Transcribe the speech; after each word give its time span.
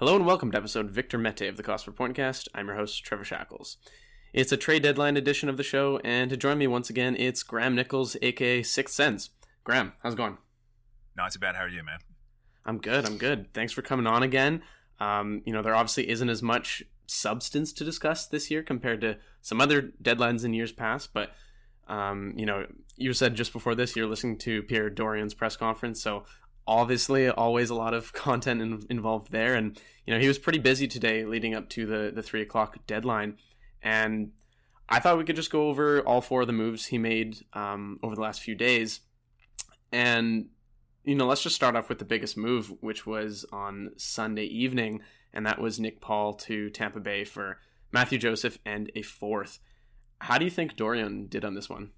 Hello 0.00 0.16
and 0.16 0.24
welcome 0.24 0.50
to 0.50 0.56
episode 0.56 0.88
Victor 0.88 1.18
Mete 1.18 1.42
of 1.42 1.58
the 1.58 1.62
Cost 1.62 1.84
per 1.84 1.92
Pointcast. 1.92 2.48
I'm 2.54 2.68
your 2.68 2.76
host, 2.76 3.04
Trevor 3.04 3.22
Shackles. 3.22 3.76
It's 4.32 4.50
a 4.50 4.56
trade 4.56 4.82
deadline 4.82 5.18
edition 5.18 5.50
of 5.50 5.58
the 5.58 5.62
show, 5.62 6.00
and 6.02 6.30
to 6.30 6.38
join 6.38 6.56
me 6.56 6.66
once 6.66 6.88
again, 6.88 7.14
it's 7.18 7.42
Graham 7.42 7.74
Nichols, 7.74 8.16
aka 8.22 8.62
Sixth 8.62 8.94
Sense. 8.94 9.28
Graham, 9.62 9.92
how's 10.02 10.14
it 10.14 10.16
going? 10.16 10.38
Not 11.18 11.32
too 11.32 11.38
bad. 11.38 11.54
How 11.54 11.64
are 11.64 11.68
you, 11.68 11.82
man? 11.84 11.98
I'm 12.64 12.78
good. 12.78 13.04
I'm 13.04 13.18
good. 13.18 13.52
Thanks 13.52 13.74
for 13.74 13.82
coming 13.82 14.06
on 14.06 14.22
again. 14.22 14.62
Um, 15.00 15.42
you 15.44 15.52
know, 15.52 15.60
there 15.60 15.76
obviously 15.76 16.08
isn't 16.08 16.30
as 16.30 16.42
much 16.42 16.82
substance 17.06 17.70
to 17.74 17.84
discuss 17.84 18.26
this 18.26 18.50
year 18.50 18.62
compared 18.62 19.02
to 19.02 19.18
some 19.42 19.60
other 19.60 19.92
deadlines 20.02 20.46
in 20.46 20.54
years 20.54 20.72
past, 20.72 21.10
but 21.12 21.32
um, 21.88 22.32
you 22.38 22.46
know, 22.46 22.64
you 22.96 23.12
said 23.12 23.34
just 23.34 23.52
before 23.52 23.74
this 23.74 23.94
you're 23.96 24.06
listening 24.06 24.38
to 24.38 24.62
Pierre 24.62 24.88
Dorion's 24.88 25.34
press 25.34 25.56
conference, 25.58 26.02
so 26.02 26.24
obviously 26.66 27.28
always 27.28 27.70
a 27.70 27.74
lot 27.74 27.94
of 27.94 28.12
content 28.14 28.60
in, 28.60 28.82
involved 28.88 29.30
there. 29.30 29.54
And 29.54 29.80
you 30.06 30.14
know 30.14 30.20
he 30.20 30.28
was 30.28 30.38
pretty 30.38 30.58
busy 30.58 30.86
today 30.86 31.24
leading 31.24 31.54
up 31.54 31.68
to 31.70 31.86
the 31.86 32.12
the 32.14 32.22
three 32.22 32.42
o'clock 32.42 32.78
deadline. 32.86 33.38
And 33.82 34.32
i 34.88 34.98
thought 34.98 35.16
we 35.16 35.24
could 35.24 35.36
just 35.36 35.52
go 35.52 35.68
over 35.68 36.00
all 36.00 36.20
four 36.20 36.40
of 36.40 36.48
the 36.48 36.52
moves 36.52 36.86
he 36.86 36.98
made 36.98 37.38
um, 37.52 37.98
over 38.02 38.14
the 38.14 38.20
last 38.20 38.40
few 38.40 38.54
days. 38.54 39.00
And 39.92 40.48
you 41.04 41.14
know 41.14 41.26
let's 41.26 41.42
just 41.42 41.56
start 41.56 41.76
off 41.76 41.88
with 41.88 41.98
the 41.98 42.04
biggest 42.04 42.36
move 42.36 42.72
which 42.80 43.06
was 43.06 43.44
on 43.52 43.92
sunday 43.96 44.44
evening. 44.44 45.00
And 45.32 45.46
that 45.46 45.60
was 45.60 45.80
nick 45.80 46.00
paul 46.00 46.34
to 46.34 46.70
tampa 46.70 47.00
bay 47.00 47.24
for 47.24 47.58
matthew 47.92 48.18
joseph 48.18 48.58
and 48.64 48.90
a 48.94 49.02
fourth. 49.02 49.58
How 50.20 50.36
do 50.36 50.44
you 50.44 50.50
think 50.50 50.76
dorion 50.76 51.28
did 51.28 51.44
on 51.44 51.54
this 51.54 51.70
one 51.70 51.92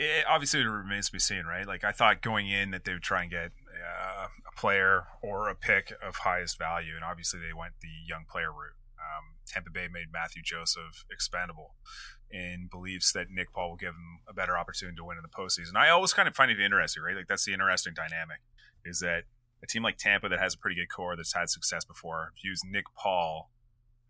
it, 0.00 0.24
obviously 0.26 0.60
it 0.60 0.64
remains 0.64 1.06
to 1.06 1.12
be 1.12 1.18
seen, 1.18 1.44
right? 1.44 1.66
Like 1.66 1.84
I 1.84 1.92
thought 1.92 2.22
going 2.22 2.48
in 2.48 2.70
that 2.70 2.84
they 2.84 2.92
would 2.92 3.02
try 3.02 3.22
and 3.22 3.30
get 3.30 3.52
uh, 3.68 4.26
a 4.48 4.58
player 4.58 5.04
or 5.22 5.48
a 5.48 5.54
pick 5.54 5.92
of 6.02 6.16
highest 6.16 6.58
value, 6.58 6.94
and 6.94 7.04
obviously 7.04 7.38
they 7.38 7.52
went 7.52 7.74
the 7.82 7.88
young 8.08 8.24
player 8.28 8.50
route. 8.50 8.78
Um, 8.98 9.36
Tampa 9.46 9.70
Bay 9.70 9.88
made 9.92 10.06
Matthew 10.12 10.42
Joseph 10.42 11.04
expendable 11.10 11.74
in 12.30 12.68
beliefs 12.70 13.12
that 13.12 13.26
Nick 13.30 13.52
Paul 13.52 13.70
will 13.70 13.76
give 13.76 13.90
him 13.90 14.20
a 14.28 14.32
better 14.32 14.56
opportunity 14.56 14.96
to 14.96 15.04
win 15.04 15.18
in 15.18 15.22
the 15.22 15.28
postseason. 15.28 15.76
I 15.76 15.90
always 15.90 16.12
kind 16.12 16.28
of 16.28 16.34
find 16.34 16.50
it 16.50 16.60
interesting, 16.60 17.02
right? 17.02 17.16
Like 17.16 17.28
that's 17.28 17.44
the 17.44 17.52
interesting 17.52 17.92
dynamic 17.94 18.40
is 18.84 19.00
that 19.00 19.24
a 19.62 19.66
team 19.66 19.82
like 19.82 19.98
Tampa 19.98 20.28
that 20.30 20.38
has 20.38 20.54
a 20.54 20.58
pretty 20.58 20.76
good 20.76 20.88
core 20.88 21.16
that's 21.16 21.34
had 21.34 21.50
success 21.50 21.84
before 21.84 22.32
views 22.40 22.62
Nick 22.64 22.86
Paul 22.96 23.50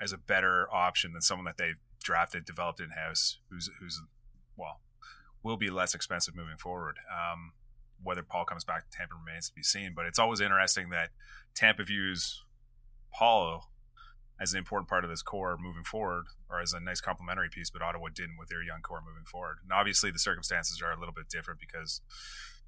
as 0.00 0.12
a 0.12 0.18
better 0.18 0.72
option 0.72 1.12
than 1.12 1.22
someone 1.22 1.46
that 1.46 1.56
they've 1.58 1.80
drafted, 2.00 2.44
developed 2.44 2.80
in 2.80 2.90
house, 2.90 3.38
who's 3.50 3.68
who's 3.80 4.00
well 4.56 4.80
will 5.42 5.56
be 5.56 5.70
less 5.70 5.94
expensive 5.94 6.36
moving 6.36 6.58
forward. 6.58 6.96
Um, 7.10 7.52
whether 8.02 8.22
Paul 8.22 8.44
comes 8.44 8.64
back 8.64 8.90
to 8.90 8.96
Tampa 8.96 9.14
remains 9.14 9.48
to 9.48 9.54
be 9.54 9.62
seen, 9.62 9.92
but 9.94 10.06
it's 10.06 10.18
always 10.18 10.40
interesting 10.40 10.90
that 10.90 11.10
Tampa 11.54 11.84
views 11.84 12.42
Paul 13.12 13.70
as 14.40 14.54
an 14.54 14.58
important 14.58 14.88
part 14.88 15.04
of 15.04 15.10
this 15.10 15.20
core 15.20 15.58
moving 15.60 15.84
forward, 15.84 16.24
or 16.48 16.60
as 16.60 16.72
a 16.72 16.80
nice 16.80 17.00
complementary 17.00 17.50
piece, 17.50 17.68
but 17.68 17.82
Ottawa 17.82 18.08
didn't 18.08 18.38
with 18.38 18.48
their 18.48 18.62
young 18.62 18.80
core 18.80 19.02
moving 19.06 19.26
forward. 19.26 19.58
And 19.62 19.70
obviously, 19.70 20.10
the 20.10 20.18
circumstances 20.18 20.80
are 20.80 20.92
a 20.92 20.98
little 20.98 21.12
bit 21.12 21.28
different 21.28 21.60
because, 21.60 22.00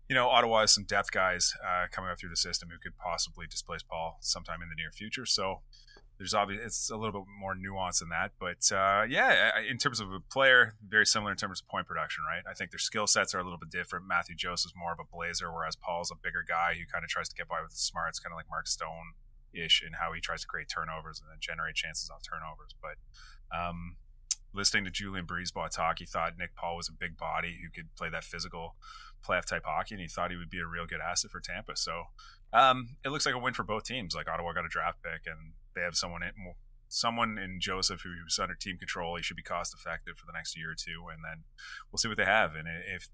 you 0.06 0.14
know, 0.14 0.28
Ottawa 0.28 0.60
has 0.60 0.74
some 0.74 0.84
depth 0.84 1.10
guys 1.12 1.54
uh, 1.64 1.86
coming 1.90 2.10
up 2.10 2.18
through 2.20 2.28
the 2.28 2.36
system 2.36 2.68
who 2.70 2.78
could 2.78 2.98
possibly 2.98 3.46
displace 3.46 3.82
Paul 3.82 4.18
sometime 4.20 4.60
in 4.62 4.68
the 4.68 4.74
near 4.74 4.90
future. 4.90 5.24
So 5.24 5.62
there's 6.22 6.34
obviously 6.34 6.64
it's 6.64 6.88
a 6.88 6.96
little 6.96 7.10
bit 7.10 7.26
more 7.26 7.56
nuance 7.56 7.98
than 7.98 8.10
that, 8.10 8.30
but 8.38 8.70
uh, 8.70 9.02
yeah, 9.08 9.58
in 9.68 9.76
terms 9.76 9.98
of 9.98 10.12
a 10.12 10.20
player, 10.20 10.76
very 10.86 11.04
similar 11.04 11.32
in 11.32 11.36
terms 11.36 11.60
of 11.60 11.66
point 11.66 11.88
production, 11.88 12.22
right? 12.22 12.44
I 12.48 12.54
think 12.54 12.70
their 12.70 12.78
skill 12.78 13.08
sets 13.08 13.34
are 13.34 13.40
a 13.40 13.42
little 13.42 13.58
bit 13.58 13.70
different. 13.70 14.06
Matthew 14.06 14.36
Joseph 14.36 14.70
is 14.70 14.74
more 14.76 14.92
of 14.92 15.00
a 15.00 15.10
blazer, 15.10 15.52
whereas 15.52 15.74
Paul's 15.74 16.12
a 16.12 16.14
bigger 16.14 16.44
guy 16.46 16.74
who 16.78 16.86
kind 16.86 17.02
of 17.02 17.10
tries 17.10 17.28
to 17.28 17.34
get 17.34 17.48
by 17.48 17.60
with 17.60 17.72
the 17.72 17.82
smarts, 17.82 18.20
kind 18.20 18.32
of 18.32 18.36
like 18.36 18.46
Mark 18.48 18.68
Stone 18.68 19.18
ish 19.52 19.82
in 19.84 19.94
how 19.94 20.12
he 20.12 20.20
tries 20.20 20.42
to 20.42 20.46
create 20.46 20.68
turnovers 20.68 21.20
and 21.20 21.28
then 21.28 21.38
generate 21.40 21.74
chances 21.74 22.08
off 22.08 22.22
turnovers. 22.22 22.76
But 22.80 23.02
um, 23.50 23.96
listening 24.54 24.84
to 24.84 24.92
Julien 24.92 25.26
BriseBois 25.26 25.70
talk, 25.70 25.98
he 25.98 26.06
thought 26.06 26.38
Nick 26.38 26.54
Paul 26.54 26.76
was 26.76 26.88
a 26.88 26.92
big 26.92 27.18
body 27.18 27.58
who 27.64 27.68
could 27.68 27.96
play 27.96 28.10
that 28.10 28.22
physical 28.22 28.76
playoff 29.26 29.46
type 29.46 29.64
hockey, 29.66 29.96
and 29.96 30.02
he 30.02 30.06
thought 30.06 30.30
he 30.30 30.36
would 30.36 30.50
be 30.50 30.60
a 30.60 30.66
real 30.66 30.86
good 30.86 31.00
asset 31.00 31.32
for 31.32 31.40
Tampa. 31.40 31.74
So 31.74 32.04
um, 32.52 32.96
it 33.04 33.08
looks 33.08 33.26
like 33.26 33.34
a 33.34 33.38
win 33.38 33.54
for 33.54 33.64
both 33.64 33.84
teams. 33.84 34.14
Like 34.14 34.28
Ottawa 34.28 34.52
got 34.52 34.64
a 34.64 34.68
draft 34.68 35.02
pick, 35.02 35.26
and 35.26 35.54
they 35.74 35.80
have 35.82 35.96
someone 35.96 36.22
in, 36.22 36.32
someone 36.88 37.38
in 37.38 37.58
Joseph 37.60 38.02
who's 38.02 38.38
under 38.38 38.54
team 38.54 38.78
control. 38.78 39.16
He 39.16 39.22
should 39.22 39.36
be 39.36 39.42
cost 39.42 39.74
effective 39.74 40.16
for 40.16 40.26
the 40.26 40.32
next 40.34 40.56
year 40.56 40.70
or 40.70 40.74
two, 40.74 41.08
and 41.12 41.24
then 41.24 41.44
we'll 41.90 41.98
see 41.98 42.08
what 42.08 42.18
they 42.18 42.24
have. 42.24 42.54
And 42.54 42.68
if 42.68 43.08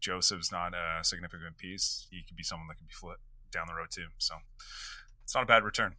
Joseph's 0.00 0.52
not 0.52 0.74
a 0.74 1.02
significant 1.02 1.56
piece, 1.56 2.06
he 2.10 2.22
could 2.26 2.36
be 2.36 2.42
someone 2.42 2.68
that 2.68 2.76
could 2.76 2.88
be 2.88 2.94
flipped 2.94 3.22
down 3.50 3.66
the 3.66 3.74
road 3.74 3.90
too. 3.90 4.08
So 4.18 4.34
it's 5.22 5.34
not 5.34 5.44
a 5.44 5.46
bad 5.46 5.64
return. 5.64 5.94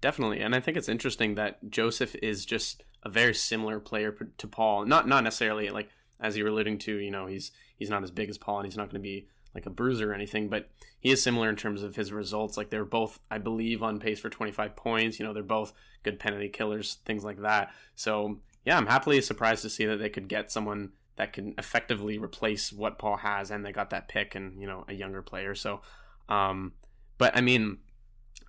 Definitely, 0.00 0.40
and 0.40 0.54
I 0.54 0.60
think 0.60 0.76
it's 0.76 0.88
interesting 0.88 1.36
that 1.36 1.70
Joseph 1.70 2.14
is 2.16 2.44
just 2.44 2.84
a 3.02 3.08
very 3.08 3.34
similar 3.34 3.80
player 3.80 4.14
to 4.36 4.46
Paul. 4.46 4.84
Not 4.84 5.08
not 5.08 5.24
necessarily 5.24 5.70
like 5.70 5.88
as 6.20 6.36
you 6.36 6.44
were 6.44 6.50
alluding 6.50 6.78
to. 6.80 6.96
You 6.96 7.10
know, 7.10 7.26
he's 7.26 7.52
he's 7.76 7.88
not 7.88 8.02
as 8.02 8.10
big 8.10 8.28
as 8.28 8.36
Paul, 8.36 8.58
and 8.58 8.66
he's 8.66 8.76
not 8.76 8.90
going 8.90 9.00
to 9.00 9.08
be 9.08 9.28
like 9.54 9.66
a 9.66 9.70
bruiser 9.70 10.10
or 10.10 10.14
anything, 10.14 10.48
but 10.48 10.68
he 11.00 11.10
is 11.10 11.22
similar 11.22 11.48
in 11.48 11.56
terms 11.56 11.82
of 11.82 11.96
his 11.96 12.12
results. 12.12 12.56
Like 12.56 12.70
they're 12.70 12.84
both, 12.84 13.20
I 13.30 13.38
believe, 13.38 13.82
on 13.82 14.00
pace 14.00 14.18
for 14.18 14.30
25 14.30 14.74
points. 14.74 15.18
You 15.18 15.26
know, 15.26 15.32
they're 15.32 15.42
both 15.42 15.72
good 16.02 16.18
penalty 16.18 16.48
killers, 16.48 16.98
things 17.04 17.24
like 17.24 17.40
that. 17.42 17.70
So 17.94 18.38
yeah, 18.64 18.76
I'm 18.76 18.86
happily 18.86 19.20
surprised 19.20 19.62
to 19.62 19.70
see 19.70 19.86
that 19.86 19.98
they 19.98 20.08
could 20.08 20.28
get 20.28 20.50
someone 20.50 20.92
that 21.16 21.32
can 21.32 21.54
effectively 21.58 22.18
replace 22.18 22.72
what 22.72 22.98
Paul 22.98 23.18
has, 23.18 23.50
and 23.50 23.64
they 23.64 23.72
got 23.72 23.90
that 23.90 24.08
pick 24.08 24.34
and 24.34 24.60
you 24.60 24.66
know 24.66 24.84
a 24.88 24.94
younger 24.94 25.22
player. 25.22 25.54
So, 25.54 25.80
um, 26.28 26.72
but 27.18 27.36
I 27.36 27.40
mean, 27.40 27.78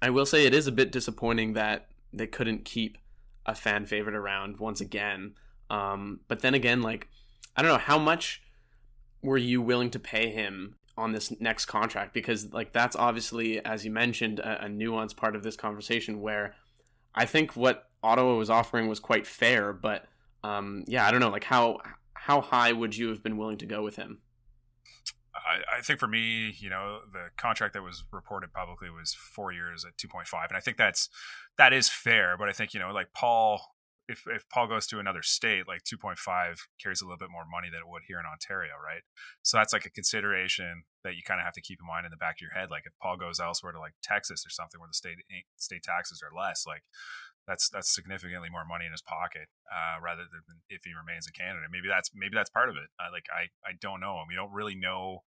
I 0.02 0.10
will 0.10 0.26
say 0.26 0.46
it 0.46 0.56
is 0.56 0.68
a 0.68 0.72
bit 0.72 0.92
disappointing 0.92 1.54
that 1.54 1.88
they 2.12 2.28
couldn't 2.28 2.66
keep 2.66 2.98
a 3.46 3.54
fan 3.54 3.86
favorite 3.86 4.16
around 4.16 4.58
once 4.58 4.82
again. 4.82 5.36
Um, 5.70 6.22
but 6.28 6.40
then 6.40 6.54
again, 6.54 6.82
like 6.82 7.10
I 7.56 7.62
don't 7.62 7.72
know 7.72 7.78
how 7.78 8.00
much 8.00 8.42
were 9.22 9.38
you 9.38 9.62
willing 9.62 9.92
to 9.92 10.00
pay 10.00 10.32
him 10.32 10.76
on 10.98 11.12
this 11.12 11.34
next 11.40 11.66
contract 11.66 12.14
because 12.14 12.54
like 12.54 12.72
that's 12.72 12.96
obviously 12.96 13.64
as 13.66 13.84
you 13.84 13.92
mentioned 13.92 14.40
a, 14.40 14.66
a 14.66 14.68
nuanced 14.68 15.18
part 15.18 15.36
of 15.36 15.44
this 15.44 15.56
conversation 15.56 16.22
where 16.22 16.56
I 17.14 17.26
think 17.26 17.56
what 17.56 17.90
Ottawa 18.04 18.36
was 18.36 18.50
offering 18.50 18.88
was 18.88 19.00
quite 19.00 19.26
fair, 19.26 19.74
but 19.74 20.06
um, 20.44 20.84
yeah, 20.88 21.08
I 21.08 21.12
don't 21.12 21.22
know 21.22 21.30
like 21.30 21.46
how 21.46 21.80
how 22.14 22.42
high 22.42 22.72
would 22.72 22.96
you 22.96 23.10
have 23.10 23.24
been 23.24 23.38
willing 23.38 23.58
to 23.58 23.66
go 23.66 23.84
with 23.84 23.96
him? 23.96 24.20
I, 25.36 25.78
I, 25.78 25.82
think 25.82 26.00
for 26.00 26.08
me, 26.08 26.56
you 26.60 26.70
know, 26.70 27.02
the 27.12 27.28
contract 27.38 27.74
that 27.74 27.84
was 27.84 28.04
reported 28.12 28.54
publicly 28.54 28.90
was 28.90 29.14
four 29.14 29.52
years 29.52 29.86
at 29.86 29.98
two 29.98 30.08
point 30.08 30.28
five, 30.28 30.50
and 30.50 30.58
I 30.58 30.60
think 30.60 30.78
that's 30.78 31.10
that 31.58 31.74
is 31.74 31.90
fair. 31.90 32.36
But 32.38 32.50
I 32.50 32.52
think 32.52 32.74
you 32.74 32.80
know, 32.80 32.92
like 32.92 33.14
Paul 33.14 33.75
if 34.08 34.24
if 34.28 34.48
Paul 34.50 34.68
goes 34.68 34.88
to 34.88 35.00
another 35.00 35.22
state, 35.22 35.68
like 35.68 35.84
2.5 35.84 36.68
carries 36.82 37.02
a 37.02 37.06
little 37.06 37.18
bit 37.18 37.32
more 37.32 37.46
money 37.50 37.70
than 37.70 37.80
it 37.82 37.88
would 37.88 38.04
here 38.08 38.20
in 38.20 38.26
Ontario, 38.26 38.74
right? 38.84 39.02
So 39.42 39.58
that's 39.58 39.74
like 39.74 39.86
a 39.86 39.92
consideration 39.92 40.84
that 41.06 41.16
you 41.16 41.22
kind 41.24 41.40
of 41.40 41.46
have 41.46 41.54
to 41.54 41.62
keep 41.62 41.80
in 41.80 41.88
mind 41.88 42.06
in 42.06 42.12
the 42.12 42.18
back 42.18 42.38
of 42.38 42.42
your 42.42 42.58
head. 42.58 42.74
Like 42.74 42.84
if 42.86 42.94
Paul 43.00 43.16
goes 43.16 43.40
elsewhere 43.40 43.72
to 43.72 43.80
like 43.80 43.94
Texas 44.02 44.44
or 44.46 44.50
something 44.50 44.82
where 44.82 44.90
the 44.90 44.98
state 44.98 45.22
state 45.56 45.84
taxes 45.86 46.20
are 46.26 46.36
less, 46.36 46.66
like 46.66 46.84
that's 47.48 47.70
that's 47.70 47.94
significantly 47.94 48.50
more 48.50 48.66
money 48.66 48.86
in 48.86 48.92
his 48.92 49.06
pocket 49.06 49.48
uh, 49.70 50.02
rather 50.02 50.26
than 50.26 50.42
if 50.70 50.82
he 50.84 50.98
remains 50.98 51.30
in 51.30 51.34
Canada. 51.38 51.70
Maybe 51.70 51.88
that's 51.88 52.10
maybe 52.14 52.34
that's 52.34 52.50
part 52.50 52.70
of 52.70 52.76
it. 52.76 52.90
Uh, 52.98 53.14
like 53.14 53.30
I 53.30 53.54
I 53.62 53.78
don't 53.80 54.02
know. 54.02 54.18
We 54.28 54.34
don't 54.34 54.52
really 54.52 54.76
know. 54.76 55.22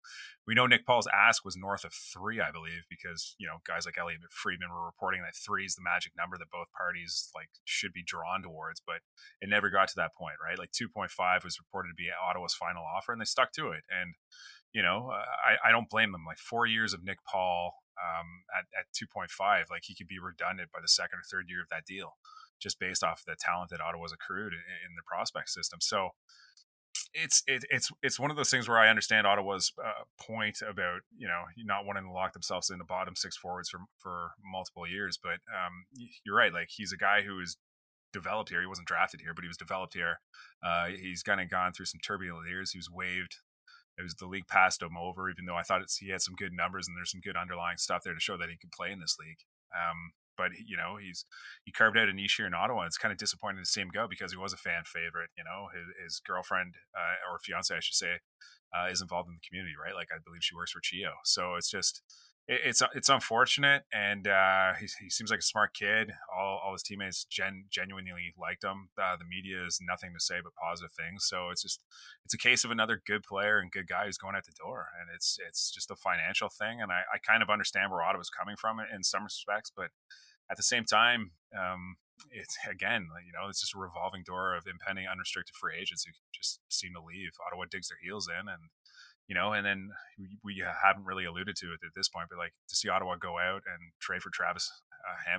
We 0.46 0.54
know 0.54 0.66
Nick 0.66 0.84
Paul's 0.84 1.06
ask 1.14 1.44
was 1.44 1.56
north 1.56 1.84
of 1.84 1.94
three, 1.94 2.40
I 2.40 2.50
believe, 2.50 2.90
because 2.90 3.36
you 3.38 3.46
know 3.46 3.62
guys 3.62 3.86
like 3.86 3.98
Elliotte 3.98 4.34
Friedman 4.34 4.70
were 4.70 4.84
reporting 4.84 5.22
that 5.22 5.38
three 5.38 5.64
is 5.64 5.78
the 5.78 5.86
magic 5.86 6.12
number 6.18 6.36
that 6.38 6.50
both 6.50 6.68
parties 6.74 7.30
like 7.34 7.50
should 7.64 7.92
be 7.92 8.02
drawn 8.02 8.42
towards, 8.42 8.82
but 8.84 9.06
it 9.40 9.48
never 9.48 9.70
got 9.70 9.86
to 9.88 9.98
that 10.02 10.14
point, 10.18 10.42
right? 10.42 10.58
Like 10.58 10.72
two 10.72 10.88
point 10.88 11.10
five 11.10 11.44
was 11.44 11.58
reported 11.58 11.94
to 11.94 11.98
be 11.98 12.10
Ottawa's 12.10 12.54
final 12.54 12.82
offer, 12.82 13.12
and 13.12 13.20
they 13.20 13.30
stuck 13.30 13.52
to 13.52 13.70
it. 13.70 13.86
And 13.86 14.14
you 14.78 14.84
know, 14.84 15.10
uh, 15.12 15.24
I 15.44 15.68
I 15.68 15.72
don't 15.72 15.90
blame 15.90 16.12
them. 16.12 16.22
Like 16.24 16.38
four 16.38 16.64
years 16.64 16.94
of 16.94 17.02
Nick 17.02 17.18
Paul 17.24 17.74
um, 17.98 18.44
at, 18.56 18.66
at 18.78 18.86
2.5, 18.94 19.70
like 19.70 19.82
he 19.82 19.94
could 19.96 20.06
be 20.06 20.20
redundant 20.20 20.70
by 20.70 20.78
the 20.80 20.86
second 20.86 21.18
or 21.18 21.22
third 21.28 21.46
year 21.48 21.62
of 21.62 21.68
that 21.70 21.84
deal, 21.84 22.14
just 22.62 22.78
based 22.78 23.02
off 23.02 23.24
the 23.26 23.34
talent 23.34 23.70
that 23.70 23.80
Ottawa's 23.80 24.12
accrued 24.12 24.52
in, 24.52 24.60
in 24.60 24.94
the 24.94 25.02
prospect 25.04 25.50
system. 25.50 25.80
So 25.82 26.10
it's 27.12 27.42
it, 27.48 27.64
it's 27.70 27.90
it's 28.04 28.20
one 28.20 28.30
of 28.30 28.36
those 28.36 28.50
things 28.50 28.68
where 28.68 28.78
I 28.78 28.88
understand 28.88 29.26
Ottawa's 29.26 29.72
uh, 29.84 30.04
point 30.20 30.58
about 30.62 31.00
you 31.16 31.26
know 31.26 31.42
not 31.64 31.84
wanting 31.84 32.04
to 32.04 32.12
lock 32.12 32.32
themselves 32.32 32.70
in 32.70 32.78
the 32.78 32.84
bottom 32.84 33.16
six 33.16 33.36
forwards 33.36 33.68
for 33.68 33.80
for 33.98 34.30
multiple 34.44 34.86
years, 34.86 35.18
but 35.20 35.40
um, 35.50 35.86
you're 36.24 36.36
right. 36.36 36.52
Like 36.52 36.68
he's 36.70 36.92
a 36.92 36.96
guy 36.96 37.22
who 37.22 37.40
is 37.40 37.56
developed 38.12 38.50
here. 38.50 38.60
He 38.60 38.66
wasn't 38.68 38.86
drafted 38.86 39.22
here, 39.22 39.34
but 39.34 39.42
he 39.42 39.48
was 39.48 39.56
developed 39.56 39.94
here. 39.94 40.20
Uh, 40.62 40.86
he's 40.86 41.24
kind 41.24 41.40
of 41.40 41.50
gone 41.50 41.72
through 41.72 41.86
some 41.86 42.00
turbulent 42.00 42.48
years. 42.48 42.70
He 42.70 42.78
was 42.78 42.88
waived 42.88 43.38
it 43.98 44.02
was 44.02 44.14
the 44.14 44.26
league 44.26 44.46
passed 44.46 44.80
him 44.80 44.96
over, 44.96 45.28
even 45.28 45.44
though 45.44 45.56
I 45.56 45.62
thought 45.62 45.82
he 45.98 46.10
had 46.10 46.22
some 46.22 46.34
good 46.34 46.52
numbers 46.52 46.86
and 46.86 46.96
there's 46.96 47.10
some 47.10 47.20
good 47.20 47.36
underlying 47.36 47.78
stuff 47.78 48.02
there 48.04 48.14
to 48.14 48.20
show 48.20 48.36
that 48.36 48.48
he 48.48 48.56
could 48.56 48.70
play 48.70 48.92
in 48.92 49.00
this 49.00 49.16
league. 49.18 49.42
Um, 49.74 50.12
but 50.36 50.52
you 50.64 50.76
know, 50.76 50.96
he's 50.96 51.26
he 51.64 51.72
carved 51.72 51.98
out 51.98 52.08
a 52.08 52.12
niche 52.12 52.34
here 52.38 52.46
in 52.46 52.54
Ottawa. 52.54 52.86
It's 52.86 52.96
kind 52.96 53.10
of 53.10 53.18
disappointing 53.18 53.62
to 53.62 53.68
see 53.68 53.80
him 53.80 53.90
go 53.92 54.06
because 54.08 54.30
he 54.30 54.38
was 54.38 54.52
a 54.52 54.56
fan 54.56 54.84
favorite. 54.86 55.30
You 55.36 55.42
know, 55.42 55.66
his, 55.74 55.86
his 56.02 56.22
girlfriend 56.24 56.74
uh, 56.94 57.18
or 57.28 57.40
fiance, 57.42 57.74
I 57.74 57.80
should 57.80 57.96
say, 57.96 58.22
uh, 58.72 58.86
is 58.86 59.02
involved 59.02 59.28
in 59.28 59.34
the 59.34 59.46
community, 59.46 59.74
right? 59.74 59.94
Like 59.94 60.08
I 60.14 60.22
believe 60.24 60.46
she 60.46 60.54
works 60.54 60.70
for 60.70 60.80
CHEO. 60.80 61.10
So 61.24 61.56
it's 61.56 61.70
just 61.70 62.02
it's 62.48 62.82
it's 62.94 63.10
unfortunate, 63.10 63.82
and 63.92 64.26
uh, 64.26 64.72
he, 64.80 64.88
he 65.00 65.10
seems 65.10 65.30
like 65.30 65.40
a 65.40 65.42
smart 65.42 65.74
kid. 65.74 66.12
All, 66.34 66.60
all 66.64 66.72
his 66.72 66.82
teammates 66.82 67.24
gen, 67.24 67.66
genuinely 67.70 68.32
liked 68.38 68.64
him. 68.64 68.88
Uh, 69.00 69.16
the 69.16 69.26
media 69.26 69.64
is 69.66 69.78
nothing 69.86 70.14
to 70.14 70.20
say 70.20 70.36
but 70.42 70.54
positive 70.54 70.92
things. 70.92 71.26
So 71.26 71.50
it's 71.50 71.60
just 71.60 71.80
it's 72.24 72.32
a 72.32 72.38
case 72.38 72.64
of 72.64 72.70
another 72.70 73.02
good 73.04 73.22
player 73.22 73.58
and 73.58 73.70
good 73.70 73.86
guy 73.86 74.06
who's 74.06 74.16
going 74.16 74.34
out 74.34 74.46
the 74.46 74.52
door, 74.58 74.88
and 74.98 75.10
it's 75.14 75.38
it's 75.46 75.70
just 75.70 75.90
a 75.90 75.96
financial 75.96 76.48
thing. 76.48 76.80
And 76.80 76.90
I, 76.90 77.02
I 77.12 77.18
kind 77.18 77.42
of 77.42 77.50
understand 77.50 77.92
where 77.92 78.02
Ottawa's 78.02 78.30
coming 78.30 78.56
from 78.56 78.78
in 78.80 79.02
some 79.02 79.24
respects, 79.24 79.70
but 79.74 79.90
at 80.50 80.56
the 80.56 80.62
same 80.62 80.84
time, 80.84 81.32
um, 81.52 81.96
it's 82.30 82.56
again, 82.68 83.08
you 83.26 83.32
know, 83.32 83.48
it's 83.48 83.60
just 83.60 83.74
a 83.74 83.78
revolving 83.78 84.22
door 84.24 84.56
of 84.56 84.64
impending 84.66 85.06
unrestricted 85.06 85.54
free 85.54 85.76
agents 85.78 86.04
who 86.04 86.12
just 86.32 86.60
seem 86.68 86.94
to 86.94 87.02
leave. 87.04 87.32
Ottawa 87.46 87.64
digs 87.70 87.88
their 87.88 87.98
heels 88.02 88.28
in, 88.28 88.48
and 88.48 88.72
you 89.28 89.34
know, 89.34 89.52
and 89.52 89.64
then 89.64 89.90
we 90.42 90.64
haven't 90.82 91.04
really 91.04 91.26
alluded 91.26 91.54
to 91.56 91.66
it 91.66 91.80
at 91.84 91.92
this 91.94 92.08
point, 92.08 92.28
but 92.30 92.38
like 92.38 92.54
to 92.68 92.74
see 92.74 92.88
Ottawa 92.88 93.16
go 93.16 93.38
out 93.38 93.62
and 93.66 93.92
trade 94.00 94.22
for 94.22 94.30
Travis 94.30 94.72
uh, 95.06 95.30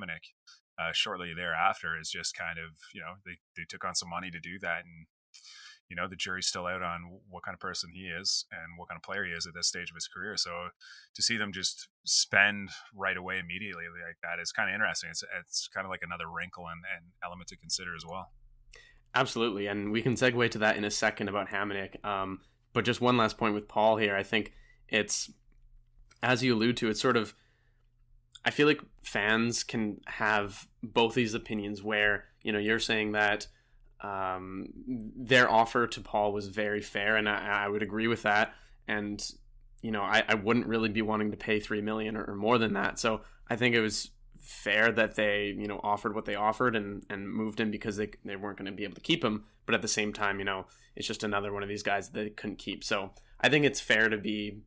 uh, 0.80 0.92
shortly 0.94 1.34
thereafter 1.34 2.00
is 2.00 2.10
just 2.10 2.38
kind 2.38 2.58
of, 2.58 2.78
you 2.94 3.02
know, 3.02 3.16
they, 3.26 3.38
they 3.58 3.64
took 3.68 3.84
on 3.84 3.96
some 3.96 4.10
money 4.10 4.32
to 4.32 4.40
do 4.40 4.58
that. 4.60 4.86
And, 4.86 5.08
you 5.90 5.96
know, 5.96 6.08
the 6.08 6.16
jury's 6.16 6.48
still 6.48 6.68
out 6.68 6.84
on 6.84 7.20
what 7.30 7.44
kind 7.44 7.54
of 7.54 7.60
person 7.60 7.90
he 7.94 8.04
is 8.04 8.46
and 8.52 8.78
what 8.78 8.88
kind 8.88 8.98
of 8.98 9.04
player 9.04 9.26
he 9.26 9.32
is 9.32 9.48
at 9.48 9.54
this 9.54 9.68
stage 9.68 9.90
of 9.90 9.96
his 9.96 10.08
career. 10.08 10.38
So 10.38 10.70
to 11.16 11.22
see 11.22 11.36
them 11.36 11.52
just 11.52 11.88
spend 12.06 12.70
right 12.96 13.18
away 13.18 13.40
immediately 13.40 13.86
like 13.86 14.18
that 14.24 14.42
is 14.42 14.52
kind 14.52 14.70
of 14.70 14.76
interesting. 14.76 15.10
It's, 15.10 15.24
it's 15.40 15.68
kind 15.68 15.86
of 15.86 15.90
like 15.90 16.02
another 16.04 16.30
wrinkle 16.30 16.68
and, 16.68 16.84
and 16.96 17.12
element 17.26 17.50
to 17.50 17.58
consider 17.58 17.96
as 17.96 18.06
well. 18.08 18.32
Absolutely. 19.16 19.66
And 19.66 19.92
we 19.92 20.04
can 20.04 20.14
segue 20.14 20.52
to 20.52 20.60
that 20.60 20.78
in 20.78 20.86
a 20.86 20.92
second 20.92 21.28
about 21.28 21.50
Hamonic. 21.50 22.06
Um, 22.06 22.42
but 22.74 22.86
just 22.86 23.02
one 23.02 23.18
last 23.18 23.38
point 23.38 23.54
with 23.54 23.68
Paul 23.68 23.98
here. 23.98 24.16
I 24.16 24.24
think 24.24 24.54
it's, 24.88 25.32
as 26.22 26.44
you 26.44 26.56
allude 26.56 26.78
to, 26.78 26.90
it's 26.90 27.02
sort 27.02 27.18
of, 27.18 27.34
I 28.46 28.52
feel 28.52 28.68
like 28.68 28.82
fans 29.04 29.64
can 29.64 30.02
have 30.08 30.68
both 30.82 31.14
these 31.14 31.34
opinions 31.34 31.84
where, 31.84 32.26
you 32.42 32.52
know, 32.52 32.60
you're 32.60 32.80
saying 32.80 33.12
that 33.14 33.48
um, 34.02 34.68
their 34.88 35.50
offer 35.50 35.88
to 35.88 36.02
Paul 36.02 36.32
was 36.32 36.48
very 36.48 36.82
fair, 36.82 37.18
and 37.18 37.28
I, 37.28 37.66
I 37.66 37.68
would 37.68 37.84
agree 37.84 38.08
with 38.08 38.24
that. 38.24 38.54
And, 38.88 39.22
you 39.82 39.92
know, 39.92 40.02
I, 40.02 40.24
I 40.28 40.36
wouldn't 40.36 40.68
really 40.68 40.90
be 40.90 41.02
wanting 41.02 41.32
to 41.32 41.38
pay 41.38 41.60
three 41.60 41.82
million 41.82 42.16
or, 42.16 42.24
or 42.24 42.36
more 42.36 42.58
than 42.58 42.74
that. 42.74 42.98
So 42.98 43.22
I 43.50 43.56
think 43.56 43.76
it 43.76 43.82
was 43.82 44.12
fair 44.40 44.92
that 44.92 45.16
they 45.16 45.56
you 45.58 45.68
know 45.68 45.80
offered 45.84 46.16
what 46.16 46.26
they 46.26 46.36
offered 46.36 46.76
and 46.76 47.06
and 47.10 47.30
moved 47.30 47.60
him 47.60 47.72
because 47.72 47.98
they 47.98 48.10
they 48.24 48.36
weren't 48.36 48.58
going 48.58 48.66
to 48.66 48.72
be 48.72 48.84
able 48.84 48.96
to 48.96 49.02
keep 49.02 49.24
him 49.24 49.44
but 49.66 49.76
at 49.76 49.82
the 49.82 49.88
same 49.88 50.14
time 50.14 50.40
you 50.40 50.46
know 50.46 50.66
it's 50.96 51.08
just 51.08 51.24
another 51.24 51.54
one 51.54 51.64
of 51.64 51.70
these 51.70 51.84
guys 51.84 52.10
that 52.10 52.20
they 52.20 52.30
couldn't 52.30 52.58
keep. 52.58 52.84
So 52.84 53.12
i 53.42 53.50
think 53.50 53.66
it's 53.66 53.80
fair 53.80 54.10
to 54.10 54.18
be 54.18 54.62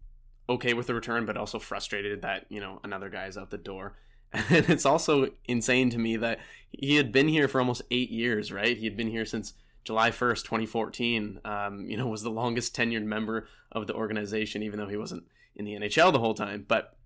okay 0.49 0.75
with 0.75 0.87
the 0.87 0.95
return 0.95 1.27
but 1.27 1.37
also 1.37 1.59
frustrated 1.59 2.23
that 2.23 2.47
you 2.49 2.61
know 2.61 2.81
another 2.85 3.09
guy 3.09 3.27
is 3.27 3.37
out 3.37 3.51
the 3.51 3.59
door. 3.59 3.97
And 4.49 4.71
it's 4.71 4.87
also 4.87 5.29
insane 5.45 5.91
to 5.91 5.99
me 5.99 6.17
that 6.17 6.41
he 6.71 6.97
had 6.97 7.13
been 7.13 7.29
here 7.29 7.49
for 7.49 7.61
almost 7.61 7.83
eight 7.91 8.11
years 8.11 8.51
right? 8.53 8.77
He 8.77 8.85
had 8.85 8.97
been 8.97 9.11
here 9.11 9.25
since 9.27 9.55
july 9.85 10.11
1st 10.11 10.45
2014 10.45 11.41
um, 11.45 11.87
you 11.87 11.97
know 11.97 12.07
was 12.07 12.23
the 12.23 12.31
longest 12.31 12.75
tenured 12.75 13.03
member 13.03 13.49
of 13.73 13.89
the 13.89 13.95
organization 13.95 14.63
even 14.63 14.79
though 14.79 14.87
he 14.87 14.97
wasn't 14.97 15.25
in 15.57 15.65
the 15.65 15.75
nhl 15.75 16.13
the 16.13 16.19
whole 16.19 16.35
time. 16.35 16.65
But 16.67 16.97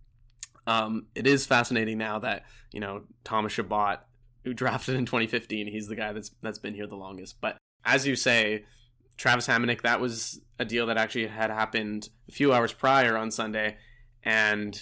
um, 0.66 1.06
it 1.14 1.26
is 1.26 1.46
fascinating 1.46 1.98
now 1.98 2.18
that 2.18 2.44
you 2.72 2.80
know 2.80 3.02
Thomas 3.24 3.52
Chabot, 3.52 3.98
who 4.44 4.52
drafted 4.52 4.96
in 4.96 5.06
2015, 5.06 5.66
he's 5.68 5.88
the 5.88 5.96
guy 5.96 6.12
that's 6.12 6.30
that's 6.42 6.58
been 6.58 6.74
here 6.74 6.86
the 6.86 6.96
longest. 6.96 7.40
But 7.40 7.56
as 7.84 8.06
you 8.06 8.16
say, 8.16 8.64
Travis 9.16 9.46
Hamonic, 9.46 9.82
that 9.82 10.00
was 10.00 10.40
a 10.58 10.64
deal 10.64 10.86
that 10.86 10.98
actually 10.98 11.28
had 11.28 11.50
happened 11.50 12.08
a 12.28 12.32
few 12.32 12.52
hours 12.52 12.72
prior 12.72 13.16
on 13.16 13.30
Sunday, 13.30 13.76
and 14.22 14.80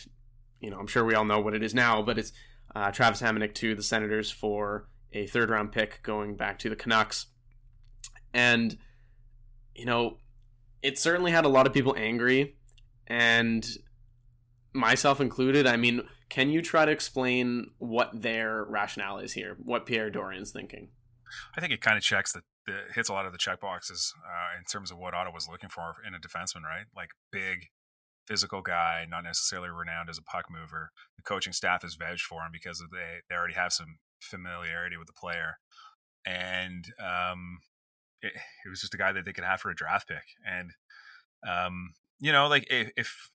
you 0.60 0.70
know 0.70 0.78
I'm 0.78 0.86
sure 0.86 1.04
we 1.04 1.14
all 1.14 1.24
know 1.24 1.40
what 1.40 1.54
it 1.54 1.62
is 1.62 1.74
now, 1.74 2.02
but 2.02 2.18
it's 2.18 2.32
uh, 2.74 2.90
Travis 2.90 3.20
Hamonic 3.20 3.54
to 3.54 3.74
the 3.74 3.82
Senators 3.82 4.30
for 4.30 4.88
a 5.12 5.26
third 5.26 5.50
round 5.50 5.70
pick 5.72 6.02
going 6.02 6.34
back 6.34 6.58
to 6.60 6.70
the 6.70 6.76
Canucks, 6.76 7.26
and 8.32 8.76
you 9.74 9.84
know 9.84 10.16
it 10.82 10.98
certainly 10.98 11.30
had 11.30 11.44
a 11.44 11.48
lot 11.48 11.66
of 11.66 11.72
people 11.72 11.94
angry, 11.96 12.56
and 13.06 13.66
myself 14.74 15.20
included. 15.20 15.66
I 15.66 15.76
mean, 15.76 16.02
can 16.28 16.50
you 16.50 16.60
try 16.60 16.84
to 16.84 16.92
explain 16.92 17.70
what 17.78 18.10
their 18.12 18.64
rationale 18.64 19.18
is 19.18 19.32
here? 19.32 19.56
What 19.62 19.86
Pierre 19.86 20.10
Dorion's 20.10 20.50
thinking? 20.50 20.88
I 21.56 21.60
think 21.60 21.72
it 21.72 21.80
kind 21.80 21.96
of 21.96 22.02
checks 22.02 22.32
that 22.32 22.42
hits 22.94 23.08
a 23.08 23.12
lot 23.12 23.26
of 23.26 23.32
the 23.32 23.38
check 23.38 23.60
boxes 23.60 24.12
uh, 24.26 24.58
in 24.58 24.64
terms 24.64 24.90
of 24.90 24.98
what 24.98 25.14
Ottawa 25.14 25.34
was 25.34 25.48
looking 25.48 25.70
for 25.70 25.96
in 26.06 26.14
a 26.14 26.18
defenseman, 26.18 26.62
right? 26.62 26.86
Like 26.94 27.10
big, 27.30 27.66
physical 28.26 28.62
guy, 28.62 29.06
not 29.08 29.24
necessarily 29.24 29.68
renowned 29.70 30.08
as 30.10 30.18
a 30.18 30.22
puck 30.22 30.46
mover. 30.50 30.90
The 31.16 31.22
coaching 31.22 31.52
staff 31.52 31.82
has 31.82 31.94
vouched 31.94 32.24
for 32.24 32.42
him 32.42 32.50
because 32.52 32.82
they 32.92 33.20
they 33.28 33.34
already 33.34 33.54
have 33.54 33.72
some 33.72 33.98
familiarity 34.20 34.96
with 34.96 35.06
the 35.06 35.12
player, 35.12 35.58
and 36.26 36.86
um, 36.98 37.58
it, 38.22 38.32
it 38.64 38.68
was 38.68 38.80
just 38.80 38.94
a 38.94 38.98
guy 38.98 39.12
that 39.12 39.24
they 39.24 39.32
could 39.32 39.44
have 39.44 39.60
for 39.60 39.70
a 39.70 39.76
draft 39.76 40.08
pick. 40.08 40.24
And 40.46 40.70
um, 41.46 41.94
you 42.20 42.32
know, 42.32 42.48
like 42.48 42.66
if, 42.70 42.90
if 42.96 43.30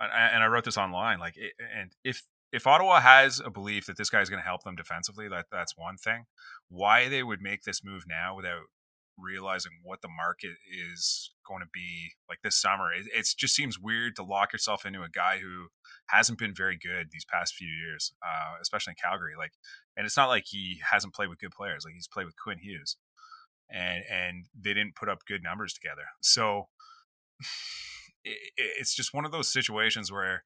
and 0.00 0.42
I 0.42 0.46
wrote 0.46 0.64
this 0.64 0.78
online. 0.78 1.18
Like, 1.18 1.36
and 1.74 1.92
if 2.04 2.22
if 2.52 2.66
Ottawa 2.66 3.00
has 3.00 3.40
a 3.44 3.50
belief 3.50 3.86
that 3.86 3.96
this 3.96 4.10
guy 4.10 4.20
is 4.20 4.28
going 4.28 4.42
to 4.42 4.46
help 4.46 4.64
them 4.64 4.76
defensively, 4.76 5.28
that 5.28 5.46
that's 5.50 5.76
one 5.76 5.96
thing. 5.96 6.26
Why 6.68 7.08
they 7.08 7.22
would 7.22 7.40
make 7.40 7.62
this 7.62 7.84
move 7.84 8.04
now 8.08 8.34
without 8.34 8.62
realizing 9.18 9.72
what 9.82 10.00
the 10.00 10.08
market 10.08 10.56
is 10.66 11.32
going 11.46 11.60
to 11.60 11.68
be 11.72 12.12
like 12.28 12.38
this 12.42 12.60
summer, 12.60 12.88
it, 12.92 13.28
just 13.36 13.54
seems 13.54 13.78
weird 13.78 14.16
to 14.16 14.22
lock 14.22 14.52
yourself 14.52 14.86
into 14.86 15.02
a 15.02 15.08
guy 15.08 15.38
who 15.38 15.68
hasn't 16.06 16.38
been 16.38 16.54
very 16.54 16.76
good 16.76 17.08
these 17.10 17.24
past 17.24 17.54
few 17.54 17.68
years, 17.68 18.12
uh, 18.22 18.54
especially 18.60 18.92
in 18.92 19.08
Calgary. 19.10 19.34
Like, 19.36 19.52
and 19.96 20.06
it's 20.06 20.16
not 20.16 20.28
like 20.28 20.44
he 20.46 20.80
hasn't 20.90 21.14
played 21.14 21.28
with 21.28 21.38
good 21.38 21.52
players. 21.52 21.84
Like 21.84 21.94
he's 21.94 22.08
played 22.08 22.26
with 22.26 22.36
Quinn 22.42 22.58
Hughes, 22.58 22.96
and 23.70 24.02
and 24.10 24.46
they 24.58 24.74
didn't 24.74 24.96
put 24.96 25.08
up 25.08 25.24
good 25.26 25.42
numbers 25.42 25.72
together. 25.72 26.04
So 26.20 26.68
it's 28.24 28.94
just 28.94 29.14
one 29.14 29.24
of 29.24 29.32
those 29.32 29.48
situations 29.48 30.12
where 30.12 30.44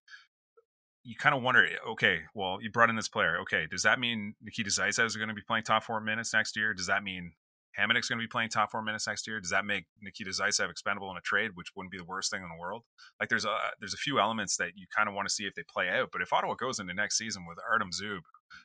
you 1.03 1.15
kind 1.17 1.35
of 1.35 1.43
wonder, 1.43 1.65
eh, 1.65 1.91
okay, 1.91 2.21
well, 2.35 2.59
you 2.61 2.71
brought 2.71 2.91
in 2.91 2.97
this 2.97 3.09
player. 3.09 3.39
Okay, 3.43 3.67
does 3.71 3.83
that 3.83 4.01
mean 4.01 4.35
Nikita 4.43 4.71
Zaitsev 4.71 5.05
is 5.05 5.17
going 5.17 5.29
to 5.29 5.35
be 5.35 5.43
playing 5.47 5.65
top 5.65 5.85
four 5.85 6.01
minutes 6.01 6.33
next 6.33 6.57
year? 6.57 6.73
Does 6.73 6.87
that 6.87 7.03
mean 7.03 7.33
Hamonic's 7.79 8.09
going 8.09 8.19
to 8.19 8.23
be 8.23 8.29
playing 8.29 8.49
top 8.49 8.71
four 8.71 8.83
minutes 8.83 9.07
next 9.07 9.27
year? 9.27 9.41
Does 9.41 9.51
that 9.51 9.67
make 9.67 9.85
Nikita 10.01 10.31
Zaitsev 10.31 10.71
expendable 10.71 11.11
in 11.11 11.17
a 11.17 11.21
trade, 11.21 11.53
which 11.55 11.69
wouldn't 11.77 11.93
be 11.93 11.99
the 11.99 12.05
worst 12.05 12.31
thing 12.31 12.43
in 12.43 12.49
the 12.49 12.59
world? 12.59 12.85
Like, 13.21 13.29
there's 13.29 13.45
a 13.45 13.57
there's 13.81 13.95
a 13.95 13.99
few 13.99 14.19
elements 14.19 14.57
that 14.57 14.73
you 14.77 14.87
kind 14.97 15.09
of 15.09 15.15
want 15.15 15.29
to 15.29 15.35
see 15.35 15.45
if 15.45 15.55
they 15.55 15.65
play 15.69 15.91
out. 15.91 16.09
But 16.11 16.23
if 16.23 16.33
Ottawa 16.33 16.55
goes 16.55 16.79
into 16.79 16.95
next 16.95 17.19
season 17.19 17.45
with 17.47 17.59
Artem 17.71 17.91
Zub, 17.91 18.21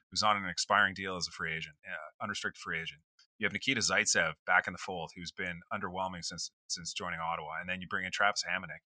who's 0.09 0.23
on 0.23 0.37
an 0.37 0.49
expiring 0.49 0.93
deal 0.93 1.17
as 1.17 1.27
a 1.27 1.31
free 1.31 1.53
agent, 1.53 1.75
uh, 1.85 2.23
unrestricted 2.23 2.61
free 2.61 2.79
agent, 2.79 3.01
you 3.37 3.45
have 3.45 3.53
Nikita 3.53 3.81
Zaitsev 3.81 4.33
back 4.45 4.67
in 4.67 4.73
the 4.73 4.79
fold, 4.79 5.11
who's 5.15 5.31
been 5.31 5.59
underwhelming 5.73 6.23
since 6.23 6.51
since 6.67 6.93
joining 6.93 7.19
Ottawa, 7.19 7.59
and 7.59 7.67
then 7.67 7.81
you 7.81 7.87
bring 7.87 8.05
in 8.05 8.11
Travis 8.11 8.43
Hamonic, 8.47 8.85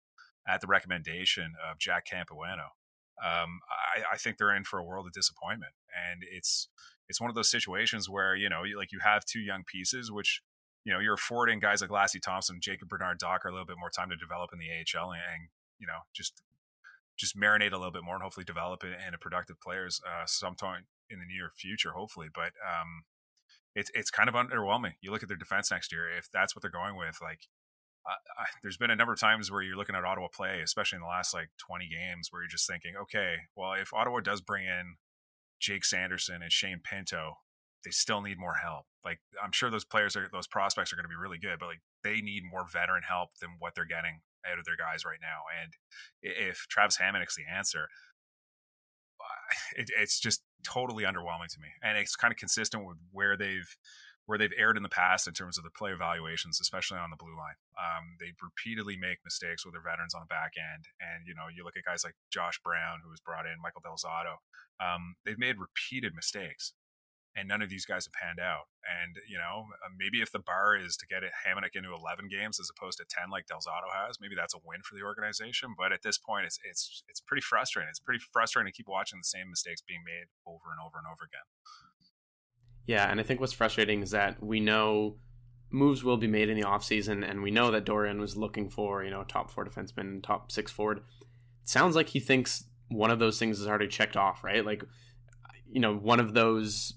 at 0.48 0.60
the 0.60 0.66
recommendation 0.66 1.54
of 1.70 1.78
Jack 1.78 2.06
Capuano, 2.06 2.74
um, 3.22 3.60
I, 3.70 4.14
I, 4.14 4.16
think 4.16 4.36
they're 4.36 4.54
in 4.54 4.64
for 4.64 4.78
a 4.78 4.84
world 4.84 5.06
of 5.06 5.12
disappointment. 5.12 5.72
And 5.94 6.22
it's 6.30 6.68
it's 7.08 7.20
one 7.20 7.30
of 7.30 7.34
those 7.34 7.50
situations 7.50 8.08
where 8.08 8.36
you 8.36 8.48
know, 8.48 8.62
you, 8.62 8.76
like 8.76 8.92
you 8.92 8.98
have 9.02 9.24
two 9.24 9.40
young 9.40 9.64
pieces, 9.64 10.12
which 10.12 10.42
you 10.84 10.92
know 10.92 11.00
you're 11.00 11.14
affording 11.14 11.58
guys 11.58 11.80
like 11.80 11.90
Lassi 11.90 12.20
Thomson, 12.20 12.58
Jacob 12.60 12.88
Bernard 12.88 13.18
Docker 13.18 13.48
a 13.48 13.52
little 13.52 13.66
bit 13.66 13.78
more 13.78 13.90
time 13.90 14.10
to 14.10 14.16
develop 14.16 14.50
in 14.52 14.58
the 14.58 14.68
AHL 14.68 15.12
and, 15.12 15.22
and 15.32 15.48
you 15.78 15.86
know 15.86 16.00
just 16.14 16.42
just 17.16 17.36
marinate 17.36 17.72
a 17.72 17.76
little 17.76 17.92
bit 17.92 18.04
more 18.04 18.14
and 18.14 18.22
hopefully 18.22 18.44
develop 18.44 18.84
it 18.84 18.92
into 19.04 19.18
productive 19.18 19.60
players 19.60 20.00
uh, 20.06 20.24
sometime 20.26 20.84
in 21.08 21.18
the 21.18 21.26
near 21.26 21.50
future, 21.56 21.92
hopefully. 21.92 22.28
But 22.32 22.52
um, 22.60 23.04
it's 23.74 23.90
it's 23.94 24.10
kind 24.10 24.28
of 24.28 24.34
underwhelming. 24.34 24.92
You 25.00 25.10
look 25.10 25.22
at 25.22 25.28
their 25.28 25.36
defense 25.36 25.70
next 25.70 25.92
year. 25.92 26.08
If 26.10 26.28
that's 26.32 26.54
what 26.54 26.62
they're 26.62 26.70
going 26.70 26.96
with, 26.96 27.18
like 27.22 27.48
I, 28.08 28.44
there's 28.62 28.76
been 28.76 28.90
a 28.90 28.96
number 28.96 29.12
of 29.12 29.20
times 29.20 29.50
where 29.50 29.62
you're 29.62 29.76
looking 29.76 29.96
at 29.96 30.04
Ottawa 30.04 30.28
play, 30.28 30.60
especially 30.62 30.96
in 30.96 31.02
the 31.02 31.08
last 31.08 31.34
like 31.34 31.50
20 31.58 31.88
games, 31.88 32.28
where 32.30 32.42
you're 32.42 32.48
just 32.48 32.66
thinking, 32.66 32.94
okay, 33.02 33.36
well, 33.56 33.72
if 33.72 33.92
Ottawa 33.92 34.20
does 34.20 34.40
bring 34.40 34.66
in 34.66 34.96
Jake 35.60 35.84
Sanderson 35.84 36.42
and 36.42 36.52
Shane 36.52 36.80
Pinto, 36.82 37.38
they 37.84 37.90
still 37.90 38.20
need 38.20 38.38
more 38.38 38.54
help. 38.54 38.86
Like 39.04 39.20
I'm 39.42 39.52
sure 39.52 39.70
those 39.70 39.84
players 39.84 40.16
are 40.16 40.28
those 40.32 40.46
prospects 40.46 40.92
are 40.92 40.96
going 40.96 41.04
to 41.04 41.08
be 41.08 41.20
really 41.20 41.38
good, 41.38 41.58
but 41.58 41.68
like 41.68 41.80
they 42.02 42.20
need 42.20 42.42
more 42.50 42.66
veteran 42.70 43.02
help 43.08 43.30
than 43.40 43.50
what 43.58 43.74
they're 43.74 43.84
getting 43.84 44.20
out 44.50 44.58
of 44.58 44.64
their 44.64 44.76
guys 44.76 45.04
right 45.04 45.20
now. 45.20 45.42
And 45.62 45.72
if 46.22 46.66
Travis 46.68 46.98
Hamonic's 46.98 47.36
the 47.36 47.44
answer, 47.50 47.88
it, 49.76 49.90
it's 49.98 50.20
just 50.20 50.42
totally 50.64 51.04
underwhelming 51.04 51.48
to 51.52 51.60
me, 51.60 51.68
and 51.82 51.96
it's 51.96 52.16
kind 52.16 52.32
of 52.32 52.38
consistent 52.38 52.84
with 52.84 52.96
where 53.12 53.36
they've 53.36 53.76
where 54.26 54.38
they've 54.38 54.52
erred 54.58 54.76
in 54.76 54.82
the 54.82 54.88
past 54.90 55.26
in 55.26 55.34
terms 55.34 55.56
of 55.58 55.64
the 55.64 55.70
play 55.70 55.92
evaluations, 55.92 56.60
especially 56.60 56.98
on 56.98 57.10
the 57.10 57.16
blue 57.16 57.36
line. 57.36 57.54
Um, 57.78 58.16
they 58.20 58.32
repeatedly 58.42 58.96
make 58.96 59.18
mistakes 59.24 59.64
with 59.64 59.74
their 59.74 59.82
veterans 59.82 60.14
on 60.14 60.22
the 60.22 60.26
back 60.32 60.52
end. 60.58 60.86
And, 61.00 61.26
you 61.26 61.34
know, 61.34 61.46
you 61.54 61.64
look 61.64 61.76
at 61.76 61.84
guys 61.84 62.04
like 62.04 62.14
Josh 62.30 62.60
Brown, 62.62 63.00
who 63.04 63.10
was 63.10 63.20
brought 63.20 63.46
in, 63.46 63.62
Michael 63.62 63.82
Del 63.82 63.96
Zotto, 63.96 64.42
um, 64.82 65.14
they've 65.24 65.38
made 65.38 65.56
repeated 65.58 66.14
mistakes. 66.14 66.72
and 67.36 67.48
none 67.48 67.60
of 67.60 67.68
these 67.68 67.84
guys 67.84 68.06
have 68.06 68.16
panned 68.16 68.40
out. 68.40 68.72
And 68.82 69.16
you 69.28 69.36
know, 69.36 69.68
uh, 69.84 69.92
maybe 69.96 70.22
if 70.22 70.32
the 70.32 70.40
bar 70.40 70.76
is 70.76 70.96
to 70.96 71.06
get 71.06 71.22
it 71.22 71.32
Hamonic 71.44 71.76
into 71.76 71.92
11 71.92 72.28
games 72.28 72.58
as 72.58 72.70
opposed 72.72 72.98
to 72.98 73.04
10 73.08 73.28
like 73.30 73.46
Del 73.46 73.60
Zotto 73.60 73.92
has, 73.92 74.16
maybe 74.20 74.34
that's 74.34 74.54
a 74.54 74.62
win 74.64 74.80
for 74.82 74.94
the 74.96 75.04
organization. 75.04 75.74
But 75.76 75.92
at 75.92 76.02
this 76.02 76.18
point, 76.18 76.46
it's 76.46 76.58
it's 76.64 77.04
it's 77.08 77.20
pretty 77.20 77.42
frustrating. 77.42 77.90
It's 77.90 78.00
pretty 78.00 78.24
frustrating 78.32 78.72
to 78.72 78.76
keep 78.76 78.88
watching 78.88 79.20
the 79.20 79.28
same 79.28 79.50
mistakes 79.50 79.82
being 79.84 80.02
made 80.04 80.32
over 80.46 80.72
and 80.72 80.80
over 80.80 80.96
and 80.98 81.06
over 81.06 81.24
again. 81.28 81.44
Yeah, 82.86 83.10
and 83.10 83.18
I 83.18 83.22
think 83.22 83.40
what's 83.40 83.52
frustrating 83.52 84.02
is 84.02 84.12
that 84.12 84.42
we 84.42 84.60
know 84.60 85.16
moves 85.70 86.04
will 86.04 86.16
be 86.16 86.28
made 86.28 86.48
in 86.48 86.56
the 86.56 86.66
offseason, 86.66 87.28
and 87.28 87.42
we 87.42 87.50
know 87.50 87.70
that 87.70 87.84
Dorion 87.84 88.20
was 88.20 88.36
looking 88.36 88.70
for, 88.70 89.02
you 89.02 89.10
know, 89.10 89.24
top 89.24 89.50
four 89.50 89.64
defenseman, 89.64 90.22
top 90.22 90.52
six 90.52 90.70
forward. 90.70 90.98
It 90.98 91.68
sounds 91.68 91.96
like 91.96 92.08
he 92.08 92.20
thinks 92.20 92.64
one 92.88 93.10
of 93.10 93.18
those 93.18 93.38
things 93.38 93.60
is 93.60 93.66
already 93.66 93.88
checked 93.88 94.16
off, 94.16 94.44
right? 94.44 94.64
Like, 94.64 94.84
you 95.68 95.80
know, 95.80 95.96
one 95.96 96.20
of 96.20 96.34
those 96.34 96.94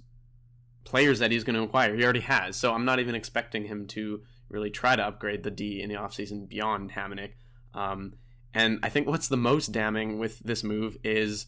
players 0.86 1.20
that 1.20 1.32
he's 1.32 1.44
going 1.44 1.56
to 1.56 1.64
acquire, 1.64 1.96
he 1.96 2.04
already 2.04 2.20
has. 2.20 2.56
So 2.56 2.74
I'm 2.74 2.86
not 2.86 3.00
even 3.00 3.16
expecting 3.16 3.66
him 3.66 3.88
to 3.88 4.22
really 4.50 4.70
try 4.70 4.96
to 4.96 5.06
upgrade 5.06 5.44
the 5.44 5.52
D 5.52 5.82
in 5.82 5.90
the 5.90 5.96
offseason 5.96 6.48
beyond 6.48 6.92
Hamonic. 6.92 7.32
Um, 7.74 8.14
and 8.54 8.80
I 8.82 8.90
think 8.90 9.08
what's 9.08 9.28
the 9.28 9.38
most 9.38 9.72
damning 9.72 10.20
with 10.20 10.40
this 10.40 10.64
move 10.64 10.98
is 11.04 11.46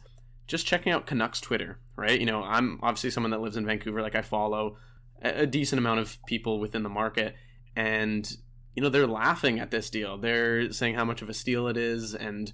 just 0.51 0.67
checking 0.67 0.91
out 0.91 1.05
Canucks 1.05 1.39
Twitter, 1.39 1.79
right? 1.95 2.19
You 2.19 2.25
know, 2.25 2.43
I'm 2.43 2.77
obviously 2.83 3.09
someone 3.09 3.31
that 3.31 3.39
lives 3.39 3.55
in 3.55 3.65
Vancouver, 3.65 4.01
like 4.01 4.15
I 4.15 4.21
follow 4.21 4.75
a 5.21 5.47
decent 5.47 5.79
amount 5.79 6.01
of 6.01 6.17
people 6.25 6.59
within 6.59 6.83
the 6.83 6.89
market, 6.89 7.35
and 7.73 8.29
you 8.75 8.83
know 8.83 8.89
they're 8.89 9.07
laughing 9.07 9.61
at 9.61 9.71
this 9.71 9.89
deal. 9.89 10.17
They're 10.17 10.69
saying 10.73 10.95
how 10.95 11.05
much 11.05 11.21
of 11.21 11.29
a 11.29 11.33
steal 11.33 11.69
it 11.69 11.77
is, 11.77 12.13
and 12.13 12.51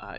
uh, 0.00 0.18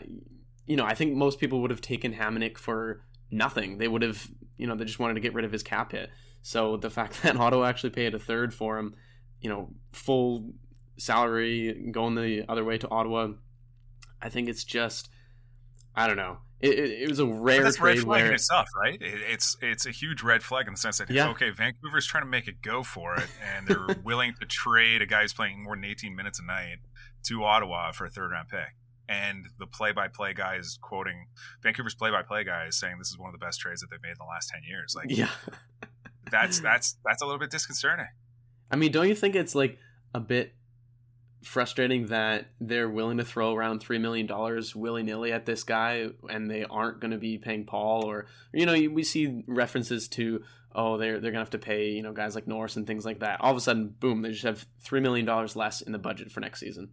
you 0.66 0.74
know 0.74 0.86
I 0.86 0.94
think 0.94 1.14
most 1.16 1.38
people 1.38 1.60
would 1.60 1.70
have 1.70 1.82
taken 1.82 2.14
Hamonic 2.14 2.56
for 2.56 3.02
nothing. 3.30 3.76
They 3.76 3.88
would 3.88 4.00
have, 4.00 4.26
you 4.56 4.66
know, 4.66 4.74
they 4.74 4.86
just 4.86 4.98
wanted 4.98 5.14
to 5.14 5.20
get 5.20 5.34
rid 5.34 5.44
of 5.44 5.52
his 5.52 5.62
cap 5.62 5.92
hit. 5.92 6.08
So 6.40 6.78
the 6.78 6.88
fact 6.88 7.22
that 7.22 7.36
Ottawa 7.36 7.66
actually 7.66 7.90
paid 7.90 8.14
a 8.14 8.18
third 8.18 8.54
for 8.54 8.78
him, 8.78 8.94
you 9.42 9.50
know, 9.50 9.68
full 9.92 10.54
salary 10.96 11.90
going 11.92 12.14
the 12.14 12.46
other 12.48 12.64
way 12.64 12.78
to 12.78 12.88
Ottawa, 12.88 13.32
I 14.22 14.30
think 14.30 14.48
it's 14.48 14.64
just, 14.64 15.10
I 15.94 16.06
don't 16.06 16.16
know. 16.16 16.38
It, 16.60 16.70
it, 16.78 17.02
it 17.02 17.08
was 17.08 17.20
a 17.20 17.26
rare 17.26 17.62
that's 17.62 17.76
trade 17.76 17.96
red 17.96 18.04
flag 18.04 18.20
where 18.22 18.26
in 18.26 18.34
itself, 18.34 18.68
right? 18.76 19.00
It, 19.00 19.20
it's 19.28 19.56
it's 19.62 19.86
a 19.86 19.90
huge 19.90 20.22
red 20.22 20.42
flag 20.42 20.66
in 20.66 20.72
the 20.72 20.78
sense 20.78 20.98
that 20.98 21.08
Yeah. 21.08 21.28
okay, 21.30 21.50
Vancouver's 21.50 22.06
trying 22.06 22.24
to 22.24 22.28
make 22.28 22.48
it 22.48 22.60
go 22.62 22.82
for 22.82 23.14
it, 23.16 23.28
and 23.54 23.66
they're 23.66 23.96
willing 24.04 24.34
to 24.40 24.46
trade 24.46 25.00
a 25.00 25.06
guy 25.06 25.22
who's 25.22 25.32
playing 25.32 25.62
more 25.62 25.76
than 25.76 25.84
18 25.84 26.16
minutes 26.16 26.40
a 26.40 26.44
night 26.44 26.78
to 27.26 27.44
Ottawa 27.44 27.92
for 27.92 28.06
a 28.06 28.10
third 28.10 28.32
round 28.32 28.48
pick. 28.48 28.74
And 29.08 29.46
the 29.58 29.66
play 29.66 29.92
by 29.92 30.08
play 30.08 30.34
guy 30.34 30.56
is 30.56 30.78
quoting 30.82 31.28
Vancouver's 31.62 31.94
play 31.94 32.10
by 32.10 32.22
play 32.22 32.44
guy 32.44 32.66
is 32.66 32.78
saying 32.78 32.96
this 32.98 33.08
is 33.08 33.18
one 33.18 33.32
of 33.32 33.38
the 33.38 33.44
best 33.44 33.60
trades 33.60 33.80
that 33.80 33.88
they've 33.90 34.02
made 34.02 34.10
in 34.10 34.16
the 34.18 34.24
last 34.24 34.50
10 34.50 34.62
years. 34.68 34.94
Like 34.94 35.06
yeah. 35.08 35.30
that's 36.30 36.60
that's 36.68 36.96
that's 37.04 37.22
a 37.22 37.24
little 37.24 37.38
bit 37.38 37.50
disconcerting. 37.50 38.08
I 38.70 38.76
mean, 38.76 38.92
don't 38.92 39.08
you 39.08 39.14
think 39.14 39.34
it's 39.34 39.54
like 39.54 39.78
a 40.12 40.20
bit 40.20 40.54
frustrating 41.42 42.06
that 42.06 42.46
they're 42.60 42.88
willing 42.88 43.18
to 43.18 43.24
throw 43.24 43.54
around 43.54 43.80
three 43.80 43.98
million 43.98 44.26
dollars 44.26 44.74
willy 44.74 45.02
nilly 45.02 45.32
at 45.32 45.46
this 45.46 45.64
guy, 45.64 46.08
and 46.28 46.50
they 46.50 46.64
aren't 46.64 47.00
going 47.00 47.12
to 47.12 47.18
be 47.18 47.38
paying 47.38 47.64
Paul, 47.64 48.04
or 48.04 48.26
you 48.52 48.66
know, 48.66 48.72
we 48.90 49.02
see 49.04 49.44
references 49.46 50.08
to 50.08 50.42
oh 50.74 50.98
they're 50.98 51.14
they're 51.14 51.32
going 51.32 51.34
to 51.34 51.38
have 51.40 51.50
to 51.50 51.58
pay 51.58 51.90
you 51.90 52.02
know 52.02 52.12
guys 52.12 52.34
like 52.34 52.46
Norris 52.46 52.76
and 52.76 52.86
things 52.86 53.04
like 53.04 53.20
that. 53.20 53.40
All 53.40 53.50
of 53.50 53.56
a 53.56 53.60
sudden, 53.60 53.94
boom, 53.98 54.22
they 54.22 54.30
just 54.32 54.44
have 54.44 54.66
three 54.82 55.00
million 55.00 55.26
dollars 55.26 55.56
less 55.56 55.80
in 55.80 55.92
the 55.92 55.98
budget 55.98 56.30
for 56.30 56.40
next 56.40 56.60
season. 56.60 56.90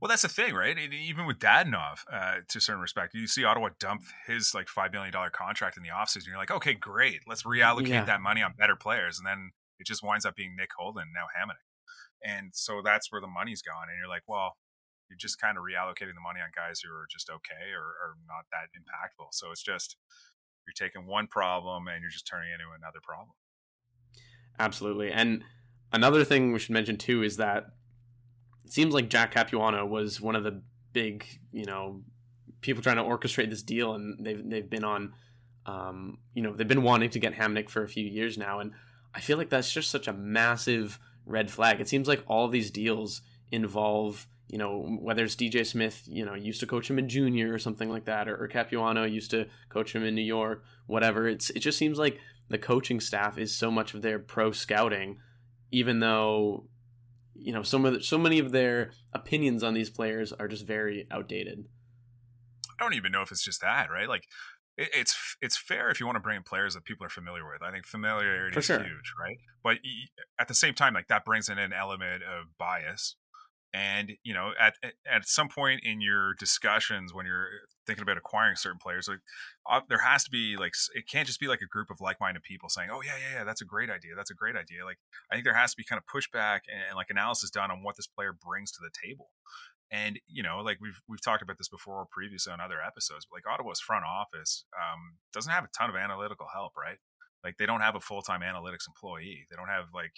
Well, 0.00 0.08
that's 0.08 0.22
the 0.22 0.28
thing, 0.28 0.54
right? 0.54 0.78
Even 0.78 1.26
with 1.26 1.40
Dadonov, 1.40 2.04
uh, 2.12 2.36
to 2.48 2.58
a 2.58 2.60
certain 2.60 2.80
respect, 2.80 3.14
you 3.14 3.26
see 3.26 3.42
Ottawa 3.42 3.70
dump 3.80 4.02
his 4.28 4.52
like 4.54 4.68
five 4.68 4.92
million 4.92 5.12
dollar 5.12 5.30
contract 5.30 5.76
in 5.76 5.82
the 5.82 5.88
offseason. 5.88 6.28
You're 6.28 6.36
like, 6.36 6.52
okay, 6.52 6.74
great, 6.74 7.22
let's 7.26 7.42
reallocate 7.42 7.88
Yeah. 7.88 8.04
that 8.04 8.20
money 8.20 8.40
on 8.42 8.52
better 8.56 8.76
players, 8.76 9.18
and 9.18 9.26
then 9.26 9.50
it 9.80 9.86
just 9.88 10.02
winds 10.04 10.24
up 10.24 10.36
being 10.36 10.54
Nick 10.56 10.70
Holden 10.78 11.08
now 11.12 11.26
Hammond, 11.36 11.58
and 12.24 12.50
so 12.52 12.82
that's 12.84 13.10
where 13.10 13.20
the 13.20 13.28
money's 13.28 13.62
gone. 13.62 13.88
And 13.88 13.98
you're 13.98 14.08
like, 14.08 14.24
well, 14.26 14.56
you're 15.08 15.18
just 15.18 15.40
kind 15.40 15.56
of 15.56 15.64
reallocating 15.64 16.14
the 16.14 16.22
money 16.22 16.40
on 16.40 16.50
guys 16.54 16.80
who 16.80 16.92
are 16.92 17.06
just 17.10 17.30
okay 17.30 17.72
or, 17.72 17.96
or 17.96 18.16
not 18.26 18.44
that 18.52 18.68
impactful. 18.76 19.28
So 19.32 19.50
it's 19.50 19.62
just 19.62 19.96
you're 20.66 20.88
taking 20.88 21.06
one 21.06 21.26
problem 21.26 21.88
and 21.88 22.02
you're 22.02 22.10
just 22.10 22.26
turning 22.26 22.50
it 22.50 22.54
into 22.54 22.66
another 22.76 23.00
problem. 23.02 23.30
Absolutely. 24.58 25.10
And 25.10 25.44
another 25.92 26.24
thing 26.24 26.52
we 26.52 26.58
should 26.58 26.72
mention 26.72 26.96
too 26.96 27.22
is 27.22 27.36
that 27.38 27.68
it 28.64 28.72
seems 28.72 28.92
like 28.92 29.08
Jack 29.08 29.32
Capuano 29.32 29.86
was 29.86 30.20
one 30.20 30.36
of 30.36 30.44
the 30.44 30.62
big, 30.92 31.24
you 31.52 31.64
know, 31.64 32.02
people 32.60 32.82
trying 32.82 32.96
to 32.96 33.02
orchestrate 33.02 33.50
this 33.50 33.62
deal, 33.62 33.94
and 33.94 34.24
they've 34.24 34.42
they've 34.48 34.68
been 34.68 34.84
on, 34.84 35.14
um, 35.64 36.18
you 36.34 36.42
know, 36.42 36.54
they've 36.54 36.68
been 36.68 36.82
wanting 36.82 37.10
to 37.10 37.18
get 37.18 37.34
Hamonic 37.34 37.70
for 37.70 37.82
a 37.82 37.88
few 37.88 38.04
years 38.04 38.36
now, 38.36 38.60
and 38.60 38.72
I 39.14 39.20
feel 39.20 39.38
like 39.38 39.48
that's 39.48 39.72
just 39.72 39.90
such 39.90 40.08
a 40.08 40.12
massive 40.12 40.98
red 41.28 41.50
flag. 41.50 41.80
It 41.80 41.88
seems 41.88 42.08
like 42.08 42.24
all 42.26 42.48
these 42.48 42.70
deals 42.70 43.22
involve. 43.52 44.26
You 44.48 44.56
know, 44.56 44.96
whether 45.00 45.24
it's 45.24 45.36
DJ 45.36 45.66
Smith, 45.66 46.04
you 46.06 46.24
know, 46.24 46.34
used 46.34 46.60
to 46.60 46.66
coach 46.66 46.88
him 46.88 46.98
in 46.98 47.08
junior 47.08 47.52
or 47.52 47.58
something 47.58 47.90
like 47.90 48.06
that, 48.06 48.28
or, 48.28 48.42
or 48.42 48.48
Capuano 48.48 49.04
used 49.04 49.30
to 49.32 49.46
coach 49.68 49.94
him 49.94 50.02
in 50.02 50.14
New 50.14 50.22
York, 50.22 50.64
whatever. 50.86 51.28
It's 51.28 51.50
it 51.50 51.60
just 51.60 51.76
seems 51.76 51.98
like 51.98 52.18
the 52.48 52.58
coaching 52.58 52.98
staff 52.98 53.36
is 53.36 53.54
so 53.54 53.70
much 53.70 53.92
of 53.92 54.00
their 54.00 54.18
pro 54.18 54.52
scouting, 54.52 55.18
even 55.70 56.00
though 56.00 56.66
you 57.34 57.52
know 57.52 57.62
some 57.62 57.84
of 57.84 57.92
the, 57.94 58.02
so 58.02 58.16
many 58.16 58.38
of 58.38 58.52
their 58.52 58.92
opinions 59.12 59.62
on 59.62 59.74
these 59.74 59.90
players 59.90 60.32
are 60.32 60.48
just 60.48 60.66
very 60.66 61.06
outdated. 61.10 61.66
I 62.80 62.84
don't 62.84 62.94
even 62.94 63.12
know 63.12 63.22
if 63.22 63.30
it's 63.30 63.44
just 63.44 63.60
that, 63.60 63.90
right? 63.90 64.08
Like 64.08 64.24
it, 64.78 64.88
it's 64.94 65.36
it's 65.42 65.58
fair 65.58 65.90
if 65.90 66.00
you 66.00 66.06
want 66.06 66.16
to 66.16 66.20
bring 66.20 66.36
in 66.36 66.42
players 66.42 66.72
that 66.74 66.84
people 66.84 67.04
are 67.04 67.10
familiar 67.10 67.44
with. 67.46 67.62
I 67.62 67.70
think 67.70 67.84
familiarity 67.84 68.54
For 68.54 68.60
is 68.60 68.64
sure. 68.64 68.78
huge, 68.78 69.12
right? 69.20 69.36
But 69.62 69.78
at 70.38 70.48
the 70.48 70.54
same 70.54 70.72
time, 70.74 70.94
like 70.94 71.08
that 71.08 71.24
brings 71.24 71.48
in 71.50 71.58
an 71.58 71.72
element 71.72 72.22
of 72.22 72.56
bias. 72.58 73.16
And 73.74 74.12
you 74.22 74.32
know, 74.32 74.52
at 74.58 74.74
at- 74.82 75.26
some 75.26 75.50
point 75.50 75.82
in 75.84 76.00
your 76.00 76.32
discussions 76.38 77.12
when 77.12 77.26
you're 77.26 77.48
thinking 77.86 78.02
about 78.02 78.16
acquiring 78.16 78.56
certain 78.56 78.78
players, 78.78 79.08
like 79.08 79.18
uh, 79.68 79.82
there 79.90 79.98
has 79.98 80.24
to 80.24 80.30
be 80.30 80.56
like 80.56 80.72
it 80.94 81.06
can't 81.06 81.26
just 81.26 81.38
be 81.38 81.48
like 81.48 81.60
a 81.60 81.66
group 81.66 81.90
of 81.90 82.00
like-minded 82.00 82.42
people 82.42 82.70
saying, 82.70 82.88
"Oh 82.90 83.02
yeah, 83.04 83.12
yeah, 83.20 83.38
yeah, 83.40 83.44
that's 83.44 83.60
a 83.60 83.66
great 83.66 83.90
idea. 83.90 84.14
That's 84.16 84.30
a 84.30 84.34
great 84.34 84.56
idea." 84.56 84.86
Like 84.86 84.96
I 85.30 85.34
think 85.34 85.44
there 85.44 85.54
has 85.54 85.72
to 85.72 85.76
be 85.76 85.84
kind 85.84 86.00
of 86.00 86.06
pushback 86.06 86.60
and, 86.72 86.80
and 86.88 86.96
like 86.96 87.10
analysis 87.10 87.50
done 87.50 87.70
on 87.70 87.82
what 87.82 87.96
this 87.96 88.06
player 88.06 88.32
brings 88.32 88.72
to 88.72 88.78
the 88.80 88.90
table. 89.06 89.32
And 89.90 90.18
you 90.26 90.42
know, 90.42 90.58
like 90.58 90.78
we've 90.80 91.00
we've 91.08 91.22
talked 91.22 91.42
about 91.42 91.58
this 91.58 91.68
before 91.68 92.06
previously 92.10 92.52
on 92.52 92.60
other 92.60 92.82
episodes, 92.84 93.26
but 93.28 93.36
like 93.36 93.52
Ottawa's 93.52 93.80
front 93.80 94.04
office 94.04 94.64
um, 94.76 95.16
doesn't 95.32 95.52
have 95.52 95.64
a 95.64 95.70
ton 95.76 95.88
of 95.88 95.96
analytical 95.96 96.46
help, 96.52 96.72
right? 96.76 96.98
Like 97.44 97.56
they 97.56 97.66
don't 97.66 97.80
have 97.80 97.94
a 97.94 98.00
full 98.00 98.22
time 98.22 98.40
analytics 98.40 98.86
employee. 98.86 99.46
They 99.50 99.56
don't 99.56 99.68
have 99.68 99.86
like 99.94 100.12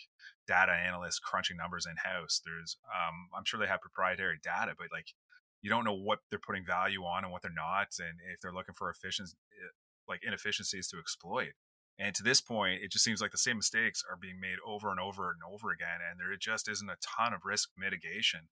data 0.48 0.72
analysts 0.72 1.18
crunching 1.18 1.56
numbers 1.56 1.86
in 1.86 1.96
house. 1.96 2.40
There's, 2.44 2.78
um, 2.88 3.28
I'm 3.36 3.44
sure 3.44 3.60
they 3.60 3.66
have 3.66 3.80
proprietary 3.80 4.38
data, 4.42 4.74
but 4.76 4.88
like 4.90 5.08
you 5.62 5.70
don't 5.70 5.84
know 5.84 5.94
what 5.94 6.20
they're 6.30 6.38
putting 6.38 6.64
value 6.64 7.02
on 7.04 7.22
and 7.24 7.32
what 7.32 7.42
they're 7.42 7.52
not, 7.52 7.88
and 7.98 8.18
if 8.32 8.40
they're 8.40 8.52
looking 8.52 8.74
for 8.74 8.90
efficiency, 8.90 9.36
like 10.08 10.20
inefficiencies 10.24 10.88
to 10.88 10.98
exploit. 10.98 11.52
And 11.98 12.14
to 12.14 12.22
this 12.22 12.40
point, 12.40 12.80
it 12.82 12.90
just 12.90 13.04
seems 13.04 13.20
like 13.20 13.30
the 13.30 13.38
same 13.38 13.58
mistakes 13.58 14.02
are 14.10 14.16
being 14.16 14.40
made 14.40 14.56
over 14.66 14.90
and 14.90 14.98
over 14.98 15.30
and 15.30 15.40
over 15.46 15.70
again, 15.70 16.00
and 16.00 16.18
there 16.18 16.34
just 16.36 16.66
isn't 16.66 16.88
a 16.88 16.96
ton 17.02 17.34
of 17.34 17.44
risk 17.44 17.70
mitigation 17.76 18.48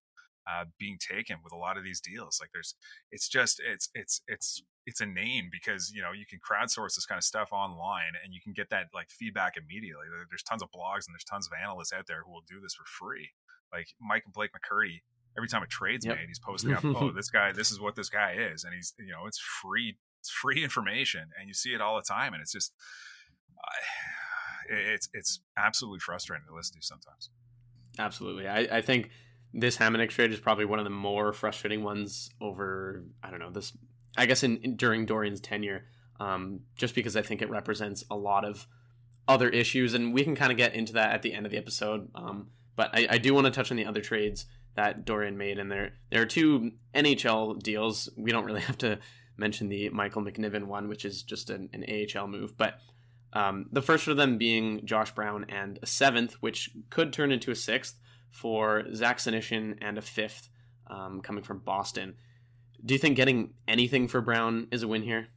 uh, 0.49 0.64
being 0.78 0.99
taken 0.99 1.37
with 1.45 1.52
a 1.52 1.57
lot 1.57 1.76
of 1.76 1.85
these 1.85 2.00
deals. 2.00 2.38
Like 2.40 2.50
there's, 2.52 2.75
it's 3.11 3.28
just, 3.28 3.61
it's, 3.64 3.90
it's, 3.95 4.23
it's, 4.26 4.62
it's 4.87 5.02
inane 5.02 5.50
because 5.52 5.93
you 5.93 6.00
know 6.00 6.12
you 6.12 6.25
can 6.25 6.38
crowdsource 6.40 6.95
this 6.95 7.05
kind 7.05 7.19
of 7.19 7.23
stuff 7.25 7.52
online 7.52 8.12
and 8.25 8.33
you 8.33 8.40
can 8.40 8.55
get 8.55 8.71
that 8.71 8.87
like 8.95 9.11
feedback 9.11 9.52
immediately. 9.59 10.07
There's 10.31 10.43
tons 10.43 10.62
of 10.62 10.71
blogs 10.71 11.05
and 11.07 11.12
there's 11.12 11.25
tons 11.28 11.47
of 11.47 11.52
analysts 11.62 11.93
out 11.93 12.07
there 12.07 12.23
who 12.25 12.33
will 12.33 12.45
do 12.49 12.59
this 12.59 12.73
for 12.73 12.85
free. 12.87 13.28
Like 13.71 13.88
Micah 14.00 14.31
Blake 14.33 14.52
McCurdy, 14.52 15.02
every 15.37 15.47
time 15.47 15.62
a 15.62 15.67
trade's 15.67 16.07
Yep. 16.07 16.17
made, 16.17 16.28
he's 16.28 16.38
posting 16.38 16.73
up, 16.73 16.83
oh, 16.87 17.11
this 17.14 17.28
guy, 17.28 17.52
this 17.52 17.71
is 17.71 17.78
what 17.78 17.97
this 17.97 18.09
guy 18.09 18.33
is, 18.33 18.64
and 18.64 18.73
he's, 18.73 18.95
you 18.99 19.12
know, 19.12 19.26
it's 19.26 19.38
free, 19.38 19.99
it's 20.21 20.31
free 20.31 20.64
information, 20.64 21.28
and 21.38 21.49
you 21.49 21.55
see 21.55 21.75
it 21.75 21.83
all 21.83 21.97
the 21.97 22.02
time, 22.02 22.33
and 22.33 22.40
it's 22.40 22.52
just, 22.52 22.73
uh, 23.59 24.75
it's 24.75 25.09
it's 25.12 25.40
absolutely 25.57 26.00
frustrating 26.00 26.47
to 26.49 26.55
listen 26.55 26.81
to 26.81 26.87
sometimes. 26.87 27.31
Absolutely, 27.99 28.49
I, 28.49 28.78
I 28.78 28.81
think 28.81 29.11
this 29.52 29.76
Hamonic 29.78 30.11
trade 30.11 30.33
is 30.33 30.40
probably 30.40 30.64
one 30.64 30.78
of 30.78 30.85
the 30.85 30.90
more 30.90 31.33
frustrating 31.33 31.83
ones 31.83 32.31
over. 32.40 33.05
I 33.23 33.31
don't 33.31 33.40
know 33.40 33.50
this. 33.50 33.73
I 34.17 34.26
guess 34.26 34.43
in, 34.43 34.59
in 34.59 34.76
during 34.76 35.07
Dorion's 35.07 35.40
tenure, 35.40 35.85
um, 36.21 36.61
just 36.76 36.95
because 36.95 37.17
I 37.17 37.23
think 37.23 37.43
it 37.43 37.50
represents 37.50 38.05
a 38.11 38.17
lot 38.17 38.45
of 38.45 38.67
other 39.26 39.49
issues, 39.49 39.95
and 39.95 40.12
we 40.12 40.25
can 40.25 40.35
kind 40.35 40.50
of 40.50 40.59
get 40.59 40.75
into 40.75 40.95
that 40.95 41.12
at 41.12 41.23
the 41.23 41.33
end 41.33 41.47
of 41.47 41.52
the 41.52 41.59
episode. 41.59 42.09
Um, 42.14 42.49
but 42.76 42.90
I, 42.93 43.07
I 43.11 43.19
do 43.19 43.35
want 43.35 43.47
to 43.47 43.50
touch 43.50 43.71
on 43.71 43.76
the 43.76 43.87
other 43.87 44.00
trades 44.00 44.47
that 44.75 45.05
Dorion 45.05 45.37
made, 45.37 45.59
and 45.59 45.71
there 45.71 45.93
there 46.11 46.23
are 46.23 46.26
two 46.26 46.73
NHL 46.95 47.62
deals. 47.62 48.09
We 48.17 48.31
don't 48.31 48.45
really 48.45 48.61
have 48.69 48.78
to 48.78 48.99
mention 49.37 49.69
the 49.69 49.88
Michael 49.90 50.23
McNiven 50.23 50.64
one, 50.64 50.88
which 50.88 51.05
is 51.05 51.23
just 51.23 51.49
an, 51.49 51.71
an 51.73 51.85
AHL 51.88 52.26
move, 52.26 52.57
but 52.57 52.81
um, 53.33 53.67
the 53.71 53.83
first 53.83 54.09
of 54.09 54.17
them 54.17 54.38
being 54.38 54.85
Josh 54.85 55.14
Brown 55.14 55.47
and 55.49 55.78
a 55.83 55.87
seventh, 55.87 56.35
which 56.40 56.71
could 56.90 57.12
turn 57.12 57.31
into 57.31 57.50
a 57.50 57.55
sixth 57.55 57.97
for 58.30 58.85
Zach 58.94 59.18
Senyshyn 59.18 59.78
and 59.80 59.99
a 59.99 60.02
fifth 60.02 60.49
um, 60.88 61.20
coming 61.20 61.42
from 61.42 61.58
Boston. 61.61 62.14
Do 62.85 62.94
you 62.94 62.99
think 62.99 63.16
getting 63.16 63.54
anything 63.66 64.08
for 64.08 64.20
Brown 64.20 64.68
is 64.70 64.82
a 64.82 64.88
win 64.88 65.02
here? 65.02 65.28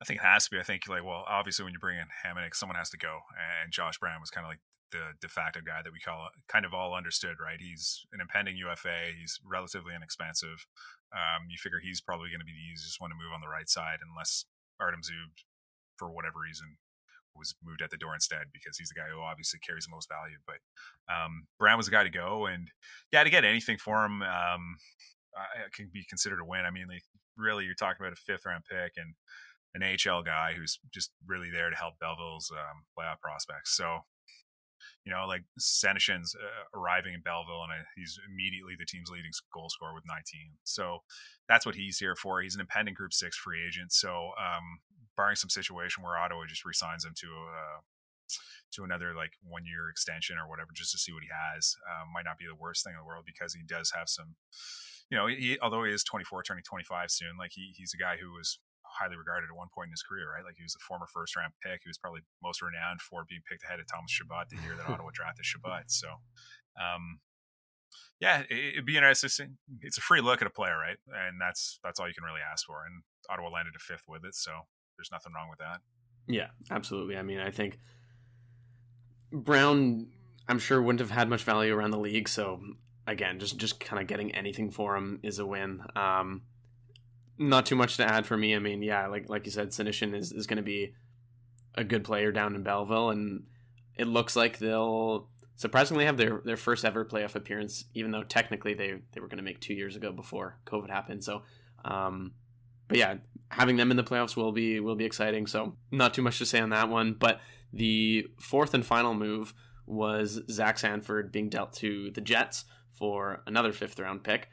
I 0.00 0.04
think 0.04 0.20
it 0.20 0.26
has 0.26 0.44
to 0.44 0.50
be. 0.50 0.60
I 0.60 0.62
think 0.62 0.88
like 0.88 1.04
well, 1.04 1.24
obviously 1.26 1.64
when 1.64 1.72
you 1.72 1.78
bring 1.78 1.98
in 1.98 2.08
Hamonic, 2.24 2.54
someone 2.54 2.76
has 2.76 2.90
to 2.90 2.98
go, 2.98 3.20
and 3.62 3.72
Josh 3.72 3.98
Brown 3.98 4.20
was 4.20 4.30
kind 4.30 4.44
of 4.44 4.50
like 4.50 4.60
the 4.92 5.14
de 5.20 5.28
facto 5.28 5.60
guy 5.64 5.82
that 5.82 5.92
we 5.92 6.00
call 6.00 6.28
kind 6.48 6.64
of 6.64 6.74
all 6.74 6.94
understood, 6.94 7.36
right? 7.42 7.60
He's 7.60 8.06
an 8.12 8.20
impending 8.20 8.56
UFA. 8.56 9.16
He's 9.18 9.40
relatively 9.44 9.94
inexpensive. 9.94 10.66
Um, 11.12 11.48
you 11.48 11.56
figure 11.58 11.80
he's 11.82 12.00
probably 12.00 12.28
going 12.30 12.40
to 12.40 12.46
be 12.46 12.54
the 12.54 12.72
easiest 12.72 13.00
one 13.00 13.10
to 13.10 13.16
move 13.16 13.32
on 13.34 13.40
the 13.40 13.48
right 13.48 13.68
side, 13.68 13.98
unless 14.02 14.44
Artem 14.78 15.00
Zub, 15.00 15.32
for 15.96 16.10
whatever 16.10 16.38
reason, 16.38 16.76
was 17.38 17.54
moved 17.62 17.82
at 17.82 17.90
the 17.90 17.96
door 17.96 18.14
instead 18.14 18.46
because 18.52 18.78
he's 18.78 18.88
the 18.88 19.00
guy 19.00 19.08
who 19.12 19.20
obviously 19.20 19.60
carries 19.60 19.84
the 19.84 19.94
most 19.94 20.08
value. 20.08 20.38
But 20.46 20.60
um, 21.12 21.46
Brown 21.58 21.76
was 21.76 21.86
the 21.86 21.92
guy 21.92 22.04
to 22.04 22.10
go, 22.10 22.46
and 22.46 22.70
yeah, 23.12 23.24
to 23.24 23.30
get 23.30 23.44
anything 23.44 23.78
for 23.78 24.04
him 24.04 24.22
um, 24.22 24.76
uh, 25.36 25.68
can 25.74 25.90
be 25.92 26.04
considered 26.08 26.40
a 26.40 26.44
win. 26.44 26.64
I 26.64 26.70
mean, 26.70 26.88
like 26.88 27.04
really, 27.36 27.64
you're 27.64 27.74
talking 27.74 27.98
about 28.00 28.12
a 28.12 28.16
fifth 28.16 28.46
round 28.46 28.64
pick 28.64 28.92
and 28.96 29.14
an 29.74 29.82
HL 29.82 30.24
guy 30.24 30.54
who's 30.56 30.78
just 30.92 31.10
really 31.26 31.50
there 31.50 31.70
to 31.70 31.76
help 31.76 31.98
Belleville's 32.00 32.50
um, 32.50 32.84
playoff 32.98 33.20
prospects. 33.20 33.76
So. 33.76 34.00
You 35.04 35.12
know, 35.12 35.24
like 35.26 35.44
Senyshyn's 35.58 36.34
uh, 36.34 36.78
arriving 36.78 37.14
in 37.14 37.20
Belleville, 37.20 37.62
and 37.62 37.72
uh, 37.72 37.84
he's 37.94 38.18
immediately 38.28 38.74
the 38.76 38.84
team's 38.84 39.08
leading 39.08 39.30
goal 39.54 39.68
scorer 39.70 39.94
with 39.94 40.02
19. 40.04 40.50
So 40.64 40.98
that's 41.48 41.64
what 41.64 41.76
he's 41.76 41.98
here 41.98 42.16
for. 42.16 42.40
He's 42.40 42.56
an 42.56 42.60
impending 42.60 42.94
Group 42.94 43.12
Six 43.12 43.36
free 43.36 43.64
agent. 43.64 43.92
So 43.92 44.32
um, 44.36 44.80
barring 45.16 45.36
some 45.36 45.50
situation 45.50 46.02
where 46.02 46.16
Ottawa 46.16 46.44
just 46.46 46.64
resigns 46.64 47.04
him 47.04 47.14
to 47.16 47.26
a 47.26 47.46
uh, 47.50 47.80
to 48.74 48.82
another 48.82 49.14
like 49.14 49.38
one 49.42 49.64
year 49.64 49.88
extension 49.88 50.36
or 50.36 50.48
whatever 50.48 50.70
just 50.74 50.90
to 50.92 50.98
see 50.98 51.12
what 51.12 51.22
he 51.22 51.30
has 51.30 51.76
um, 51.86 52.10
might 52.12 52.26
not 52.26 52.38
be 52.38 52.46
the 52.46 52.58
worst 52.58 52.82
thing 52.82 52.92
in 52.92 53.00
the 53.00 53.06
world 53.06 53.24
because 53.24 53.54
he 53.54 53.62
does 53.62 53.92
have 53.94 54.08
some 54.10 54.34
you 55.08 55.16
know 55.16 55.26
he 55.26 55.56
although 55.62 55.84
he 55.84 55.92
is 55.92 56.02
24 56.02 56.42
turning 56.42 56.66
25 56.66 57.10
soon 57.10 57.38
like 57.38 57.52
he, 57.54 57.72
he's 57.76 57.94
a 57.94 58.00
guy 58.00 58.18
who 58.18 58.34
was 58.34 58.58
highly 58.98 59.16
regarded 59.16 59.46
at 59.46 59.56
one 59.56 59.70
point 59.70 59.88
in 59.88 59.94
his 59.94 60.02
career 60.02 60.34
right 60.34 60.44
like 60.44 60.58
he 60.58 60.66
was 60.66 60.74
a 60.74 60.82
former 60.82 61.06
first 61.06 61.36
round 61.38 61.54
pick 61.62 61.86
he 61.86 61.90
was 61.90 61.98
probably 61.98 62.26
most 62.42 62.60
renowned 62.60 63.00
for 63.00 63.22
being 63.22 63.42
picked 63.46 63.62
ahead 63.62 63.78
of 63.78 63.86
Thomas 63.86 64.10
Chabot 64.10 64.50
the 64.50 64.58
year 64.66 64.74
that 64.74 64.90
Ottawa 64.90 65.14
drafted 65.14 65.46
Chabot 65.46 65.86
so 65.86 66.18
um, 66.74 67.22
yeah, 68.20 68.42
it'd 68.48 68.86
be 68.86 68.96
interesting. 68.96 69.58
It's 69.82 69.98
a 69.98 70.00
free 70.00 70.20
look 70.20 70.40
at 70.40 70.48
a 70.48 70.50
player, 70.50 70.76
right? 70.76 70.96
And 71.28 71.40
that's 71.40 71.78
that's 71.84 72.00
all 72.00 72.08
you 72.08 72.14
can 72.14 72.24
really 72.24 72.40
ask 72.40 72.66
for. 72.66 72.84
And 72.84 73.02
Ottawa 73.28 73.50
landed 73.50 73.74
a 73.76 73.78
fifth 73.78 74.04
with 74.08 74.24
it, 74.24 74.34
so 74.34 74.52
there's 74.96 75.10
nothing 75.12 75.32
wrong 75.34 75.48
with 75.48 75.58
that. 75.58 75.80
Yeah, 76.26 76.48
absolutely. 76.70 77.16
I 77.16 77.22
mean, 77.22 77.38
I 77.38 77.50
think 77.50 77.78
Brown, 79.32 80.08
I'm 80.48 80.58
sure 80.58 80.82
wouldn't 80.82 81.00
have 81.00 81.10
had 81.10 81.28
much 81.28 81.44
value 81.44 81.74
around 81.74 81.90
the 81.90 81.98
league. 81.98 82.28
So 82.28 82.60
again, 83.06 83.38
just 83.38 83.58
just 83.58 83.80
kind 83.80 84.00
of 84.00 84.08
getting 84.08 84.34
anything 84.34 84.70
for 84.70 84.96
him 84.96 85.20
is 85.22 85.38
a 85.38 85.46
win. 85.46 85.82
Um, 85.94 86.42
not 87.38 87.66
too 87.66 87.76
much 87.76 87.96
to 87.98 88.04
add 88.04 88.26
for 88.26 88.36
me. 88.36 88.54
I 88.54 88.58
mean, 88.58 88.82
yeah, 88.82 89.06
like 89.06 89.28
like 89.28 89.46
you 89.46 89.52
said, 89.52 89.68
Senyshyn 89.68 90.14
is 90.14 90.32
is 90.32 90.46
going 90.46 90.56
to 90.56 90.62
be 90.62 90.94
a 91.74 91.84
good 91.84 92.04
player 92.04 92.32
down 92.32 92.54
in 92.54 92.62
Belleville, 92.62 93.10
and 93.10 93.44
it 93.96 94.06
looks 94.06 94.34
like 94.34 94.58
they'll 94.58 95.28
surprisingly 95.56 96.06
have 96.06 96.16
their 96.16 96.40
their 96.44 96.56
first 96.56 96.84
ever 96.84 97.04
playoff 97.04 97.34
appearance, 97.34 97.84
even 97.94 98.10
though 98.10 98.24
technically 98.24 98.74
they 98.74 98.94
they 99.12 99.20
were 99.20 99.28
going 99.28 99.38
to 99.38 99.44
make 99.44 99.60
two 99.60 99.74
years 99.74 99.94
ago 99.96 100.12
before 100.12 100.58
COVID 100.66 100.90
happened. 100.90 101.22
So. 101.22 101.42
Um, 101.84 102.32
but 102.88 102.98
yeah, 102.98 103.16
having 103.50 103.76
them 103.76 103.90
in 103.90 103.96
the 103.96 104.04
playoffs 104.04 104.36
will 104.36 104.52
be 104.52 104.80
will 104.80 104.96
be 104.96 105.04
exciting. 105.04 105.46
So 105.46 105.76
not 105.90 106.14
too 106.14 106.22
much 106.22 106.38
to 106.38 106.46
say 106.46 106.60
on 106.60 106.70
that 106.70 106.88
one. 106.88 107.14
But 107.14 107.40
the 107.72 108.26
fourth 108.40 108.74
and 108.74 108.84
final 108.84 109.14
move 109.14 109.54
was 109.86 110.40
Zach 110.50 110.78
Sanford 110.78 111.32
being 111.32 111.48
dealt 111.48 111.72
to 111.74 112.10
the 112.10 112.20
Jets 112.20 112.64
for 112.92 113.42
another 113.46 113.72
fifth 113.72 113.98
round 113.98 114.24
pick. 114.24 114.48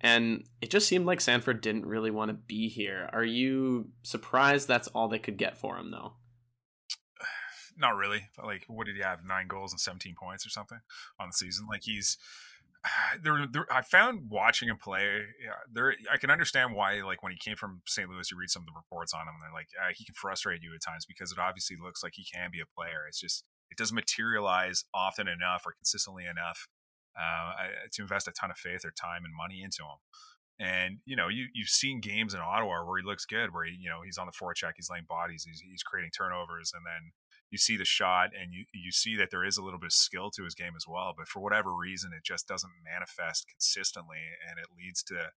And 0.00 0.44
it 0.60 0.70
just 0.70 0.86
seemed 0.86 1.06
like 1.06 1.20
Sanford 1.20 1.62
didn't 1.62 1.86
really 1.86 2.10
want 2.10 2.28
to 2.28 2.34
be 2.34 2.68
here. 2.68 3.08
Are 3.12 3.24
you 3.24 3.88
surprised 4.02 4.68
that's 4.68 4.88
all 4.88 5.08
they 5.08 5.18
could 5.18 5.38
get 5.38 5.56
for 5.56 5.78
him, 5.78 5.90
though? 5.90 6.14
Not 7.78 7.96
really. 7.96 8.28
Like, 8.42 8.64
what 8.68 8.86
did 8.86 8.96
he 8.96 9.02
have? 9.02 9.24
Nine 9.24 9.46
goals 9.46 9.72
and 9.72 9.80
17 9.80 10.14
points 10.20 10.44
or 10.44 10.50
something 10.50 10.80
on 11.18 11.28
the 11.28 11.32
season? 11.32 11.66
Like, 11.66 11.84
he's 11.84 12.18
there, 13.22 13.46
there, 13.50 13.66
I 13.72 13.82
found 13.82 14.30
watching 14.30 14.68
him 14.68 14.76
play. 14.76 15.22
Yeah, 15.42 15.52
there, 15.72 15.94
I 16.12 16.18
can 16.18 16.30
understand 16.30 16.74
why. 16.74 17.00
Like 17.02 17.22
when 17.22 17.32
he 17.32 17.38
came 17.38 17.56
from 17.56 17.82
St. 17.86 18.08
Louis, 18.08 18.30
you 18.30 18.38
read 18.38 18.50
some 18.50 18.62
of 18.62 18.66
the 18.66 18.76
reports 18.76 19.12
on 19.14 19.22
him, 19.22 19.34
and 19.34 19.42
they're 19.42 19.54
like, 19.54 19.68
uh, 19.80 19.92
he 19.94 20.04
can 20.04 20.14
frustrate 20.14 20.62
you 20.62 20.74
at 20.74 20.82
times 20.82 21.06
because 21.06 21.32
it 21.32 21.38
obviously 21.38 21.76
looks 21.80 22.02
like 22.02 22.12
he 22.14 22.24
can 22.24 22.50
be 22.52 22.60
a 22.60 22.66
player. 22.66 23.06
It's 23.08 23.20
just 23.20 23.44
it 23.70 23.78
doesn't 23.78 23.94
materialize 23.94 24.84
often 24.94 25.28
enough 25.28 25.62
or 25.66 25.72
consistently 25.72 26.24
enough 26.24 26.68
uh, 27.18 27.52
to 27.92 28.02
invest 28.02 28.28
a 28.28 28.32
ton 28.32 28.50
of 28.50 28.56
faith 28.56 28.84
or 28.84 28.92
time 28.92 29.24
and 29.24 29.34
money 29.34 29.62
into 29.62 29.82
him. 29.82 29.98
And 30.60 30.98
you 31.04 31.16
know, 31.16 31.28
you 31.28 31.46
you've 31.54 31.68
seen 31.68 32.00
games 32.00 32.34
in 32.34 32.40
Ottawa 32.40 32.84
where 32.84 33.00
he 33.00 33.06
looks 33.06 33.26
good, 33.26 33.52
where 33.52 33.64
he, 33.64 33.76
you 33.80 33.90
know 33.90 34.02
he's 34.04 34.18
on 34.18 34.26
the 34.26 34.32
forecheck, 34.32 34.72
he's 34.76 34.88
laying 34.90 35.06
bodies, 35.08 35.44
he's 35.44 35.60
he's 35.60 35.82
creating 35.82 36.12
turnovers, 36.16 36.70
and 36.74 36.84
then 36.86 37.10
you 37.54 37.58
see 37.58 37.76
the 37.76 37.84
shot 37.84 38.30
and 38.34 38.52
you 38.52 38.64
you 38.74 38.90
see 38.90 39.14
that 39.14 39.30
there 39.30 39.44
is 39.44 39.56
a 39.56 39.62
little 39.62 39.78
bit 39.78 39.86
of 39.86 39.92
skill 39.92 40.28
to 40.28 40.42
his 40.42 40.56
game 40.56 40.74
as 40.74 40.86
well 40.88 41.14
but 41.16 41.28
for 41.28 41.38
whatever 41.38 41.70
reason 41.70 42.10
it 42.10 42.24
just 42.24 42.48
doesn't 42.48 42.72
manifest 42.82 43.46
consistently 43.46 44.18
and 44.42 44.58
it 44.58 44.66
leads 44.76 45.04
to 45.04 45.30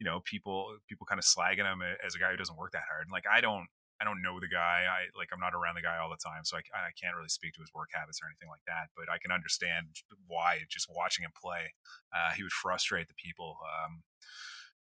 you 0.00 0.04
know 0.04 0.18
people 0.24 0.74
people 0.88 1.06
kind 1.06 1.20
of 1.20 1.24
slagging 1.24 1.70
him 1.70 1.80
as 2.04 2.16
a 2.16 2.18
guy 2.18 2.32
who 2.32 2.36
doesn't 2.36 2.58
work 2.58 2.72
that 2.72 2.90
hard 2.90 3.06
and 3.06 3.12
like 3.14 3.22
I 3.30 3.40
don't 3.40 3.70
I 4.02 4.04
don't 4.04 4.20
know 4.20 4.40
the 4.40 4.50
guy 4.50 4.90
I 4.90 5.14
like 5.14 5.30
I'm 5.30 5.38
not 5.38 5.54
around 5.54 5.78
the 5.78 5.86
guy 5.86 6.02
all 6.02 6.10
the 6.10 6.18
time 6.18 6.42
so 6.42 6.58
I, 6.58 6.66
I 6.74 6.90
can't 6.98 7.14
really 7.14 7.30
speak 7.30 7.54
to 7.54 7.62
his 7.62 7.70
work 7.70 7.94
habits 7.94 8.18
or 8.18 8.26
anything 8.26 8.50
like 8.50 8.66
that 8.66 8.90
but 8.98 9.06
I 9.06 9.22
can 9.22 9.30
understand 9.30 9.94
why 10.26 10.66
just 10.66 10.90
watching 10.90 11.22
him 11.22 11.30
play 11.38 11.70
uh, 12.10 12.34
he 12.34 12.42
would 12.42 12.50
frustrate 12.50 13.06
the 13.06 13.14
people 13.14 13.62
um, 13.62 14.02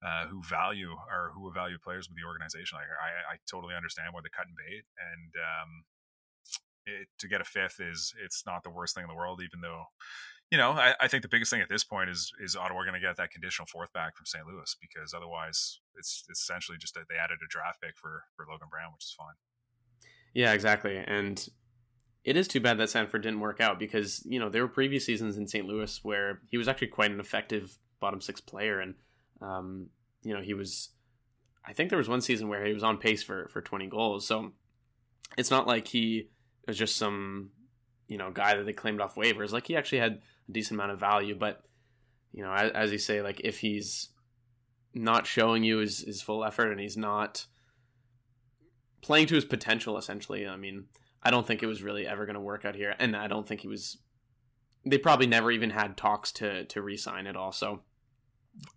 uh, 0.01 0.25
who 0.25 0.41
value 0.41 0.95
or 1.11 1.31
who 1.35 1.51
value 1.51 1.77
players 1.77 2.07
with 2.07 2.15
the 2.15 2.23
organization. 2.23 2.79
Like 2.79 2.87
I, 2.87 3.35
I 3.35 3.43
totally 3.51 3.75
understand 3.75 4.15
why 4.15 4.23
they're 4.23 4.31
cutting 4.31 4.55
bait, 4.55 4.87
and 4.95 5.31
um, 5.35 5.83
it, 6.85 7.07
to 7.19 7.27
get 7.27 7.41
a 7.41 7.45
fifth 7.45 7.79
is 7.79 8.13
it's 8.23 8.43
not 8.45 8.63
the 8.63 8.69
worst 8.69 8.95
thing 8.95 9.03
in 9.03 9.09
the 9.09 9.15
world, 9.15 9.41
even 9.41 9.61
though 9.61 9.85
you 10.51 10.57
know, 10.57 10.71
I, 10.71 10.95
I, 10.99 11.07
think 11.07 11.21
the 11.21 11.29
biggest 11.29 11.51
thing 11.51 11.61
at 11.61 11.69
this 11.69 11.83
point 11.83 12.09
is 12.09 12.31
is 12.43 12.55
Ottawa 12.55 12.81
going 12.81 12.95
to 12.95 12.99
get 12.99 13.17
that 13.17 13.29
conditional 13.29 13.67
fourth 13.67 13.93
back 13.93 14.15
from 14.15 14.25
St. 14.25 14.45
Louis 14.47 14.75
because 14.81 15.13
otherwise 15.13 15.79
it's, 15.95 16.23
it's 16.27 16.39
essentially 16.39 16.77
just 16.77 16.95
that 16.95 17.03
they 17.07 17.15
added 17.15 17.37
a 17.43 17.47
draft 17.47 17.81
pick 17.81 17.97
for 17.97 18.23
for 18.35 18.45
Logan 18.49 18.67
Brown, 18.69 18.91
which 18.93 19.03
is 19.03 19.15
fine. 19.15 19.35
Yeah, 20.33 20.53
exactly, 20.53 20.97
and 20.97 21.47
it 22.23 22.35
is 22.35 22.47
too 22.47 22.59
bad 22.59 22.77
that 22.79 22.89
Sanford 22.89 23.21
didn't 23.21 23.39
work 23.39 23.61
out 23.61 23.77
because 23.77 24.25
you 24.25 24.39
know 24.39 24.49
there 24.49 24.63
were 24.63 24.69
previous 24.69 25.05
seasons 25.05 25.37
in 25.37 25.47
St. 25.47 25.67
Louis 25.67 25.99
where 26.03 26.41
he 26.49 26.57
was 26.57 26.67
actually 26.67 26.87
quite 26.87 27.11
an 27.11 27.19
effective 27.19 27.77
bottom 27.99 28.19
six 28.19 28.41
player, 28.41 28.79
and 28.79 28.95
um, 29.41 29.87
you 30.23 30.33
know 30.33 30.41
he 30.41 30.55
was. 30.55 30.89
I 31.63 31.73
think 31.73 31.89
there 31.89 31.97
was 31.97 32.09
one 32.09 32.21
season 32.21 32.47
where 32.47 32.65
he 32.65 32.73
was 32.73 32.83
on 32.83 32.97
pace 32.97 33.21
for 33.21 33.47
for 33.49 33.61
twenty 33.61 33.85
goals, 33.85 34.25
so 34.25 34.53
it's 35.37 35.51
not 35.51 35.67
like 35.67 35.87
he 35.87 36.29
was 36.69 36.77
just 36.77 36.95
some 36.95 37.51
you 38.07 38.17
know 38.17 38.31
guy 38.31 38.55
that 38.55 38.65
they 38.65 38.73
claimed 38.73 39.01
off 39.01 39.15
waivers. 39.15 39.51
Like 39.51 39.67
he 39.67 39.75
actually 39.75 39.99
had 39.99 40.21
a 40.47 40.51
decent 40.51 40.79
amount 40.79 40.91
of 40.91 40.99
value, 40.99 41.35
but 41.37 41.63
you 42.31 42.43
know, 42.43 42.53
as, 42.53 42.71
as 42.71 42.91
you 42.91 42.97
say, 42.97 43.21
like 43.21 43.41
if 43.43 43.59
he's 43.59 44.09
not 44.93 45.27
showing 45.27 45.63
you 45.63 45.77
his, 45.77 45.99
his 45.99 46.21
full 46.21 46.43
effort 46.43 46.71
and 46.71 46.79
he's 46.79 46.97
not 46.97 47.45
playing 49.01 49.27
to 49.27 49.35
his 49.35 49.45
potential, 49.45 49.97
essentially, 49.97 50.47
I 50.47 50.57
mean, 50.57 50.85
I 51.23 51.31
don't 51.31 51.45
think 51.45 51.63
it 51.63 51.67
was 51.67 51.83
really 51.83 52.07
ever 52.07 52.25
going 52.25 52.35
to 52.35 52.41
work 52.41 52.65
out 52.65 52.75
here, 52.75 52.95
and 52.99 53.15
I 53.15 53.27
don't 53.27 53.47
think 53.47 53.61
he 53.61 53.67
was. 53.67 53.97
They 54.85 54.97
probably 54.97 55.27
never 55.27 55.51
even 55.51 55.71
had 55.71 55.97
talks 55.97 56.31
to 56.33 56.65
to 56.65 56.81
re-sign 56.81 57.27
all. 57.27 57.45
Also, 57.45 57.81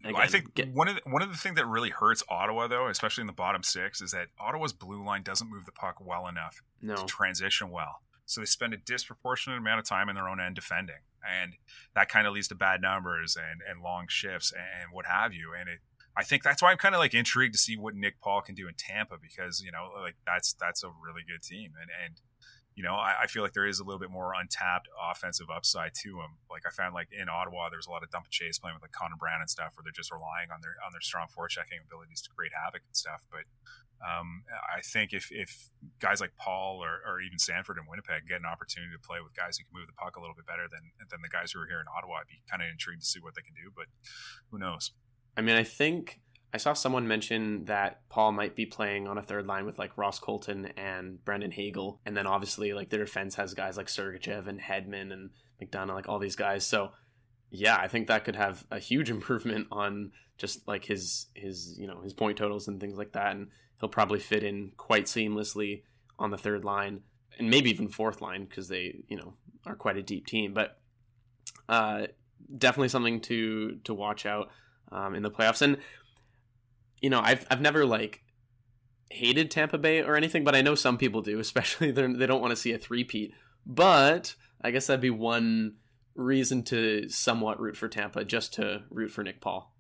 Again, 0.05 0.17
I 0.17 0.27
think 0.27 0.55
get, 0.55 0.73
one 0.73 0.89
of 0.89 0.97
the, 0.97 1.03
one 1.11 1.23
of 1.23 1.31
the 1.31 1.37
things 1.37 1.57
that 1.57 1.67
really 1.67 1.91
hurts 1.91 2.23
Ottawa, 2.29 2.67
though, 2.67 2.89
especially 2.89 3.23
in 3.23 3.27
the 3.27 3.33
bottom 3.33 3.63
six, 3.63 4.01
is 4.01 4.11
that 4.13 4.29
Ottawa's 4.39 4.73
blue 4.73 5.05
line 5.05 5.23
doesn't 5.23 5.51
move 5.51 5.65
the 5.65 5.73
puck 5.73 5.97
well 6.01 6.27
enough 6.27 6.63
no. 6.81 6.97
to 6.97 7.05
transition 7.05 7.71
well. 7.71 8.01
So 8.25 8.41
they 8.41 8.47
spend 8.47 8.75
a 8.75 8.77
disproportionate 8.77 9.59
amount 9.59 9.81
of 9.81 9.87
time 9.87 10.09
in 10.09 10.15
their 10.15 10.29
own 10.29 10.41
end 10.41 10.55
defending, 10.55 11.03
and 11.29 11.55
that 11.95 12.09
kind 12.09 12.27
of 12.27 12.33
leads 12.33 12.49
to 12.49 12.55
bad 12.55 12.81
numbers 12.81 13.37
and 13.37 13.61
and 13.69 13.83
long 13.83 14.07
shifts 14.09 14.53
and 14.53 14.93
what 14.93 15.07
have 15.07 15.35
you. 15.35 15.53
And 15.59 15.69
it, 15.69 15.81
I 16.17 16.25
think 16.25 16.43
that's 16.43 16.63
why 16.63 16.71
I'm 16.71 16.79
kind 16.79 16.95
of 16.95 17.01
like 17.01 17.15
intrigued 17.15 17.55
to 17.55 17.59
see 17.59 17.77
what 17.77 17.95
Nick 17.95 18.21
Paul 18.21 18.41
can 18.43 18.55
do 18.55 18.69
in 18.69 18.75
Tampa 18.75 19.17
because 19.21 19.61
you 19.61 19.73
know 19.73 19.91
like 20.01 20.17
that's 20.27 20.55
that's 20.55 20.83
a 20.83 20.89
really 20.89 21.23
good 21.27 21.43
team 21.43 21.73
and 21.81 21.91
and 22.05 22.15
you 22.75 22.83
know, 22.83 22.95
I, 22.95 23.25
I, 23.25 23.27
feel 23.27 23.43
like 23.43 23.53
there 23.53 23.67
is 23.67 23.81
a 23.81 23.85
little 23.85 24.01
bit 24.01 24.11
more 24.11 24.33
untapped 24.33 24.89
offensive 24.97 25.53
upside 25.53 25.93
to 26.03 26.25
him. 26.25 26.41
Like 26.49 26.63
I 26.67 26.71
found 26.71 26.95
like 26.95 27.09
in 27.13 27.29
Ottawa, 27.29 27.69
there's 27.69 27.87
a 27.87 27.91
lot 27.91 28.03
of 28.03 28.11
dump 28.11 28.27
and 28.27 28.33
chase 28.33 28.59
playing 28.59 28.77
with 28.77 28.83
like 28.83 28.93
Connor 28.97 29.21
Brown 29.21 29.41
and 29.41 29.51
stuff, 29.51 29.77
where 29.77 29.85
they're 29.85 29.93
just 29.93 30.11
relying 30.11 30.49
on 30.49 30.65
their 30.65 30.81
on 30.81 30.93
their 30.93 31.05
strong 31.05 31.29
forechecking 31.29 31.85
abilities 31.85 32.25
to 32.25 32.31
create 32.33 32.53
havoc 32.57 32.81
and 32.81 32.97
stuff. 32.97 33.29
But 33.29 33.45
um, 34.01 34.49
I 34.49 34.81
think 34.81 35.13
if 35.13 35.29
if 35.31 35.69
guys 36.01 36.25
like 36.25 36.33
Paul 36.41 36.81
or, 36.81 37.05
or 37.05 37.21
even 37.21 37.39
Sanford 37.39 37.77
and 37.77 37.85
Winnipeg 37.85 38.25
get 38.25 38.41
an 38.41 38.49
opportunity 38.49 38.97
to 38.97 39.05
play 39.05 39.21
with 39.21 39.37
guys 39.37 39.61
who 39.61 39.69
can 39.69 39.77
move 39.77 39.87
the 39.87 39.99
puck 40.01 40.17
a 40.17 40.21
little 40.25 40.35
bit 40.35 40.49
better 40.49 40.65
than 40.65 40.97
than 41.13 41.21
the 41.21 41.29
guys 41.29 41.53
who 41.53 41.61
are 41.61 41.69
here 41.69 41.79
in 41.79 41.87
Ottawa, 41.93 42.25
I'd 42.25 42.33
be 42.33 42.41
kind 42.49 42.65
of 42.65 42.73
intrigued 42.73 43.05
to 43.05 43.09
see 43.09 43.21
what 43.21 43.37
they 43.37 43.45
can 43.45 43.53
do. 43.53 43.69
But 43.69 43.93
who 44.49 44.57
knows? 44.57 44.97
I 45.37 45.45
mean, 45.45 45.61
I 45.61 45.65
think 45.65 46.22
I 46.55 46.59
saw 46.59 46.75
someone 46.75 47.09
mention 47.09 47.65
that 47.65 48.07
Paul 48.11 48.33
might 48.33 48.55
be 48.55 48.67
playing 48.67 49.09
on 49.09 49.17
a 49.17 49.23
third 49.23 49.47
line 49.47 49.65
with 49.65 49.79
like 49.79 49.97
Ross 49.97 50.19
Colton 50.19 50.67
and 50.77 51.25
Brandon 51.25 51.51
Hagel, 51.51 52.01
and 52.05 52.17
then 52.17 52.27
obviously 52.27 52.75
like 52.75 52.91
their 52.91 53.05
defense 53.05 53.37
has 53.37 53.55
guys 53.55 53.77
like 53.77 53.87
Sergachev 53.87 54.47
and 54.47 54.61
Hedman 54.61 55.13
and 55.13 55.31
McDonagh, 55.63 55.95
like 55.95 56.09
all 56.09 56.19
these 56.19 56.37
guys. 56.37 56.67
So 56.67 56.91
yeah, 57.51 57.77
I 57.77 57.89
think 57.89 58.07
that 58.09 58.25
could 58.25 58.37
have 58.37 58.67
a 58.71 58.79
huge 58.79 59.11
improvement 59.17 59.69
on 59.73 60.13
just 60.37 60.67
like 60.69 60.85
his 60.85 61.27
his 61.35 61.79
you 61.79 61.87
know 61.87 62.01
his 62.03 62.13
point 62.13 62.37
totals 62.37 62.69
and 62.69 62.81
things 62.81 62.99
like 62.99 63.13
that, 63.13 63.35
and 63.35 63.49
he'll 63.81 63.89
probably 63.89 64.21
fit 64.21 64.45
in 64.45 64.73
quite 64.77 65.07
seamlessly 65.07 65.83
on 66.19 66.31
the 66.31 66.39
third 66.39 66.65
line 66.65 67.01
and 67.39 67.51
maybe 67.51 67.71
even 67.71 67.89
fourth 67.89 68.21
line 68.21 68.45
because 68.45 68.69
they 68.69 69.05
you 69.09 69.17
know 69.17 69.35
are 69.67 69.75
quite 69.75 69.97
a 69.97 70.03
deep 70.03 70.27
team. 70.27 70.53
But 70.53 70.79
uh, 71.69 72.09
definitely 72.59 72.89
something 72.89 73.21
to 73.23 73.79
to 73.85 73.95
watch 73.95 74.27
out 74.27 74.51
um, 74.91 75.15
in 75.15 75.23
the 75.23 75.31
playoffs. 75.31 75.63
And 75.63 75.79
you 77.03 77.11
know, 77.11 77.21
I've 77.21 77.47
I've 77.51 77.61
never 77.61 77.85
like 77.85 78.23
hated 79.11 79.51
Tampa 79.51 79.77
Bay 79.77 80.03
or 80.03 80.17
anything, 80.17 80.45
but 80.45 80.55
I 80.55 80.63
know 80.63 80.75
some 80.75 80.97
people 80.97 81.21
do, 81.21 81.39
especially 81.41 81.91
they 81.91 82.27
don't 82.27 82.41
want 82.41 82.53
to 82.53 82.57
see 82.57 82.73
a 82.73 82.79
three-peat. 82.79 83.35
But 83.67 84.35
I 84.63 84.71
guess 84.71 84.87
that'd 84.87 85.01
be 85.01 85.11
one 85.11 85.75
reason 86.15 86.63
to 86.65 87.09
somewhat 87.09 87.61
root 87.61 87.77
for 87.77 87.89
Tampa, 87.89 88.25
just 88.25 88.55
to 88.55 88.85
root 88.91 89.11
for 89.11 89.23
Nick 89.23 89.41
Paul. 89.41 89.75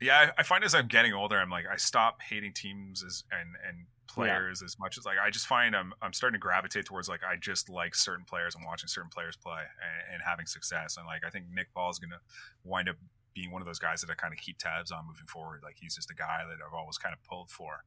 Yeah, 0.00 0.32
I, 0.36 0.42
find 0.42 0.64
as 0.64 0.74
I'm 0.74 0.88
getting 0.88 1.14
older, 1.14 1.38
I'm 1.38 1.50
like 1.50 1.64
I 1.70 1.76
stop 1.76 2.20
hating 2.20 2.52
teams 2.52 3.02
as 3.04 3.24
and 3.30 3.50
and 3.66 3.86
players 4.06 4.60
yeah. 4.60 4.66
as 4.66 4.78
much 4.78 4.98
as 4.98 5.06
like 5.06 5.16
I 5.18 5.30
just 5.30 5.46
find 5.46 5.74
I'm 5.74 5.92
I'm 6.02 6.12
starting 6.12 6.34
to 6.34 6.42
gravitate 6.42 6.84
towards 6.84 7.08
like 7.08 7.22
I 7.24 7.36
just 7.36 7.70
like 7.70 7.94
certain 7.94 8.24
players 8.24 8.54
and 8.54 8.64
watching 8.64 8.88
certain 8.88 9.08
players 9.08 9.36
play 9.36 9.60
and, 9.60 10.14
and 10.14 10.22
having 10.26 10.46
success 10.46 10.96
and 10.96 11.06
like 11.06 11.24
I 11.26 11.30
think 11.30 11.46
Nick 11.50 11.72
Paul 11.72 11.90
is 11.90 11.98
going 11.98 12.10
to 12.10 12.20
wind 12.64 12.88
up 12.88 12.96
being 13.34 13.50
one 13.50 13.60
of 13.60 13.66
those 13.66 13.78
guys 13.78 14.00
that 14.00 14.10
I 14.10 14.14
kind 14.14 14.32
of 14.32 14.38
keep 14.38 14.58
tabs 14.58 14.90
on 14.90 15.06
moving 15.06 15.26
forward. 15.26 15.60
Like 15.62 15.76
he's 15.78 15.94
just 15.94 16.10
a 16.10 16.14
guy 16.14 16.46
that 16.46 16.58
I've 16.62 16.74
always 16.74 16.98
kind 16.98 17.12
of 17.12 17.22
pulled 17.24 17.50
for. 17.50 17.84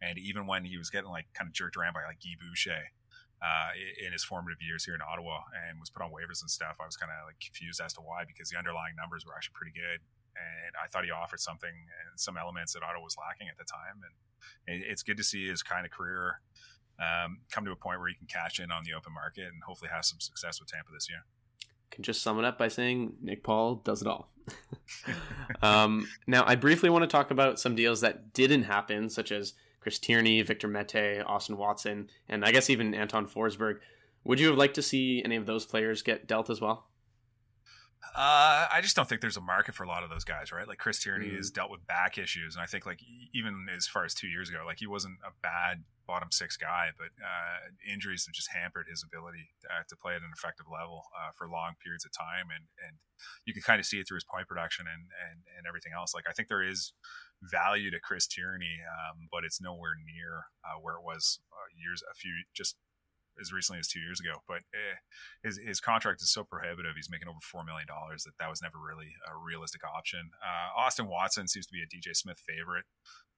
And 0.00 0.18
even 0.18 0.46
when 0.46 0.64
he 0.64 0.76
was 0.76 0.90
getting 0.90 1.10
like 1.10 1.26
kind 1.34 1.48
of 1.48 1.52
jerked 1.52 1.76
around 1.76 1.94
by 1.94 2.04
like 2.04 2.20
Guy 2.20 2.36
Boucher 2.40 2.92
uh, 3.40 3.72
in 4.00 4.12
his 4.12 4.24
formative 4.24 4.60
years 4.60 4.84
here 4.84 4.94
in 4.94 5.00
Ottawa 5.00 5.44
and 5.52 5.80
was 5.80 5.90
put 5.90 6.04
on 6.04 6.12
waivers 6.12 6.40
and 6.40 6.48
stuff, 6.48 6.76
I 6.80 6.86
was 6.86 6.96
kind 6.96 7.12
of 7.12 7.28
like 7.28 7.40
confused 7.40 7.80
as 7.80 7.92
to 7.96 8.00
why 8.00 8.24
because 8.24 8.48
the 8.48 8.56
underlying 8.56 8.96
numbers 8.96 9.24
were 9.24 9.32
actually 9.34 9.56
pretty 9.56 9.76
good. 9.76 10.00
And 10.36 10.72
I 10.76 10.86
thought 10.86 11.04
he 11.04 11.10
offered 11.10 11.40
something 11.40 11.72
and 11.72 12.20
some 12.20 12.36
elements 12.36 12.72
that 12.72 12.84
Ottawa 12.84 13.04
was 13.04 13.16
lacking 13.16 13.48
at 13.48 13.58
the 13.58 13.68
time. 13.68 14.00
And 14.04 14.14
it's 14.68 15.02
good 15.02 15.16
to 15.16 15.24
see 15.24 15.48
his 15.48 15.62
kind 15.62 15.84
of 15.84 15.92
career 15.92 16.40
um, 16.96 17.44
come 17.50 17.64
to 17.64 17.72
a 17.72 17.76
point 17.76 18.00
where 18.00 18.08
he 18.08 18.14
can 18.14 18.28
cash 18.28 18.60
in 18.60 18.70
on 18.70 18.84
the 18.84 18.92
open 18.92 19.12
market 19.12 19.52
and 19.52 19.60
hopefully 19.64 19.90
have 19.92 20.04
some 20.04 20.20
success 20.20 20.60
with 20.60 20.68
Tampa 20.68 20.92
this 20.92 21.08
year 21.08 21.24
can 21.90 22.02
just 22.02 22.22
sum 22.22 22.38
it 22.38 22.44
up 22.44 22.58
by 22.58 22.68
saying 22.68 23.14
Nick 23.20 23.42
Paul 23.42 23.76
does 23.76 24.02
it 24.02 24.08
all. 24.08 24.28
um, 25.62 26.08
now, 26.26 26.44
I 26.46 26.54
briefly 26.54 26.90
want 26.90 27.02
to 27.02 27.08
talk 27.08 27.30
about 27.30 27.60
some 27.60 27.74
deals 27.74 28.00
that 28.00 28.32
didn't 28.32 28.64
happen, 28.64 29.08
such 29.08 29.32
as 29.32 29.54
Chris 29.80 29.98
Tierney, 29.98 30.42
Victor 30.42 30.68
Mete, 30.68 31.22
Austin 31.26 31.56
Watson, 31.56 32.08
and 32.28 32.44
I 32.44 32.52
guess 32.52 32.70
even 32.70 32.94
Anton 32.94 33.26
Forsberg. 33.26 33.78
Would 34.24 34.38
you 34.38 34.48
have 34.48 34.58
liked 34.58 34.74
to 34.74 34.82
see 34.82 35.22
any 35.24 35.36
of 35.36 35.46
those 35.46 35.64
players 35.64 36.02
get 36.02 36.26
dealt 36.26 36.50
as 36.50 36.60
well? 36.60 36.86
Uh, 38.20 38.68
I 38.70 38.82
just 38.82 38.94
don't 38.94 39.08
think 39.08 39.22
there's 39.22 39.38
a 39.38 39.40
market 39.40 39.74
for 39.74 39.82
a 39.82 39.88
lot 39.88 40.04
of 40.04 40.10
those 40.10 40.24
guys, 40.24 40.52
right? 40.52 40.68
Like 40.68 40.76
Chris 40.76 41.00
Tierney 41.00 41.30
mm. 41.32 41.36
has 41.36 41.50
dealt 41.50 41.70
with 41.70 41.86
back 41.86 42.18
issues, 42.18 42.54
and 42.54 42.62
I 42.62 42.66
think 42.66 42.84
like 42.84 43.00
even 43.32 43.64
as 43.74 43.86
far 43.86 44.04
as 44.04 44.12
two 44.12 44.28
years 44.28 44.50
ago, 44.50 44.60
like 44.66 44.76
he 44.78 44.86
wasn't 44.86 45.16
a 45.24 45.32
bad 45.42 45.84
bottom 46.06 46.28
six 46.30 46.58
guy, 46.58 46.90
but 46.98 47.16
uh, 47.16 47.72
injuries 47.90 48.26
have 48.26 48.34
just 48.34 48.52
hampered 48.52 48.88
his 48.90 49.02
ability 49.02 49.56
uh, 49.64 49.88
to 49.88 49.96
play 49.96 50.12
at 50.16 50.20
an 50.20 50.36
effective 50.36 50.66
level 50.70 51.04
uh, 51.16 51.32
for 51.32 51.48
long 51.48 51.80
periods 51.82 52.04
of 52.04 52.12
time, 52.12 52.52
and 52.52 52.68
and 52.84 53.00
you 53.46 53.54
can 53.54 53.62
kind 53.62 53.80
of 53.80 53.86
see 53.86 53.96
it 53.96 54.04
through 54.06 54.20
his 54.20 54.28
point 54.28 54.46
production 54.46 54.84
and 54.84 55.08
and 55.16 55.40
and 55.56 55.64
everything 55.66 55.96
else. 55.96 56.12
Like 56.12 56.28
I 56.28 56.36
think 56.36 56.48
there 56.48 56.62
is 56.62 56.92
value 57.40 57.90
to 57.90 58.04
Chris 58.04 58.26
Tierney, 58.26 58.84
um, 58.84 59.32
but 59.32 59.48
it's 59.48 59.62
nowhere 59.62 59.96
near 59.96 60.52
uh, 60.60 60.76
where 60.76 61.00
it 61.00 61.04
was 61.08 61.40
uh, 61.56 61.72
years 61.72 62.04
a 62.04 62.12
few 62.12 62.44
just 62.52 62.76
as 63.40 63.52
recently 63.52 63.78
as 63.78 63.88
two 63.88 64.00
years 64.00 64.20
ago. 64.20 64.40
But 64.48 64.64
eh, 64.72 64.98
his 65.42 65.58
his 65.58 65.80
contract 65.80 66.22
is 66.22 66.32
so 66.32 66.44
prohibitive; 66.44 66.96
he's 66.96 67.10
making 67.10 67.28
over 67.28 67.40
four 67.42 67.64
million 67.64 67.86
dollars 67.86 68.24
that 68.24 68.38
that 68.38 68.48
was 68.48 68.62
never 68.62 68.78
really 68.78 69.12
a 69.28 69.36
realistic 69.36 69.82
option. 69.84 70.30
Uh, 70.40 70.72
Austin 70.78 71.08
Watson 71.08 71.48
seems 71.48 71.66
to 71.66 71.72
be 71.72 71.82
a 71.82 71.90
DJ 71.90 72.16
Smith 72.16 72.40
favorite. 72.40 72.84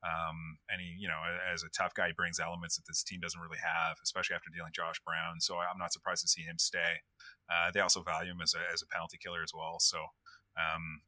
Um, 0.03 0.59
and 0.69 0.83
he, 0.83 0.99
you 0.99 1.07
know, 1.07 1.23
as 1.47 1.63
a 1.63 1.71
tough 1.71 1.95
guy, 1.95 2.09
he 2.09 2.13
brings 2.13 2.41
elements 2.41 2.75
that 2.75 2.83
this 2.89 3.05
team 3.05 3.21
doesn't 3.23 3.41
really 3.41 3.63
have, 3.63 3.99
especially 4.03 4.35
after 4.35 4.51
dealing 4.51 4.75
Josh 4.75 4.99
Brown. 5.07 5.39
So 5.39 5.59
I'm 5.59 5.79
not 5.79 5.93
surprised 5.93 6.23
to 6.23 6.29
see 6.29 6.43
him 6.43 6.59
stay. 6.59 7.07
Uh, 7.47 7.71
they 7.71 7.79
also 7.79 8.03
value 8.03 8.33
him 8.33 8.43
as 8.43 8.53
a, 8.55 8.63
as 8.73 8.83
a 8.83 8.91
penalty 8.91 9.19
killer 9.23 9.47
as 9.47 9.55
well. 9.55 9.79
So 9.79 10.11
um, 10.59 11.07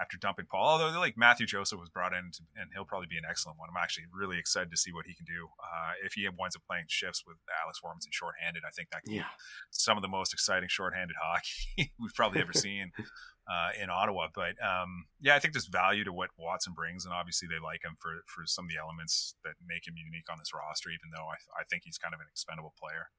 after 0.00 0.16
dumping 0.16 0.46
Paul. 0.50 0.80
Although 0.80 0.98
like 0.98 1.16
Matthew 1.16 1.46
Joseph 1.46 1.80
was 1.80 1.88
brought 1.88 2.12
in, 2.12 2.30
to, 2.32 2.42
and 2.56 2.70
he'll 2.74 2.84
probably 2.84 3.08
be 3.08 3.18
an 3.18 3.24
excellent 3.28 3.58
one. 3.58 3.68
I'm 3.70 3.82
actually 3.82 4.06
really 4.12 4.38
excited 4.38 4.70
to 4.70 4.76
see 4.76 4.92
what 4.92 5.06
he 5.06 5.14
can 5.14 5.24
do. 5.24 5.48
Uh, 5.58 5.92
if 6.04 6.14
he 6.14 6.28
winds 6.28 6.56
up 6.56 6.62
playing 6.68 6.86
shifts 6.88 7.24
with 7.26 7.36
Alex 7.62 7.80
Formenton 7.82 8.10
shorthanded, 8.10 8.62
I 8.66 8.70
think 8.70 8.90
that 8.90 9.02
can 9.04 9.14
yeah. 9.14 9.22
be 9.22 9.42
some 9.70 9.96
of 9.96 10.02
the 10.02 10.08
most 10.08 10.32
exciting 10.32 10.68
shorthanded 10.68 11.16
hockey 11.20 11.92
we've 12.00 12.14
probably 12.14 12.40
ever 12.40 12.52
seen 12.52 12.92
uh, 13.50 13.70
in 13.80 13.90
Ottawa. 13.90 14.28
But 14.34 14.56
um, 14.62 15.06
yeah, 15.20 15.36
I 15.36 15.38
think 15.38 15.54
there's 15.54 15.66
value 15.66 16.04
to 16.04 16.12
what 16.12 16.30
Watson 16.38 16.72
brings, 16.74 17.04
and 17.04 17.14
obviously 17.14 17.48
they 17.48 17.62
like 17.62 17.84
him 17.84 17.96
for 17.98 18.24
for 18.26 18.46
some 18.46 18.66
of 18.66 18.70
the 18.70 18.80
elements 18.80 19.34
that 19.44 19.54
make 19.66 19.86
him 19.86 19.94
unique 19.96 20.30
on 20.30 20.38
this 20.38 20.52
roster. 20.54 20.90
Even 20.90 21.10
though 21.14 21.26
I, 21.28 21.38
I 21.60 21.64
think 21.68 21.82
he's 21.84 21.98
kind 21.98 22.14
of 22.14 22.20
an 22.20 22.26
expendable 22.30 22.74
player. 22.78 23.10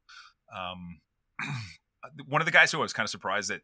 Um, 0.53 1.01
one 2.27 2.41
of 2.41 2.45
the 2.45 2.51
guys 2.51 2.71
who 2.71 2.79
I 2.79 2.81
was 2.81 2.93
kind 2.93 3.05
of 3.05 3.09
surprised 3.09 3.49
that 3.49 3.61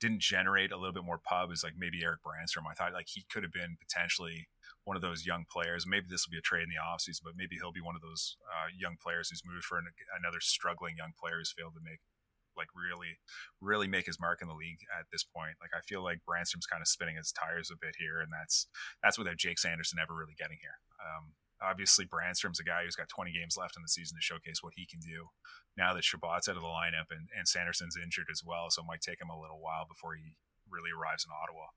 didn't 0.00 0.20
generate 0.20 0.72
a 0.72 0.76
little 0.76 0.92
bit 0.92 1.04
more 1.04 1.20
pub 1.22 1.52
is 1.52 1.62
like 1.62 1.74
maybe 1.78 2.02
Erik 2.02 2.20
Brannstrom. 2.26 2.66
I 2.68 2.74
thought 2.74 2.92
like 2.92 3.08
he 3.08 3.24
could 3.30 3.42
have 3.42 3.52
been 3.52 3.76
potentially 3.80 4.48
one 4.84 4.96
of 4.96 5.02
those 5.02 5.26
young 5.26 5.44
players. 5.50 5.86
Maybe 5.86 6.06
this 6.08 6.26
will 6.26 6.32
be 6.32 6.38
a 6.38 6.42
trade 6.42 6.64
in 6.64 6.70
the 6.70 6.82
offseason, 6.82 7.22
but 7.22 7.34
maybe 7.36 7.56
he'll 7.56 7.72
be 7.72 7.80
one 7.80 7.94
of 7.94 8.02
those 8.02 8.36
uh, 8.50 8.68
young 8.76 8.96
players 9.00 9.30
who's 9.30 9.42
moved 9.46 9.64
for 9.64 9.78
an, 9.78 9.86
another 10.18 10.40
struggling 10.40 10.96
young 10.96 11.12
player 11.18 11.38
who's 11.38 11.54
failed 11.56 11.74
to 11.74 11.84
make 11.84 12.00
like 12.56 12.68
really, 12.76 13.16
really 13.60 13.88
make 13.88 14.06
his 14.06 14.20
mark 14.20 14.42
in 14.42 14.48
the 14.48 14.54
league 14.54 14.84
at 14.92 15.06
this 15.10 15.24
point. 15.24 15.56
Like 15.60 15.72
I 15.72 15.80
feel 15.80 16.02
like 16.02 16.20
Brannstrom's 16.28 16.66
kind 16.66 16.82
of 16.82 16.88
spinning 16.88 17.16
his 17.16 17.32
tires 17.32 17.70
a 17.72 17.78
bit 17.80 17.96
here, 17.98 18.20
and 18.20 18.28
that's 18.32 18.66
that's 19.02 19.18
without 19.18 19.38
Jake 19.38 19.58
Sanderson 19.58 19.98
ever 20.02 20.14
really 20.14 20.36
getting 20.36 20.58
here. 20.60 20.82
Um, 21.00 21.32
obviously 21.62 22.04
Brannstrom's 22.04 22.60
a 22.60 22.66
guy 22.66 22.84
who's 22.84 22.98
got 22.98 23.08
20 23.08 23.32
games 23.32 23.56
left 23.56 23.76
in 23.76 23.82
the 23.82 23.88
season 23.88 24.18
to 24.18 24.22
showcase 24.22 24.62
what 24.62 24.74
he 24.76 24.86
can 24.86 25.00
do. 25.00 25.30
Now 25.78 25.94
that 25.94 26.04
Chabot's 26.04 26.48
out 26.48 26.58
of 26.58 26.62
the 26.62 26.68
lineup 26.68 27.08
and, 27.14 27.30
and 27.32 27.46
Sanderson's 27.46 27.96
injured 27.96 28.28
as 28.30 28.42
well, 28.44 28.68
so 28.68 28.82
it 28.82 28.90
might 28.90 29.00
take 29.00 29.20
him 29.20 29.30
a 29.30 29.38
little 29.38 29.62
while 29.62 29.86
before 29.86 30.14
he 30.14 30.34
really 30.68 30.90
arrives 30.90 31.24
in 31.24 31.32
Ottawa. 31.32 31.70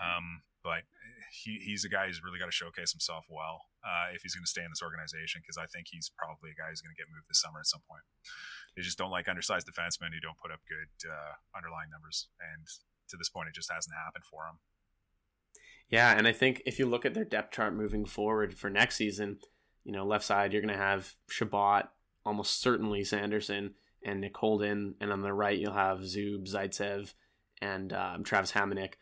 Um, 0.00 0.42
but 0.64 0.84
he, 1.32 1.60
he's 1.60 1.84
a 1.84 1.92
guy 1.92 2.08
who's 2.08 2.20
really 2.24 2.40
got 2.40 2.48
to 2.48 2.56
showcase 2.56 2.92
himself 2.92 3.24
well 3.28 3.68
uh, 3.80 4.12
if 4.12 4.20
he's 4.20 4.36
going 4.36 4.44
to 4.44 4.50
stay 4.50 4.64
in 4.64 4.72
this 4.72 4.84
organization 4.84 5.40
because 5.40 5.56
I 5.56 5.64
think 5.68 5.88
he's 5.88 6.12
probably 6.12 6.52
a 6.52 6.58
guy 6.58 6.68
who's 6.68 6.84
going 6.84 6.92
to 6.92 7.00
get 7.00 7.08
moved 7.08 7.28
this 7.28 7.40
summer 7.40 7.60
at 7.60 7.68
some 7.68 7.84
point. 7.88 8.04
They 8.76 8.84
just 8.84 9.00
don't 9.00 9.12
like 9.12 9.28
undersized 9.28 9.68
defensemen 9.68 10.12
who 10.12 10.20
don't 10.20 10.40
put 10.40 10.52
up 10.52 10.60
good 10.68 10.92
uh, 11.08 11.40
underlying 11.56 11.88
numbers, 11.88 12.28
and 12.38 12.68
to 13.10 13.16
this 13.16 13.28
point, 13.28 13.50
it 13.50 13.58
just 13.58 13.72
hasn't 13.72 13.96
happened 13.96 14.24
for 14.28 14.46
him. 14.46 14.62
Yeah, 15.90 16.16
and 16.16 16.26
I 16.26 16.32
think 16.32 16.62
if 16.66 16.78
you 16.78 16.86
look 16.86 17.04
at 17.04 17.14
their 17.14 17.24
depth 17.24 17.52
chart 17.52 17.74
moving 17.74 18.04
forward 18.04 18.56
for 18.56 18.70
next 18.70 18.96
season, 18.96 19.38
you 19.84 19.92
know, 19.92 20.06
left 20.06 20.24
side 20.24 20.52
you're 20.52 20.62
going 20.62 20.74
to 20.74 20.80
have 20.80 21.14
Chabot, 21.28 21.88
almost 22.24 22.60
certainly 22.60 23.02
Sanderson 23.02 23.74
and 24.04 24.20
Nick 24.20 24.36
Holden, 24.36 24.94
and 25.00 25.12
on 25.12 25.22
the 25.22 25.32
right 25.32 25.58
you'll 25.58 25.72
have 25.72 25.98
Zub, 25.98 26.48
Zaitsev, 26.48 27.12
and 27.60 27.92
um, 27.92 28.22
Travis 28.22 28.52
Hamonic. 28.52 28.94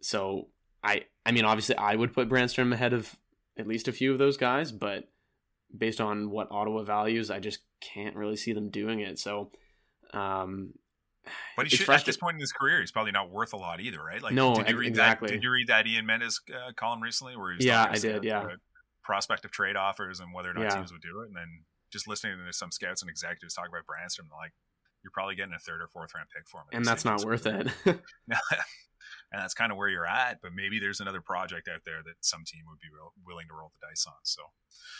So 0.00 0.48
I, 0.82 1.02
I 1.24 1.30
mean, 1.30 1.44
obviously 1.44 1.76
I 1.76 1.94
would 1.94 2.12
put 2.12 2.28
Brannstrom 2.28 2.72
ahead 2.72 2.92
of 2.92 3.16
at 3.56 3.68
least 3.68 3.86
a 3.86 3.92
few 3.92 4.12
of 4.12 4.18
those 4.18 4.36
guys, 4.36 4.72
but 4.72 5.08
based 5.76 6.00
on 6.00 6.30
what 6.30 6.50
Ottawa 6.50 6.82
values, 6.82 7.30
I 7.30 7.38
just 7.38 7.60
can't 7.80 8.16
really 8.16 8.36
see 8.36 8.52
them 8.52 8.68
doing 8.68 9.00
it. 9.00 9.18
So 9.18 9.50
um, 10.12 10.72
but 11.56 11.66
he 11.66 11.76
should, 11.76 11.88
at 11.88 12.04
this 12.04 12.16
point 12.16 12.34
in 12.34 12.40
his 12.40 12.52
career, 12.52 12.80
he's 12.80 12.92
probably 12.92 13.12
not 13.12 13.30
worth 13.30 13.52
a 13.52 13.56
lot 13.56 13.80
either, 13.80 14.02
right? 14.02 14.22
Like, 14.22 14.34
no, 14.34 14.54
did 14.54 14.68
you 14.68 14.78
read 14.78 14.88
exactly. 14.88 15.28
That, 15.28 15.34
did 15.34 15.42
you 15.42 15.50
read 15.50 15.68
that 15.68 15.86
Ian 15.86 16.06
Mendes 16.06 16.40
uh, 16.52 16.72
column 16.74 17.02
recently, 17.02 17.36
where 17.36 17.52
he 17.52 17.56
was 17.56 17.66
yeah, 17.66 17.86
I 17.90 17.98
did, 17.98 18.24
yeah, 18.24 18.46
prospect 19.04 19.44
of 19.44 19.50
trade 19.50 19.76
offers 19.76 20.20
and 20.20 20.32
whether 20.32 20.50
or 20.50 20.54
not 20.54 20.62
yeah. 20.62 20.76
teams 20.76 20.92
would 20.92 21.02
do 21.02 21.20
it, 21.20 21.28
and 21.28 21.36
then 21.36 21.64
just 21.92 22.08
listening 22.08 22.38
to 22.44 22.52
some 22.52 22.70
scouts 22.70 23.02
and 23.02 23.10
executives 23.10 23.54
talk 23.54 23.68
about 23.68 23.82
Brannstrom, 23.82 24.30
like 24.36 24.52
you're 25.04 25.10
probably 25.12 25.34
getting 25.34 25.54
a 25.54 25.58
third 25.58 25.80
or 25.80 25.88
fourth 25.88 26.10
round 26.14 26.28
pick 26.34 26.48
for 26.48 26.60
him, 26.60 26.66
and 26.72 26.84
that's 26.84 27.04
not 27.04 27.24
worth 27.24 27.46
it. 27.46 27.68
and 29.30 29.40
that's 29.42 29.54
kind 29.54 29.72
of 29.72 29.78
where 29.78 29.88
you're 29.88 30.06
at. 30.06 30.38
But 30.42 30.52
maybe 30.54 30.78
there's 30.78 31.00
another 31.00 31.20
project 31.20 31.68
out 31.68 31.82
there 31.84 32.02
that 32.04 32.14
some 32.20 32.44
team 32.46 32.62
would 32.68 32.80
be 32.80 32.88
real, 32.92 33.12
willing 33.26 33.46
to 33.48 33.54
roll 33.54 33.72
the 33.72 33.86
dice 33.86 34.04
on. 34.06 34.20
So 34.22 34.42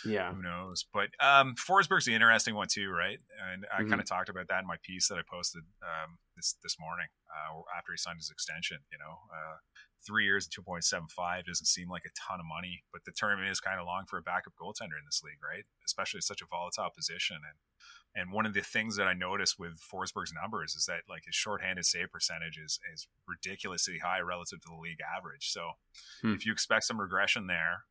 yeah, 0.05 0.33
who 0.33 0.43
knows? 0.43 0.85
But 0.93 1.11
um, 1.21 1.55
Forsberg's 1.57 2.07
the 2.07 2.15
interesting 2.15 2.55
one 2.55 2.69
too, 2.69 2.91
right? 2.91 3.19
And 3.53 3.67
I 3.73 3.81
mm-hmm. 3.81 3.91
kind 3.91 4.01
of 4.01 4.07
talked 4.07 4.29
about 4.29 4.49
that 4.49 4.63
in 4.63 4.67
my 4.67 4.77
piece 4.83 5.09
that 5.09 5.19
I 5.19 5.23
posted 5.31 5.63
um, 5.83 6.19
this 6.37 6.57
this 6.63 6.77
morning 6.79 7.09
uh, 7.31 7.61
after 7.77 7.93
he 7.93 7.99
signed 7.99 8.19
his 8.19 8.31
extension. 8.31 8.79
You 8.91 8.99
know, 8.99 9.19
uh, 9.31 9.57
three 10.07 10.25
years 10.25 10.49
and 10.49 10.67
2.75 10.67 11.47
doesn't 11.47 11.67
seem 11.67 11.89
like 11.89 12.03
a 12.05 12.15
ton 12.19 12.41
of 12.41 12.47
money, 12.47 12.85
but 12.93 13.05
the 13.05 13.13
term 13.13 13.43
is 13.43 13.61
kind 13.61 13.81
of 13.81 13.87
long 13.87 14.05
for 14.07 14.19
a 14.19 14.23
backup 14.23 14.55
goaltender 14.61 14.99
in 14.99 15.07
this 15.07 15.23
league, 15.25 15.43
right? 15.43 15.65
Especially 15.85 16.21
such 16.21 16.43
a 16.43 16.47
volatile 16.47 16.91
position 16.95 17.37
and 17.37 17.59
and 18.15 18.31
one 18.31 18.45
of 18.45 18.53
the 18.53 18.61
things 18.61 18.97
that 18.97 19.07
I 19.07 19.15
noticed 19.15 19.59
with 19.59 19.81
Forsberg's 19.81 20.35
numbers 20.35 20.75
is 20.75 20.85
that 20.85 21.03
like 21.09 21.25
his 21.25 21.35
shorthanded 21.35 21.87
save 21.87 22.11
percentage 22.13 22.59
is, 22.63 22.79
is 22.93 23.09
ridiculously 23.27 23.99
high 23.99 24.21
relative 24.21 24.61
to 24.61 24.69
the 24.69 24.81
league 24.81 24.99
average. 25.01 25.51
So 25.51 25.71
hmm. 26.21 26.35
if 26.35 26.45
you 26.45 26.53
expect 26.53 26.85
some 26.85 27.01
regression 27.01 27.47
there, 27.47 27.85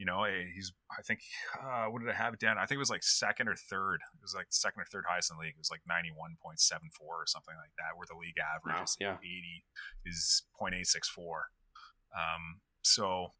you 0.00 0.06
know, 0.06 0.24
eh, 0.24 0.48
he's 0.54 0.72
I 0.90 1.02
think 1.02 1.20
uh, 1.62 1.84
what 1.92 2.00
did 2.00 2.08
I 2.08 2.14
have 2.14 2.32
it 2.32 2.40
down? 2.40 2.56
I 2.56 2.64
think 2.64 2.76
it 2.76 2.86
was 2.88 2.88
like 2.88 3.02
second 3.02 3.48
or 3.48 3.54
third. 3.54 4.00
It 4.16 4.22
was 4.22 4.34
like 4.34 4.46
second 4.48 4.80
or 4.80 4.86
third 4.86 5.04
highest 5.06 5.30
in 5.30 5.36
the 5.36 5.42
league. 5.42 5.52
It 5.54 5.60
was 5.60 5.70
like 5.70 5.82
ninety 5.86 6.08
one 6.08 6.36
point 6.42 6.58
seven 6.58 6.88
four 6.98 7.20
or 7.20 7.26
something 7.26 7.54
like 7.54 7.76
that, 7.76 7.98
where 8.00 8.08
the 8.08 8.16
league 8.16 8.40
average 8.40 8.80
wow, 8.80 8.84
is 8.84 8.96
yeah. 8.98 9.18
eighty 9.20 9.62
is 10.06 10.44
0.864. 10.58 11.52
Um, 12.16 12.64
so 12.80 13.34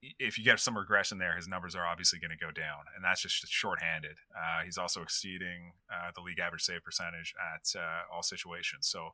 if 0.00 0.38
you 0.38 0.44
get 0.44 0.58
some 0.58 0.78
regression 0.78 1.18
there, 1.18 1.36
his 1.36 1.46
numbers 1.46 1.76
are 1.76 1.84
obviously 1.84 2.18
going 2.18 2.32
to 2.32 2.42
go 2.42 2.50
down, 2.50 2.88
and 2.96 3.04
that's 3.04 3.20
just 3.20 3.46
shorthanded. 3.46 4.16
Uh, 4.32 4.64
he's 4.64 4.78
also 4.78 5.02
exceeding 5.02 5.74
uh, 5.92 6.12
the 6.14 6.22
league 6.22 6.38
average 6.38 6.62
save 6.62 6.82
percentage 6.82 7.34
at 7.36 7.78
uh, 7.78 8.08
all 8.10 8.22
situations, 8.22 8.88
so 8.88 9.10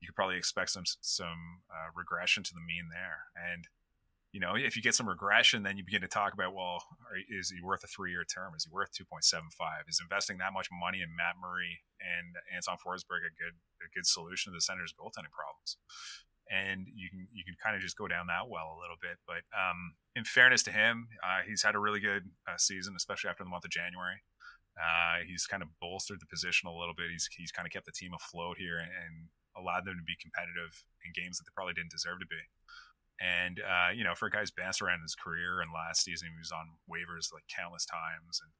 you 0.00 0.08
could 0.08 0.16
probably 0.16 0.38
expect 0.38 0.70
some 0.70 0.84
some 1.02 1.60
uh, 1.68 1.92
regression 1.94 2.42
to 2.42 2.54
the 2.54 2.64
mean 2.64 2.88
there. 2.90 3.28
And 3.36 3.68
you 4.32 4.40
know, 4.40 4.56
if 4.56 4.76
you 4.76 4.82
get 4.82 4.94
some 4.94 5.08
regression, 5.08 5.62
then 5.62 5.76
you 5.76 5.84
begin 5.84 6.00
to 6.00 6.08
talk 6.08 6.32
about, 6.32 6.54
well, 6.54 6.82
are, 7.04 7.20
is 7.28 7.50
he 7.50 7.60
worth 7.62 7.84
a 7.84 7.86
three 7.86 8.10
year 8.10 8.24
term? 8.24 8.54
Is 8.56 8.64
he 8.64 8.70
worth 8.72 8.90
two 8.92 9.04
point 9.04 9.24
seven 9.24 9.48
five? 9.52 9.84
Is 9.88 10.00
investing 10.00 10.38
that 10.38 10.52
much 10.52 10.68
money 10.72 11.00
in 11.02 11.14
Matt 11.14 11.36
Murray 11.40 11.84
and 12.00 12.36
Anton 12.48 12.80
Forsberg 12.80 13.28
a 13.28 13.32
good 13.32 13.60
a 13.84 13.88
good 13.92 14.06
solution 14.06 14.52
to 14.52 14.56
the 14.56 14.64
Senators' 14.64 14.94
goaltending 14.96 15.32
problems? 15.32 15.76
and 16.50 16.86
you 16.94 17.08
can 17.08 17.28
you 17.32 17.44
can 17.44 17.54
kind 17.62 17.76
of 17.76 17.82
just 17.82 17.96
go 17.96 18.08
down 18.08 18.26
that 18.26 18.48
well 18.48 18.74
a 18.74 18.80
little 18.80 19.00
bit. 19.00 19.16
But 19.26 19.46
um, 19.54 19.94
in 20.14 20.24
fairness 20.24 20.62
to 20.68 20.72
him, 20.72 21.08
uh, 21.22 21.46
he's 21.46 21.62
had 21.62 21.74
a 21.74 21.80
really 21.80 22.00
good 22.00 22.30
uh, 22.48 22.58
season, 22.58 22.94
especially 22.96 23.30
after 23.30 23.44
the 23.44 23.50
month 23.50 23.64
of 23.64 23.70
January. 23.70 24.20
Uh, 24.76 25.24
he's 25.28 25.46
kind 25.46 25.62
of 25.62 25.68
bolstered 25.80 26.20
the 26.20 26.26
position 26.26 26.68
a 26.68 26.74
little 26.74 26.94
bit. 26.96 27.10
He's 27.10 27.28
he's 27.36 27.52
kind 27.52 27.66
of 27.66 27.72
kept 27.72 27.86
the 27.86 27.96
team 27.96 28.12
afloat 28.12 28.58
here 28.58 28.78
and, 28.78 28.90
and 28.90 29.14
allowed 29.56 29.84
them 29.84 29.96
to 29.96 30.04
be 30.04 30.16
competitive 30.20 30.84
in 31.04 31.12
games 31.12 31.38
that 31.38 31.44
they 31.44 31.54
probably 31.54 31.76
didn't 31.76 31.92
deserve 31.92 32.20
to 32.20 32.28
be. 32.28 32.40
And 33.22 33.62
uh, 33.62 33.94
you 33.94 34.02
know, 34.02 34.14
for 34.18 34.26
a 34.26 34.30
guy's 34.30 34.50
bounced 34.50 34.82
around 34.82 35.00
his 35.02 35.14
career, 35.14 35.62
and 35.62 35.70
last 35.70 36.02
season 36.02 36.34
he 36.34 36.38
was 36.38 36.50
on 36.50 36.74
waivers 36.90 37.30
like 37.30 37.46
countless 37.46 37.86
times, 37.86 38.42
and 38.42 38.50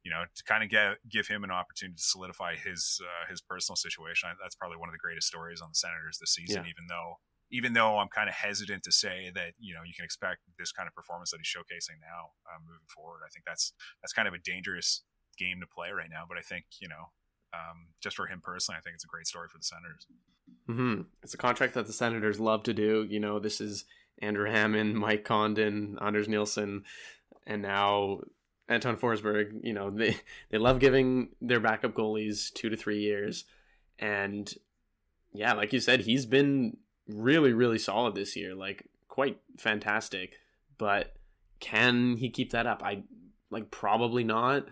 you 0.00 0.10
know, 0.10 0.24
to 0.24 0.42
kind 0.48 0.64
of 0.64 0.70
get 0.70 1.04
give 1.04 1.28
him 1.28 1.44
an 1.44 1.50
opportunity 1.50 1.96
to 1.96 2.02
solidify 2.02 2.56
his 2.56 2.96
uh, 3.04 3.28
his 3.28 3.42
personal 3.44 3.76
situation, 3.76 4.30
that's 4.40 4.56
probably 4.56 4.78
one 4.80 4.88
of 4.88 4.96
the 4.96 5.02
greatest 5.04 5.28
stories 5.28 5.60
on 5.60 5.68
the 5.68 5.76
Senators 5.76 6.16
this 6.16 6.32
season. 6.32 6.64
Yeah. 6.64 6.72
Even 6.72 6.88
though 6.88 7.20
even 7.50 7.74
though 7.74 7.98
I'm 7.98 8.08
kind 8.08 8.28
of 8.28 8.34
hesitant 8.34 8.82
to 8.84 8.92
say 8.92 9.30
that 9.34 9.52
you 9.58 9.74
know 9.74 9.84
you 9.84 9.92
can 9.92 10.04
expect 10.04 10.40
this 10.58 10.72
kind 10.72 10.88
of 10.88 10.94
performance 10.94 11.30
that 11.30 11.38
he's 11.38 11.52
showcasing 11.52 12.00
now 12.00 12.32
uh, 12.48 12.56
moving 12.64 12.88
forward. 12.88 13.20
I 13.20 13.28
think 13.28 13.44
that's 13.44 13.76
that's 14.00 14.16
kind 14.16 14.26
of 14.26 14.32
a 14.32 14.40
dangerous 14.40 15.04
game 15.36 15.60
to 15.60 15.66
play 15.68 15.92
right 15.92 16.08
now. 16.10 16.24
But 16.26 16.38
I 16.38 16.42
think 16.42 16.64
you 16.80 16.88
know 16.88 17.12
um, 17.52 17.92
just 18.00 18.16
for 18.16 18.26
him 18.26 18.40
personally, 18.42 18.78
I 18.78 18.82
think 18.82 18.94
it's 18.94 19.04
a 19.04 19.08
great 19.08 19.26
story 19.26 19.48
for 19.50 19.58
the 19.58 19.64
Senators. 19.64 20.06
Mm-hmm. 20.68 21.02
It's 21.22 21.34
a 21.34 21.38
contract 21.38 21.74
that 21.74 21.86
the 21.86 21.92
Senators 21.92 22.40
love 22.40 22.62
to 22.64 22.74
do. 22.74 23.06
You 23.08 23.20
know, 23.20 23.38
this 23.38 23.60
is 23.60 23.84
Andrew 24.20 24.50
Hammond, 24.50 24.96
Mike 24.96 25.24
Condon, 25.24 25.98
Anders 26.00 26.28
Nilsson, 26.28 26.84
and 27.46 27.62
now 27.62 28.20
Anton 28.68 28.96
Forsberg. 28.96 29.60
You 29.62 29.72
know, 29.72 29.90
they 29.90 30.16
they 30.50 30.58
love 30.58 30.80
giving 30.80 31.30
their 31.40 31.60
backup 31.60 31.94
goalies 31.94 32.52
two 32.52 32.68
to 32.68 32.76
three 32.76 33.00
years, 33.00 33.44
and 33.98 34.52
yeah, 35.32 35.52
like 35.52 35.72
you 35.72 35.80
said, 35.80 36.00
he's 36.00 36.26
been 36.26 36.78
really, 37.08 37.52
really 37.52 37.78
solid 37.78 38.14
this 38.14 38.36
year, 38.36 38.54
like 38.54 38.88
quite 39.08 39.38
fantastic. 39.58 40.34
But 40.78 41.14
can 41.60 42.16
he 42.16 42.30
keep 42.30 42.52
that 42.52 42.66
up? 42.66 42.82
I 42.84 43.02
like 43.50 43.70
probably 43.70 44.24
not. 44.24 44.66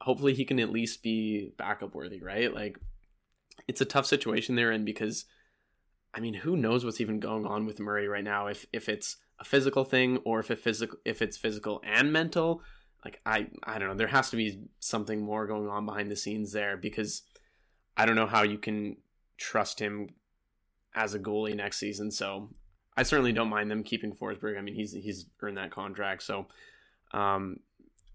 Hopefully 0.00 0.34
he 0.34 0.44
can 0.44 0.60
at 0.60 0.70
least 0.70 1.02
be 1.02 1.52
backup 1.56 1.94
worthy, 1.94 2.20
right? 2.20 2.52
Like 2.52 2.78
it's 3.66 3.80
a 3.80 3.86
tough 3.86 4.06
situation 4.06 4.54
they're 4.54 4.72
in 4.72 4.84
because 4.84 5.24
I 6.18 6.20
mean, 6.20 6.34
who 6.34 6.56
knows 6.56 6.84
what's 6.84 7.00
even 7.00 7.20
going 7.20 7.46
on 7.46 7.64
with 7.64 7.78
Murray 7.78 8.08
right 8.08 8.24
now? 8.24 8.48
If 8.48 8.66
if 8.72 8.88
it's 8.88 9.18
a 9.38 9.44
physical 9.44 9.84
thing 9.84 10.16
or 10.24 10.40
if 10.40 10.50
it 10.50 10.58
physical 10.58 10.98
if 11.04 11.22
it's 11.22 11.36
physical 11.36 11.80
and 11.84 12.12
mental, 12.12 12.60
like 13.04 13.20
I 13.24 13.46
I 13.62 13.78
don't 13.78 13.86
know. 13.86 13.94
There 13.94 14.08
has 14.08 14.28
to 14.30 14.36
be 14.36 14.62
something 14.80 15.20
more 15.20 15.46
going 15.46 15.68
on 15.68 15.86
behind 15.86 16.10
the 16.10 16.16
scenes 16.16 16.50
there 16.50 16.76
because 16.76 17.22
I 17.96 18.04
don't 18.04 18.16
know 18.16 18.26
how 18.26 18.42
you 18.42 18.58
can 18.58 18.96
trust 19.36 19.78
him 19.78 20.08
as 20.92 21.14
a 21.14 21.20
goalie 21.20 21.54
next 21.54 21.78
season. 21.78 22.10
So 22.10 22.48
I 22.96 23.04
certainly 23.04 23.32
don't 23.32 23.48
mind 23.48 23.70
them 23.70 23.84
keeping 23.84 24.12
Forsberg. 24.12 24.58
I 24.58 24.60
mean, 24.60 24.74
he's 24.74 24.90
he's 24.94 25.26
earned 25.40 25.56
that 25.56 25.70
contract. 25.70 26.24
So 26.24 26.48
um, 27.12 27.60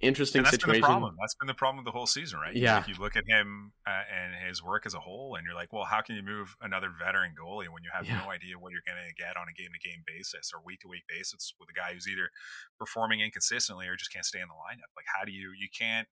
interesting 0.03 0.39
and 0.39 0.45
that's 0.45 0.55
situation. 0.55 0.81
Been 0.81 0.81
the 0.81 0.87
problem. 0.87 1.15
That's 1.19 1.35
been 1.35 1.47
the 1.47 1.53
problem 1.53 1.79
of 1.79 1.85
the 1.85 1.91
whole 1.91 2.05
season, 2.05 2.39
right? 2.39 2.55
Yeah. 2.55 2.77
Like 2.77 2.87
you 2.87 2.95
look 2.99 3.15
at 3.15 3.23
him 3.27 3.73
uh, 3.87 4.03
and 4.11 4.35
his 4.47 4.61
work 4.61 4.85
as 4.85 4.93
a 4.93 4.99
whole, 4.99 5.35
and 5.35 5.45
you're 5.45 5.55
like, 5.55 5.71
well, 5.71 5.85
how 5.85 6.01
can 6.01 6.15
you 6.15 6.23
move 6.23 6.55
another 6.61 6.91
veteran 6.91 7.33
goalie 7.33 7.71
when 7.71 7.83
you 7.83 7.91
have 7.93 8.05
yeah. 8.05 8.21
no 8.21 8.31
idea 8.31 8.59
what 8.59 8.71
you're 8.71 8.85
going 8.85 8.99
to 8.99 9.15
get 9.15 9.37
on 9.37 9.47
a 9.47 9.53
game 9.53 9.71
to 9.71 9.81
game 9.81 10.03
basis 10.05 10.51
or 10.53 10.61
week 10.63 10.81
to 10.81 10.87
week 10.87 11.03
basis 11.07 11.53
with 11.59 11.69
a 11.69 11.73
guy 11.73 11.93
who's 11.93 12.07
either 12.07 12.29
performing 12.77 13.21
inconsistently 13.21 13.87
or 13.87 13.95
just 13.95 14.11
can't 14.11 14.25
stay 14.25 14.39
in 14.39 14.47
the 14.51 14.59
lineup? 14.59 14.91
Like, 14.95 15.07
how 15.15 15.25
do 15.25 15.31
you 15.31 15.51
you 15.55 15.67
can't 15.71 16.07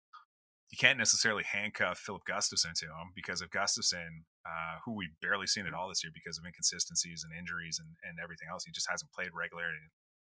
you 0.71 0.79
can't 0.79 0.99
necessarily 0.99 1.45
handcuff 1.45 1.99
Filip 1.99 2.23
Gustavsson 2.29 2.75
to 2.83 2.87
him 2.87 3.15
because 3.15 3.41
if 3.41 3.51
Gustavsson, 3.51 4.27
uh, 4.45 4.83
who 4.85 4.95
we've 4.95 5.15
barely 5.23 5.47
seen 5.47 5.67
at 5.67 5.75
all 5.75 5.89
this 5.89 6.03
year 6.03 6.11
because 6.13 6.39
of 6.39 6.45
inconsistencies 6.45 7.23
and 7.23 7.31
injuries 7.31 7.79
and, 7.79 7.95
and 8.03 8.19
everything 8.23 8.49
else, 8.51 8.65
he 8.65 8.73
just 8.73 8.91
hasn't 8.91 9.13
played 9.13 9.31
regularly 9.31 9.79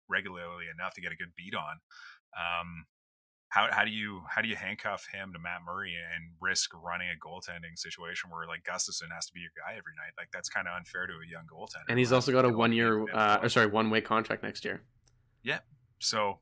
regularly 0.09 0.65
enough 0.73 0.93
to 0.95 1.01
get 1.01 1.11
a 1.11 1.15
good 1.15 1.35
beat 1.37 1.53
on. 1.53 1.79
Um, 2.33 2.85
how, 3.49 3.67
how 3.71 3.83
do 3.83 3.91
you 3.91 4.21
how 4.29 4.41
do 4.41 4.47
you 4.47 4.55
handcuff 4.55 5.07
him 5.11 5.33
to 5.33 5.39
Matt 5.39 5.61
Murray 5.65 5.95
and 5.95 6.31
risk 6.39 6.71
running 6.73 7.09
a 7.09 7.17
goaltending 7.17 7.77
situation 7.77 8.29
where 8.29 8.47
like 8.47 8.63
Gustavsson 8.63 9.11
has 9.13 9.25
to 9.25 9.33
be 9.33 9.41
your 9.41 9.51
guy 9.57 9.71
every 9.71 9.93
night? 9.97 10.13
Like 10.17 10.29
that's 10.31 10.49
kind 10.49 10.67
of 10.67 10.77
unfair 10.77 11.07
to 11.07 11.13
a 11.13 11.29
young 11.29 11.45
goaltender. 11.51 11.89
And 11.89 11.97
he's 11.97 12.11
also 12.11 12.31
got 12.31 12.45
a 12.45 12.49
one 12.49 12.71
year, 12.71 13.05
uh, 13.11 13.39
or 13.41 13.49
sorry, 13.49 13.67
one 13.67 13.89
way 13.89 14.01
contract 14.01 14.43
next 14.43 14.63
year. 14.63 14.81
Yeah. 15.41 15.59
So 15.99 16.39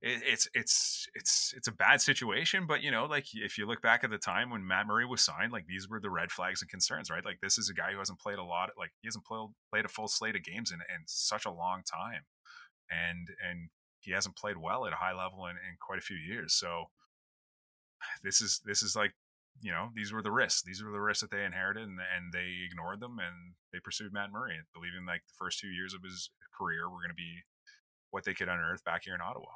it, 0.00 0.22
it's 0.24 0.48
it's 0.54 1.08
it's 1.14 1.54
it's 1.56 1.66
a 1.66 1.72
bad 1.72 2.00
situation. 2.00 2.66
But 2.68 2.82
you 2.82 2.92
know, 2.92 3.06
like 3.06 3.26
if 3.34 3.58
you 3.58 3.66
look 3.66 3.82
back 3.82 4.04
at 4.04 4.10
the 4.10 4.18
time 4.18 4.50
when 4.50 4.64
Matt 4.64 4.86
Murray 4.86 5.06
was 5.06 5.22
signed, 5.22 5.52
like 5.52 5.66
these 5.66 5.88
were 5.88 5.98
the 5.98 6.10
red 6.10 6.30
flags 6.30 6.62
and 6.62 6.70
concerns, 6.70 7.10
right? 7.10 7.24
Like 7.24 7.40
this 7.40 7.58
is 7.58 7.68
a 7.68 7.74
guy 7.74 7.90
who 7.92 7.98
hasn't 7.98 8.20
played 8.20 8.38
a 8.38 8.44
lot, 8.44 8.70
like 8.78 8.92
he 9.00 9.08
hasn't 9.08 9.24
played 9.24 9.48
played 9.72 9.84
a 9.84 9.88
full 9.88 10.06
slate 10.06 10.36
of 10.36 10.44
games 10.44 10.70
in, 10.70 10.78
in 10.78 11.02
such 11.06 11.44
a 11.44 11.50
long 11.50 11.82
time, 11.82 12.22
and 12.90 13.28
and 13.44 13.70
he 14.00 14.12
hasn't 14.12 14.36
played 14.36 14.56
well 14.56 14.86
at 14.86 14.92
a 14.92 14.96
high 14.96 15.14
level 15.14 15.46
in, 15.46 15.56
in 15.56 15.76
quite 15.80 15.98
a 15.98 16.02
few 16.02 16.16
years. 16.16 16.54
So 16.54 16.86
this 18.22 18.40
is 18.40 18.60
this 18.64 18.82
is 18.82 18.94
like 18.94 19.12
you 19.60 19.72
know 19.72 19.88
these 19.94 20.12
were 20.12 20.22
the 20.22 20.30
risks 20.30 20.62
these 20.62 20.82
were 20.82 20.92
the 20.92 21.00
risks 21.00 21.20
that 21.20 21.30
they 21.30 21.44
inherited 21.44 21.82
and, 21.82 21.98
and 21.98 22.32
they 22.32 22.64
ignored 22.64 23.00
them 23.00 23.18
and 23.18 23.54
they 23.72 23.80
pursued 23.82 24.12
matt 24.12 24.30
murray 24.30 24.56
believing 24.72 25.04
like 25.04 25.22
the 25.26 25.34
first 25.36 25.58
two 25.58 25.66
years 25.66 25.92
of 25.94 26.00
his 26.04 26.30
career 26.56 26.88
were 26.88 26.98
going 26.98 27.10
to 27.10 27.14
be 27.14 27.42
what 28.10 28.24
they 28.24 28.34
could 28.34 28.48
unearth 28.48 28.84
back 28.84 29.02
here 29.04 29.14
in 29.14 29.20
ottawa 29.20 29.50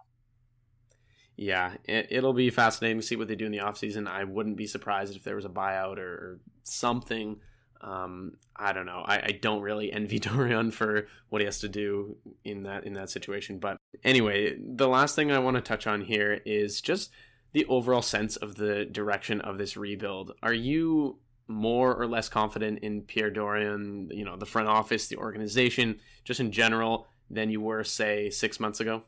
yeah, 1.36 1.76
it, 1.84 2.22
will 2.22 2.34
be 2.34 2.50
fascinating 2.50 3.00
to 3.00 3.06
see 3.06 3.16
what 3.16 3.26
they 3.26 3.36
do 3.36 3.46
in 3.46 3.52
the 3.52 3.58
offseason. 3.58 4.06
I 4.06 4.24
wouldn't 4.24 4.56
be 4.56 4.66
surprised 4.66 5.16
if 5.16 5.24
there 5.24 5.34
was 5.34 5.46
a 5.46 5.50
buyout 5.50 5.98
or, 5.98 6.12
or 6.12 6.40
something. 6.62 7.40
Um, 7.82 8.36
I 8.54 8.72
don't 8.72 8.86
know. 8.86 9.02
I, 9.04 9.16
I, 9.16 9.38
don't 9.40 9.60
really 9.60 9.92
envy 9.92 10.18
Dorion 10.20 10.70
for 10.70 11.08
what 11.30 11.40
he 11.40 11.46
has 11.46 11.58
to 11.60 11.68
do 11.68 12.16
in 12.44 12.62
that 12.62 12.84
in 12.84 12.92
that 12.92 13.10
situation. 13.10 13.58
But 13.58 13.76
anyway, 14.04 14.56
the 14.56 14.86
last 14.86 15.16
thing 15.16 15.32
I 15.32 15.40
want 15.40 15.56
to 15.56 15.60
touch 15.60 15.88
on 15.88 16.02
here 16.02 16.40
is 16.46 16.80
just 16.80 17.10
the 17.52 17.64
overall 17.66 18.02
sense 18.02 18.36
of 18.36 18.54
the 18.54 18.84
direction 18.84 19.40
of 19.40 19.58
this 19.58 19.76
rebuild. 19.76 20.32
Are 20.42 20.54
you 20.54 21.18
more 21.48 21.94
or 21.94 22.06
less 22.06 22.28
confident 22.28 22.78
in 22.80 23.02
Pierre 23.02 23.30
Dorion, 23.30 24.08
you 24.12 24.24
know, 24.24 24.36
the 24.36 24.46
front 24.46 24.68
office, 24.68 25.08
the 25.08 25.16
organization, 25.16 25.98
just 26.24 26.40
in 26.40 26.52
general, 26.52 27.08
than 27.30 27.50
you 27.50 27.60
were, 27.60 27.84
say, 27.84 28.30
six 28.30 28.60
months 28.60 28.80
ago? 28.80 29.02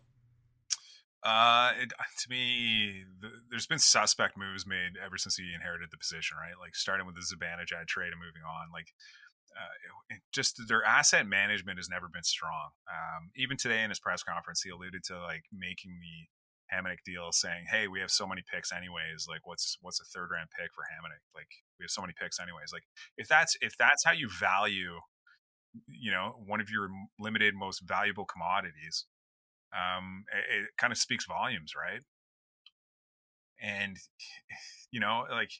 Uh, 1.25 1.73
it, 1.81 1.93
to 2.23 2.31
me, 2.31 3.05
the, 3.21 3.31
there's 3.51 3.67
been 3.67 3.79
suspect 3.79 4.37
moves 4.37 4.67
made 4.67 5.01
ever 5.03 5.17
since 5.17 5.37
he 5.37 5.55
inherited 5.55 5.89
the 5.91 5.97
position, 5.99 6.37
right? 6.37 6.55
Like 6.61 6.77
starting 6.77 7.07
with 7.07 7.17
the 7.17 7.23
Zibanejad 7.25 7.87
trade 7.89 8.13
and 8.13 8.21
moving 8.21 8.43
on. 8.47 8.69
Like, 8.73 8.93
uh, 9.57 10.15
it, 10.15 10.21
just 10.33 10.61
their 10.69 10.85
asset 10.85 11.27
management 11.27 11.79
has 11.79 11.89
never 11.89 12.09
been 12.09 12.25
strong. 12.25 12.71
Um, 12.91 13.31
even 13.37 13.57
today 13.57 13.83
in 13.83 13.91
his 13.91 14.01
press 14.01 14.23
conference, 14.23 14.63
he 14.63 14.71
alluded 14.71 15.05
to 15.05 15.21
like 15.23 15.45
making 15.53 15.99
the 16.01 16.29
Hamonic 16.75 17.05
deal, 17.05 17.31
saying, 17.31 17.67
"Hey, 17.71 17.87
we 17.89 18.01
have 18.01 18.11
so 18.11 18.27
many 18.27 18.43
picks 18.43 18.73
anyways. 18.73 19.27
Like, 19.29 19.47
what's 19.47 19.79
what's 19.81 20.01
a 20.01 20.05
third 20.05 20.31
round 20.33 20.49
pick 20.51 20.75
for 20.75 20.83
Hamonic? 20.91 21.23
Like, 21.35 21.49
we 21.79 21.85
have 21.85 21.91
so 21.91 22.01
many 22.03 22.15
picks 22.21 22.41
anyways. 22.41 22.73
Like, 22.73 22.85
if 23.17 23.29
that's 23.29 23.57
if 23.61 23.77
that's 23.77 24.05
how 24.05 24.13
you 24.13 24.29
value, 24.29 24.99
you 25.87 26.11
know, 26.11 26.35
one 26.45 26.61
of 26.61 26.71
your 26.71 26.89
limited 27.19 27.55
most 27.55 27.81
valuable 27.81 28.25
commodities." 28.25 29.07
Um, 29.75 30.25
it, 30.33 30.63
it 30.63 30.69
kind 30.79 30.93
of 30.93 30.99
speaks 30.99 31.27
volumes, 31.27 31.73
right? 31.77 32.03
And 33.61 33.97
you 34.91 35.01
know, 35.01 35.25
like 35.31 35.51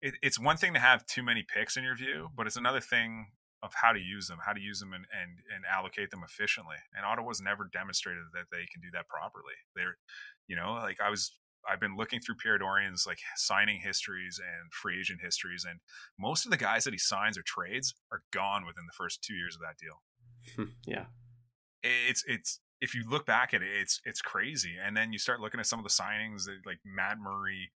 it, 0.00 0.14
it's 0.22 0.38
one 0.38 0.56
thing 0.56 0.74
to 0.74 0.80
have 0.80 1.06
too 1.06 1.22
many 1.22 1.42
picks 1.42 1.76
in 1.76 1.84
your 1.84 1.96
view, 1.96 2.28
but 2.36 2.46
it's 2.46 2.56
another 2.56 2.80
thing 2.80 3.28
of 3.62 3.72
how 3.74 3.92
to 3.92 4.00
use 4.00 4.26
them, 4.26 4.38
how 4.44 4.52
to 4.52 4.60
use 4.60 4.80
them 4.80 4.92
and, 4.92 5.04
and, 5.12 5.38
and 5.54 5.64
allocate 5.64 6.10
them 6.10 6.22
efficiently. 6.24 6.76
And 6.96 7.06
Ottawa's 7.06 7.40
never 7.40 7.68
demonstrated 7.72 8.24
that 8.34 8.46
they 8.50 8.66
can 8.72 8.82
do 8.82 8.88
that 8.92 9.08
properly. 9.08 9.54
They're, 9.76 9.98
you 10.48 10.56
know, 10.56 10.72
like 10.72 11.00
I 11.00 11.10
was, 11.10 11.32
I've 11.68 11.78
been 11.78 11.96
looking 11.96 12.18
through 12.18 12.36
Pierre 12.42 12.58
Dorion's 12.58 13.06
like 13.06 13.20
signing 13.36 13.80
histories 13.80 14.40
and 14.40 14.72
free 14.72 14.98
agent 14.98 15.20
histories, 15.22 15.64
and 15.68 15.78
most 16.18 16.44
of 16.44 16.50
the 16.50 16.56
guys 16.56 16.82
that 16.82 16.92
he 16.92 16.98
signs 16.98 17.38
or 17.38 17.42
trades 17.42 17.94
are 18.10 18.22
gone 18.32 18.66
within 18.66 18.86
the 18.86 18.92
first 18.92 19.22
two 19.22 19.34
years 19.34 19.54
of 19.54 19.60
that 19.60 19.78
deal. 19.78 20.66
yeah, 20.84 21.04
it's 21.84 22.24
it's 22.26 22.58
if 22.82 22.96
you 22.96 23.04
look 23.08 23.24
back 23.24 23.54
at 23.54 23.62
it, 23.62 23.68
it's 23.80 24.00
it's 24.04 24.20
crazy. 24.20 24.74
And 24.84 24.96
then 24.96 25.12
you 25.12 25.18
start 25.18 25.40
looking 25.40 25.60
at 25.60 25.66
some 25.66 25.78
of 25.78 25.84
the 25.84 25.88
signings 25.88 26.44
that 26.44 26.66
like 26.66 26.80
Matt 26.84 27.16
Murray, 27.18 27.70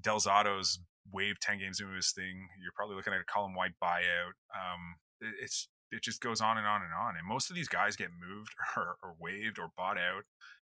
Del 0.00 0.20
Zotto's 0.20 0.80
waived 1.12 1.42
ten 1.42 1.58
games 1.58 1.80
into 1.80 1.92
his 1.92 2.12
thing. 2.12 2.48
You're 2.60 2.72
probably 2.74 2.96
looking 2.96 3.12
at 3.12 3.20
a 3.20 3.24
Colin 3.24 3.54
White 3.54 3.74
buyout. 3.80 4.40
Um, 4.56 4.96
it, 5.20 5.34
it's 5.42 5.68
it 5.90 6.02
just 6.02 6.22
goes 6.22 6.40
on 6.40 6.56
and 6.56 6.66
on 6.66 6.80
and 6.80 6.94
on. 6.98 7.14
And 7.18 7.28
most 7.28 7.50
of 7.50 7.56
these 7.56 7.68
guys 7.68 7.94
get 7.94 8.08
moved 8.08 8.54
or, 8.76 8.96
or 9.02 9.14
waived 9.20 9.58
or 9.58 9.68
bought 9.76 9.98
out, 9.98 10.24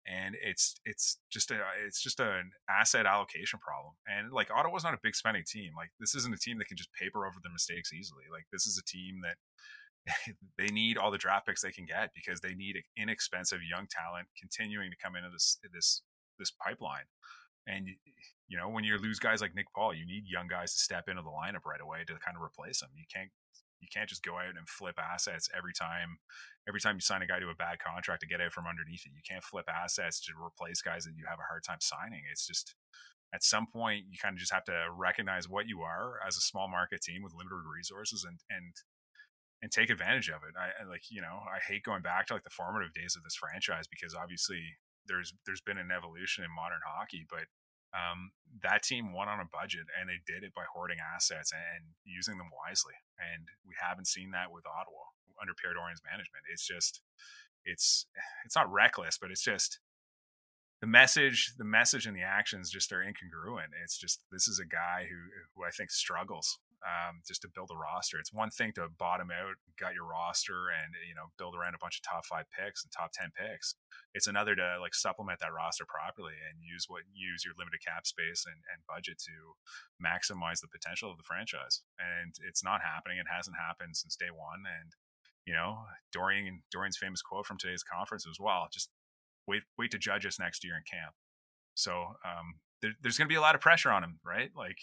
and 0.06 0.36
it's 0.40 0.76
it's 0.86 1.18
just 1.32 1.50
a 1.50 1.58
it's 1.84 2.02
just 2.04 2.20
an 2.20 2.52
asset 2.70 3.08
allocation 3.08 3.58
problem. 3.58 3.96
And 4.06 4.32
like 4.32 4.52
Ottawa's 4.56 4.84
not 4.84 4.94
a 4.94 5.02
big 5.02 5.16
spending 5.16 5.44
team. 5.48 5.72
Like 5.76 5.90
this 6.00 6.14
isn't 6.14 6.36
a 6.36 6.38
team 6.38 6.60
that 6.60 6.68
can 6.68 6.78
just 6.78 6.94
paper 6.94 7.26
over 7.26 7.40
their 7.42 7.52
mistakes 7.52 7.92
easily. 7.92 8.26
Like 8.32 8.46
this 8.54 8.68
is 8.68 8.78
a 8.78 8.86
team 8.86 9.22
that 9.24 9.38
they 10.58 10.68
need 10.68 10.98
all 10.98 11.12
the 11.12 11.18
draft 11.18 11.48
picks 11.48 11.62
they 11.62 11.72
can 11.72 11.86
get 11.86 12.12
because 12.16 12.42
they 12.42 12.54
need 12.54 12.78
inexpensive 12.98 13.60
young 13.70 13.88
talent 13.90 14.28
continuing 14.40 14.92
to 14.92 14.98
come 14.98 15.16
into 15.16 15.30
this 15.30 15.58
this 15.74 16.02
this 16.40 16.52
pipeline. 16.52 17.10
And 17.68 17.90
you 18.48 18.58
know, 18.58 18.70
when 18.70 18.84
you 18.84 18.98
lose 18.98 19.20
guys 19.20 19.42
like 19.42 19.56
Nick 19.56 19.68
Paul, 19.76 19.94
you 19.94 20.06
need 20.06 20.24
young 20.26 20.48
guys 20.48 20.74
to 20.74 20.80
step 20.80 21.10
into 21.10 21.22
the 21.22 21.30
lineup 21.30 21.66
right 21.66 21.82
away 21.82 22.00
to 22.08 22.14
kind 22.14 22.38
of 22.38 22.42
replace 22.42 22.80
them. 22.80 22.90
You 22.96 23.06
can't 23.14 23.30
you 23.80 23.88
can't 23.94 24.10
just 24.10 24.24
go 24.24 24.36
out 24.38 24.58
and 24.58 24.68
flip 24.68 24.98
assets 24.98 25.50
every 25.56 25.74
time 25.74 26.18
every 26.68 26.80
time 26.82 26.96
you 26.96 27.02
sign 27.02 27.22
a 27.22 27.28
guy 27.28 27.40
to 27.40 27.50
a 27.50 27.56
bad 27.56 27.80
contract 27.80 28.22
to 28.22 28.28
get 28.28 28.42
out 28.42 28.54
from 28.54 28.66
underneath 28.68 29.06
it. 29.06 29.12
You 29.16 29.22
can't 29.28 29.44
flip 29.44 29.68
assets 29.70 30.20
to 30.26 30.32
replace 30.34 30.82
guys 30.82 31.06
that 31.06 31.16
you 31.16 31.26
have 31.28 31.40
a 31.40 31.48
hard 31.50 31.64
time 31.64 31.80
signing. 31.82 32.24
It's 32.32 32.48
just 32.48 32.76
at 33.34 33.44
some 33.44 33.68
point 33.68 34.06
you 34.10 34.18
kind 34.22 34.34
of 34.34 34.40
just 34.40 34.54
have 34.54 34.66
to 34.66 34.88
recognize 34.96 35.50
what 35.50 35.68
you 35.68 35.82
are 35.82 36.20
as 36.26 36.38
a 36.38 36.42
small 36.42 36.68
market 36.68 37.02
team 37.02 37.22
with 37.24 37.34
limited 37.34 37.68
resources 37.68 38.26
and 38.28 38.40
and 38.50 38.74
and 39.62 39.72
take 39.72 39.90
advantage 39.90 40.30
of 40.30 40.42
it. 40.48 40.54
I, 40.58 40.84
I 40.84 40.88
like 40.88 41.10
you 41.10 41.22
know 41.22 41.44
I 41.46 41.60
hate 41.60 41.84
going 41.84 42.02
back 42.02 42.28
to 42.28 42.34
like 42.34 42.44
the 42.44 42.54
formative 42.54 42.94
days 42.94 43.16
of 43.16 43.24
this 43.24 43.36
franchise 43.36 43.88
because 43.88 44.14
obviously 44.14 44.78
there's 45.08 45.34
there's 45.46 45.62
been 45.62 45.78
an 45.78 45.92
evolution 45.92 46.44
in 46.44 46.52
modern 46.54 46.84
hockey, 46.86 47.26
but 47.30 47.48
um, 47.96 48.32
that 48.62 48.84
team 48.84 49.14
won 49.14 49.30
on 49.32 49.40
a 49.40 49.48
budget 49.48 49.88
and 49.96 50.10
they 50.10 50.20
did 50.28 50.44
it 50.44 50.54
by 50.54 50.68
hoarding 50.68 51.00
assets 51.00 51.52
and 51.56 51.96
using 52.04 52.38
them 52.38 52.52
wisely. 52.52 52.94
And 53.16 53.48
we 53.66 53.74
haven't 53.80 54.12
seen 54.12 54.32
that 54.32 54.52
with 54.52 54.68
Ottawa 54.68 55.16
under 55.40 55.56
Pierre 55.56 55.74
Dorion's 55.74 56.04
management. 56.04 56.44
It's 56.52 56.68
just 56.68 57.02
it's 57.64 58.06
it's 58.46 58.56
not 58.56 58.72
reckless, 58.72 59.18
but 59.18 59.32
it's 59.32 59.44
just 59.44 59.80
the 60.82 60.88
message 60.88 61.54
the 61.58 61.66
message 61.66 62.06
and 62.06 62.16
the 62.16 62.28
actions 62.28 62.70
just 62.70 62.92
are 62.92 63.02
incongruent. 63.02 63.74
It's 63.84 63.98
just 63.98 64.22
this 64.32 64.48
is 64.48 64.60
a 64.60 64.68
guy 64.68 65.08
who 65.10 65.32
who 65.56 65.66
I 65.66 65.72
think 65.72 65.92
struggles 65.92 66.60
um, 66.86 67.22
just 67.26 67.42
to 67.42 67.50
build 67.50 67.72
a 67.74 67.78
roster. 67.78 68.20
It's 68.20 68.34
one 68.34 68.50
thing 68.50 68.72
to 68.74 68.88
bottom 68.88 69.32
out, 69.32 69.58
gut 69.80 69.94
your 69.94 70.06
roster, 70.06 70.70
and 70.70 70.94
you 71.08 71.16
know 71.16 71.34
build 71.38 71.56
around 71.56 71.74
a 71.74 71.82
bunch 71.82 71.98
of 71.98 72.04
top 72.06 72.26
five 72.26 72.46
picks 72.54 72.84
and 72.84 72.92
top 72.92 73.12
ten 73.14 73.32
picks. 73.34 73.76
It's 74.14 74.28
another 74.28 74.56
to 74.56 74.78
like 74.80 74.94
supplement 74.94 75.40
that 75.40 75.54
roster 75.54 75.86
properly 75.86 76.38
and 76.38 76.62
use 76.62 76.86
what 76.88 77.04
use 77.14 77.44
your 77.44 77.58
limited 77.58 77.82
cap 77.82 78.06
space 78.06 78.46
and, 78.46 78.62
and 78.70 78.86
budget 78.86 79.18
to 79.26 79.58
maximize 79.98 80.62
the 80.62 80.72
potential 80.72 81.10
of 81.10 81.18
the 81.18 81.28
franchise. 81.28 81.82
And 81.98 82.36
it's 82.48 82.64
not 82.64 82.86
happening. 82.86 83.18
It 83.18 83.32
hasn't 83.32 83.58
happened 83.58 83.98
since 83.98 84.16
day 84.16 84.30
one. 84.30 84.64
And 84.66 84.94
you 85.46 85.54
know, 85.54 85.90
Dorion 86.14 86.62
Dorion's 86.70 86.98
famous 86.98 87.22
quote 87.22 87.46
from 87.46 87.58
today's 87.58 87.84
conference 87.84 88.28
as 88.30 88.38
well: 88.40 88.68
just 88.72 88.90
wait 89.48 89.64
wait 89.78 89.92
to 89.92 89.98
judge 89.98 90.26
us 90.26 90.40
next 90.40 90.64
year 90.64 90.76
in 90.76 90.84
camp. 90.86 91.16
So 91.74 92.18
um, 92.26 92.62
there, 92.82 92.94
there's 93.02 93.18
going 93.18 93.28
to 93.28 93.34
be 93.34 93.38
a 93.38 93.42
lot 93.42 93.56
of 93.56 93.62
pressure 93.62 93.92
on 93.92 94.04
him, 94.04 94.20
right? 94.26 94.50
Like 94.56 94.78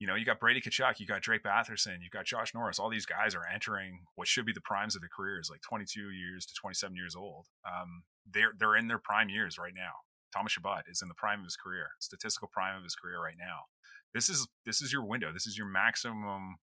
you 0.00 0.06
know, 0.06 0.14
you 0.14 0.24
got 0.24 0.40
Brady 0.40 0.62
Tkachuk, 0.62 0.98
you 0.98 1.06
got 1.06 1.20
Drake 1.20 1.42
Batherson, 1.44 1.98
you've 2.00 2.10
got 2.10 2.24
Josh 2.24 2.54
Norris. 2.54 2.78
All 2.78 2.88
these 2.88 3.04
guys 3.04 3.34
are 3.34 3.44
entering 3.44 4.00
what 4.14 4.26
should 4.26 4.46
be 4.46 4.52
the 4.52 4.60
primes 4.60 4.96
of 4.96 5.02
their 5.02 5.10
careers, 5.14 5.50
like 5.50 5.60
22 5.60 6.10
years 6.10 6.46
to 6.46 6.54
27 6.54 6.96
years 6.96 7.14
old. 7.14 7.46
Um, 7.66 8.04
they're 8.28 8.52
they're 8.58 8.76
in 8.76 8.88
their 8.88 8.98
prime 8.98 9.28
years 9.28 9.58
right 9.58 9.74
now. 9.76 9.92
Thomas 10.34 10.52
Chabot 10.52 10.84
is 10.88 11.02
in 11.02 11.08
the 11.08 11.14
prime 11.14 11.40
of 11.40 11.44
his 11.44 11.56
career, 11.56 11.88
statistical 11.98 12.48
prime 12.50 12.76
of 12.76 12.82
his 12.82 12.94
career 12.94 13.22
right 13.22 13.36
now. 13.38 13.68
This 14.14 14.30
is 14.30 14.48
this 14.64 14.80
is 14.80 14.90
your 14.90 15.04
window. 15.04 15.32
This 15.32 15.46
is 15.46 15.58
your 15.58 15.66
maximum. 15.66 16.56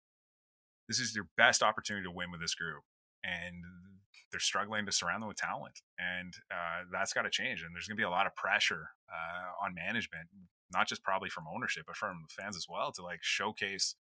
This 0.88 1.00
is 1.00 1.16
your 1.16 1.28
best 1.38 1.62
opportunity 1.62 2.06
to 2.06 2.12
win 2.12 2.32
with 2.32 2.42
this 2.42 2.56
group, 2.56 2.84
and 3.24 3.64
they're 4.32 4.40
struggling 4.40 4.86
to 4.88 4.92
surround 4.92 5.22
them 5.22 5.28
with 5.28 5.38
talent, 5.38 5.82
and 6.00 6.34
uh, 6.50 6.86
that's 6.92 7.14
got 7.14 7.24
to 7.24 7.30
change. 7.30 7.62
And 7.62 7.76
there's 7.76 7.88
going 7.88 7.98
to 7.98 8.02
be 8.02 8.06
a 8.06 8.10
lot 8.10 8.26
of 8.26 8.36
pressure 8.36 8.90
uh, 9.12 9.64
on 9.64 9.76
management 9.76 10.30
not 10.72 10.88
just 10.88 11.04
probably 11.04 11.30
from 11.30 11.46
ownership, 11.54 11.84
but 11.88 11.96
from 11.96 12.26
fans 12.30 12.56
as 12.56 12.66
well 12.70 12.92
to 12.92 13.02
like 13.02 13.20
showcase 13.22 13.96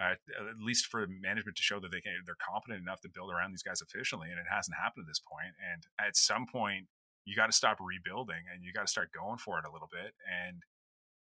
uh, 0.00 0.14
at 0.38 0.58
least 0.58 0.86
for 0.86 1.06
management 1.06 1.56
to 1.56 1.62
show 1.62 1.78
that 1.80 1.92
they 1.92 2.00
can 2.00 2.12
they're 2.24 2.34
competent 2.40 2.80
enough 2.80 3.00
to 3.02 3.08
build 3.12 3.30
around 3.30 3.52
these 3.52 3.62
guys 3.62 3.82
efficiently 3.82 4.28
and 4.30 4.38
it 4.38 4.46
hasn't 4.50 4.76
happened 4.76 5.04
at 5.04 5.10
this 5.10 5.20
point. 5.20 5.54
and 5.60 5.84
at 6.00 6.16
some 6.16 6.46
point 6.46 6.86
you 7.24 7.36
got 7.36 7.46
to 7.46 7.52
stop 7.52 7.76
rebuilding 7.80 8.48
and 8.52 8.64
you 8.64 8.72
got 8.72 8.86
to 8.86 8.90
start 8.90 9.12
going 9.12 9.38
for 9.38 9.58
it 9.58 9.68
a 9.68 9.72
little 9.72 9.88
bit 9.90 10.14
and 10.26 10.62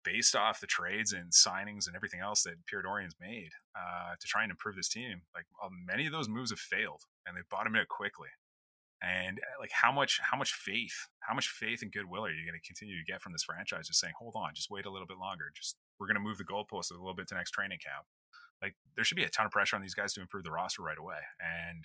based 0.06 0.36
off 0.36 0.62
the 0.62 0.68
trades 0.68 1.12
and 1.12 1.34
signings 1.34 1.86
and 1.86 1.96
everything 1.96 2.22
else 2.22 2.44
that 2.44 2.66
Pierre 2.66 2.82
Dorion's 2.82 3.18
made 3.20 3.52
uh, 3.76 4.16
to 4.18 4.28
try 4.28 4.44
and 4.44 4.52
improve 4.52 4.76
this 4.76 4.88
team 4.88 5.24
like 5.36 5.46
uh, 5.64 5.70
many 5.70 6.06
of 6.06 6.14
those 6.14 6.30
moves 6.30 6.52
have 6.52 6.60
failed 6.60 7.02
and 7.26 7.36
they 7.36 7.42
bottomed 7.50 7.78
out 7.78 7.90
quickly 7.90 8.30
and 9.02 9.40
uh, 9.40 9.60
like 9.60 9.72
how 9.72 9.92
much 9.92 10.20
how 10.22 10.38
much 10.38 10.54
faith 10.54 11.08
how 11.20 11.34
much 11.34 11.48
faith 11.48 11.82
and 11.82 11.92
goodwill 11.92 12.26
are 12.26 12.32
you 12.32 12.46
going 12.46 12.60
to 12.60 12.68
continue 12.68 12.98
to 12.98 13.12
get 13.12 13.22
from 13.22 13.32
this 13.32 13.44
franchise 13.44 13.88
just 13.88 14.00
saying 14.00 14.14
hold 14.20 14.36
on 14.36 14.52
just 14.54 14.70
wait 14.70 14.86
a 14.86 14.92
little 14.92 15.08
bit 15.08 15.18
longer. 15.18 15.52
Just 15.56 15.78
we're 16.00 16.08
going 16.08 16.16
to 16.16 16.22
move 16.22 16.38
the 16.38 16.44
goalposts 16.44 16.92
a 16.92 16.96
little 16.96 17.14
bit 17.14 17.28
to 17.30 17.36
next 17.36 17.52
training 17.52 17.80
camp. 17.84 18.06
Like 18.62 18.76
there 18.96 19.06
should 19.06 19.18
be 19.18 19.24
a 19.24 19.30
ton 19.30 19.46
of 19.46 19.52
pressure 19.52 19.76
on 19.76 19.82
these 19.82 19.94
guys 19.94 20.14
to 20.14 20.22
improve 20.22 20.44
the 20.44 20.52
roster 20.52 20.82
right 20.82 20.98
away. 20.98 21.20
And 21.40 21.84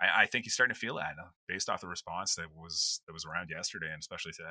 I, 0.00 0.22
I 0.22 0.26
think 0.26 0.44
he's 0.44 0.54
starting 0.54 0.74
to 0.74 0.78
feel 0.78 0.96
that 0.96 1.14
uh, 1.18 1.28
based 1.46 1.68
off 1.68 1.80
the 1.80 1.88
response 1.88 2.34
that 2.34 2.54
was 2.54 3.00
that 3.06 3.12
was 3.12 3.24
around 3.24 3.50
yesterday 3.50 3.90
and 3.90 4.00
especially 4.00 4.32
today. 4.32 4.48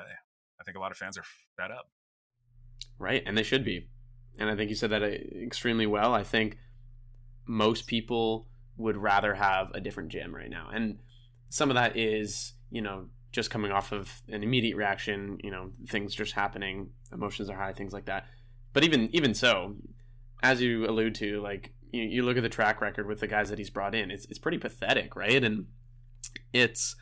I 0.60 0.64
think 0.64 0.76
a 0.76 0.80
lot 0.80 0.90
of 0.90 0.96
fans 0.96 1.16
are 1.16 1.24
fed 1.56 1.70
up. 1.70 1.90
Right 2.98 3.22
and 3.24 3.36
they 3.36 3.44
should 3.44 3.64
be. 3.64 3.88
And 4.40 4.48
i 4.48 4.54
think 4.54 4.70
you 4.70 4.76
said 4.76 4.90
that 4.90 5.02
uh, 5.02 5.06
extremely 5.06 5.86
well. 5.86 6.14
I 6.14 6.24
think 6.24 6.58
most 7.46 7.86
people 7.86 8.48
would 8.76 8.96
rather 8.96 9.34
have 9.34 9.70
a 9.74 9.80
different 9.80 10.10
gym 10.10 10.34
right 10.34 10.50
now. 10.50 10.68
And 10.72 10.98
some 11.48 11.70
of 11.70 11.74
that 11.74 11.96
is 11.96 12.54
you 12.70 12.82
know 12.82 13.06
just 13.32 13.50
coming 13.50 13.70
off 13.70 13.92
of 13.92 14.22
an 14.28 14.42
immediate 14.42 14.76
reaction 14.76 15.38
you 15.42 15.50
know 15.50 15.70
things 15.88 16.14
just 16.14 16.32
happening 16.32 16.90
emotions 17.12 17.50
are 17.50 17.56
high 17.56 17.72
things 17.72 17.92
like 17.92 18.06
that. 18.06 18.26
But 18.72 18.84
even 18.84 19.08
even 19.14 19.34
so 19.34 19.76
as 20.42 20.60
you 20.60 20.88
allude 20.88 21.14
to 21.16 21.40
like 21.40 21.72
you, 21.90 22.02
you 22.02 22.22
look 22.22 22.36
at 22.36 22.42
the 22.42 22.48
track 22.48 22.80
record 22.80 23.06
with 23.06 23.20
the 23.20 23.26
guys 23.26 23.48
that 23.48 23.58
he's 23.58 23.70
brought 23.70 23.94
in 23.94 24.10
it's, 24.10 24.26
it's 24.26 24.38
pretty 24.38 24.58
pathetic 24.58 25.16
right? 25.16 25.42
And 25.42 25.66
it's 26.52 26.96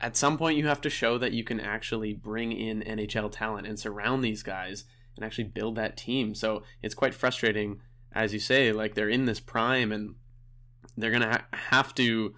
at 0.00 0.16
some 0.16 0.38
point 0.38 0.56
you 0.56 0.66
have 0.66 0.80
to 0.80 0.90
show 0.90 1.18
that 1.18 1.32
you 1.32 1.44
can 1.44 1.60
actually 1.60 2.14
bring 2.14 2.52
in 2.52 2.82
nhl 2.82 3.30
talent 3.30 3.66
and 3.66 3.78
surround 3.78 4.24
these 4.24 4.42
guys 4.42 4.84
and 5.16 5.24
actually 5.24 5.44
build 5.44 5.76
that 5.76 5.96
team. 5.96 6.34
So 6.34 6.62
it's 6.82 6.94
quite 6.94 7.14
frustrating 7.14 7.80
as 8.12 8.32
you 8.32 8.40
say 8.40 8.72
like 8.72 8.94
they're 8.94 9.08
in 9.08 9.26
this 9.26 9.40
prime 9.40 9.92
and 9.92 10.14
they're 10.96 11.10
gonna 11.10 11.30
ha- 11.30 11.58
have 11.70 11.94
to 11.94 12.34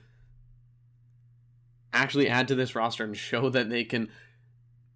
actually 2.03 2.29
add 2.29 2.49
to 2.49 2.55
this 2.55 2.75
roster 2.75 3.05
and 3.05 3.17
show 3.17 3.49
that 3.51 3.71
they 3.71 3.85
can, 3.85 4.09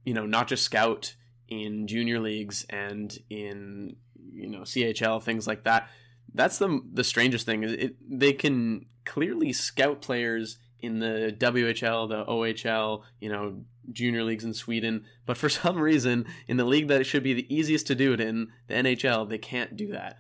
you 0.05 0.15
know, 0.15 0.27
not 0.27 0.49
just 0.49 0.65
scout 0.65 1.15
in 1.49 1.87
junior 1.87 2.19
leagues 2.19 2.67
and 2.69 3.19
in 3.31 3.97
you 4.33 4.49
know 4.49 4.61
CHL 4.61 5.23
things 5.23 5.47
like 5.47 5.65
that. 5.65 5.89
That's 6.35 6.59
the 6.59 6.83
the 6.93 7.05
strangest 7.05 7.47
thing 7.47 7.63
is 7.63 7.73
it 7.73 7.97
they 8.07 8.33
can 8.33 8.87
clearly 9.05 9.53
scout 9.53 10.03
players 10.03 10.59
in 10.81 10.99
the 10.99 11.35
WHL, 11.39 12.09
the 12.09 12.25
OHL, 12.27 13.03
you 13.19 13.31
know, 13.31 13.63
junior 13.93 14.23
leagues 14.25 14.45
in 14.45 14.53
Sweden, 14.53 15.05
but 15.25 15.37
for 15.37 15.49
some 15.63 15.79
reason 15.79 16.27
in 16.47 16.57
the 16.57 16.65
league 16.65 16.89
that 16.89 17.01
it 17.01 17.05
should 17.05 17.23
be 17.23 17.33
the 17.33 17.55
easiest 17.55 17.87
to 17.87 17.95
do 17.95 18.13
it 18.13 18.21
in, 18.21 18.49
the 18.69 18.75
NHL, 18.75 19.29
they 19.29 19.39
can't 19.39 19.77
do 19.77 19.93
that. 19.93 20.19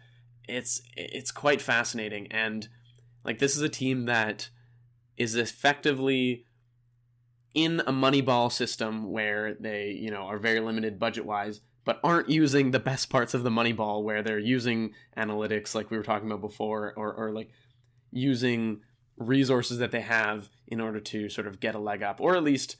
It's 0.49 0.81
it's 0.97 1.33
quite 1.33 1.61
fascinating 1.61 2.29
and 2.31 2.69
like 3.25 3.41
this 3.41 3.57
is 3.57 3.63
a 3.63 3.69
team 3.69 4.07
that 4.07 4.49
is 5.17 5.35
effectively 5.35 6.45
in 7.57 7.81
a 7.81 7.93
Moneyball 7.93 8.53
system 8.53 9.11
where 9.11 9.55
they, 9.55 9.91
you 9.99 10.11
know, 10.11 10.25
are 10.25 10.39
very 10.39 10.61
limited 10.61 10.99
budget 10.99 11.25
wise, 11.25 11.63
but 11.87 11.99
aren't 12.05 12.29
using 12.29 12.71
the 12.71 12.79
best 12.79 13.09
parts 13.09 13.33
of 13.33 13.45
the 13.45 13.51
Moneyball 13.51 14.05
where 14.05 14.23
they're 14.23 14.39
using 14.39 14.93
analytics 15.17 15.75
like 15.75 15.91
we 15.91 15.97
were 15.97 16.03
talking 16.03 16.31
about 16.31 16.43
before, 16.43 16.93
or, 16.97 17.15
or 17.15 17.33
like 17.33 17.49
using 18.13 18.83
resources 19.17 19.79
that 19.79 19.91
they 19.91 20.03
have 20.03 20.51
in 20.67 20.83
order 20.83 21.01
to 21.01 21.31
sort 21.31 21.47
of 21.47 21.59
get 21.59 21.75
a 21.75 21.79
leg 21.79 22.03
up, 22.03 22.21
or 22.21 22.37
at 22.37 22.45
least, 22.45 22.77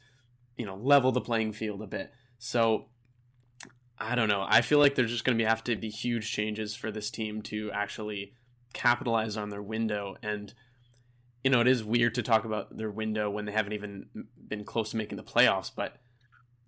you 0.57 0.65
know, 0.65 0.75
level 0.75 1.11
the 1.11 1.21
playing 1.21 1.53
field 1.53 1.81
a 1.81 1.87
bit. 1.87 2.13
So 2.37 2.89
I 3.97 4.13
don't 4.13 4.29
know. 4.29 4.45
I 4.47 4.61
feel 4.61 4.77
like 4.77 4.93
there's 4.93 5.09
just 5.09 5.25
going 5.25 5.39
to 5.39 5.45
have 5.45 5.63
to 5.63 5.75
be 5.75 5.89
huge 5.89 6.31
changes 6.31 6.75
for 6.75 6.91
this 6.91 7.09
team 7.09 7.41
to 7.43 7.71
actually 7.71 8.33
capitalize 8.73 9.37
on 9.37 9.49
their 9.49 9.63
window 9.63 10.17
and 10.21 10.53
you 11.47 11.51
know, 11.51 11.61
it 11.61 11.67
is 11.67 11.81
weird 11.81 12.15
to 12.15 12.23
talk 12.23 12.43
about 12.43 12.75
their 12.75 12.91
window 12.91 13.29
when 13.29 13.45
they 13.45 13.53
haven't 13.53 13.71
even 13.71 14.07
been 14.47 14.63
close 14.63 14.91
to 14.91 14.97
making 14.97 15.17
the 15.17 15.23
playoffs, 15.23 15.71
but 15.75 15.97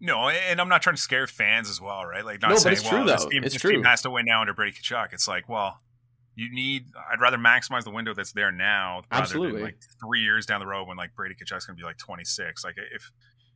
no, 0.01 0.29
and 0.29 0.61
I'm 0.61 0.69
not 0.69 0.81
trying 0.81 0.95
to 0.95 1.01
scare 1.01 1.27
fans 1.27 1.69
as 1.69 1.81
well, 1.81 2.05
right? 2.05 2.23
Like, 2.23 2.41
not 2.41 2.51
no, 2.51 2.57
saying, 2.57 2.77
it's 2.77 2.83
well, 2.83 3.03
true, 3.03 3.05
this, 3.05 3.25
team, 3.25 3.43
it's 3.43 3.53
this 3.55 3.61
true. 3.61 3.71
team 3.71 3.83
has 3.83 4.01
to 4.03 4.09
win 4.09 4.25
now 4.25 4.41
under 4.41 4.53
Brady 4.53 4.71
Tkachuk. 4.71 5.11
It's 5.11 5.27
like, 5.27 5.49
well, 5.49 5.81
you 6.35 6.53
need. 6.53 6.85
I'd 7.11 7.19
rather 7.19 7.37
maximize 7.37 7.83
the 7.83 7.91
window 7.91 8.13
that's 8.13 8.31
there 8.31 8.51
now, 8.51 9.01
absolutely. 9.11 9.53
Than, 9.53 9.63
like 9.63 9.77
three 10.01 10.21
years 10.21 10.45
down 10.45 10.61
the 10.61 10.67
road 10.67 10.87
when 10.87 10.95
like 10.95 11.15
Brady 11.15 11.35
Tkachuk's 11.35 11.65
going 11.65 11.75
to 11.75 11.81
be 11.81 11.85
like 11.85 11.97
26. 11.97 12.63
Like, 12.63 12.75
if 12.93 13.11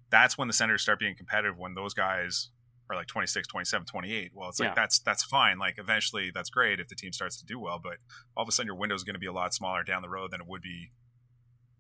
that's 0.10 0.38
when 0.38 0.48
the 0.50 0.54
Senators 0.54 0.82
start 0.82 1.00
being 1.00 1.16
competitive, 1.16 1.58
when 1.58 1.76
those 1.76 1.94
guys 1.94 2.50
are 2.90 2.98
like 2.98 3.08
26, 3.08 3.48
27, 3.48 3.86
28. 3.86 4.32
Well, 4.34 4.50
it's 4.50 4.60
like 4.60 4.70
yeah. 4.70 4.74
that's 4.76 5.00
that's 5.00 5.24
fine. 5.24 5.60
Like, 5.60 5.76
eventually, 5.78 6.30
that's 6.34 6.50
great 6.50 6.82
if 6.82 6.90
the 6.90 6.96
team 6.96 7.14
starts 7.14 7.38
to 7.38 7.46
do 7.46 7.58
well, 7.58 7.80
but 7.82 7.98
all 8.36 8.44
of 8.44 8.50
a 8.50 8.52
sudden, 8.52 8.68
your 8.68 8.76
window 8.76 8.96
is 8.96 9.06
going 9.06 9.16
to 9.16 9.20
be 9.20 9.28
a 9.28 9.34
lot 9.34 9.54
smaller 9.54 9.84
down 9.84 10.02
the 10.02 10.10
road 10.10 10.32
than 10.32 10.42
it 10.42 10.48
would 10.48 10.62
be 10.62 10.92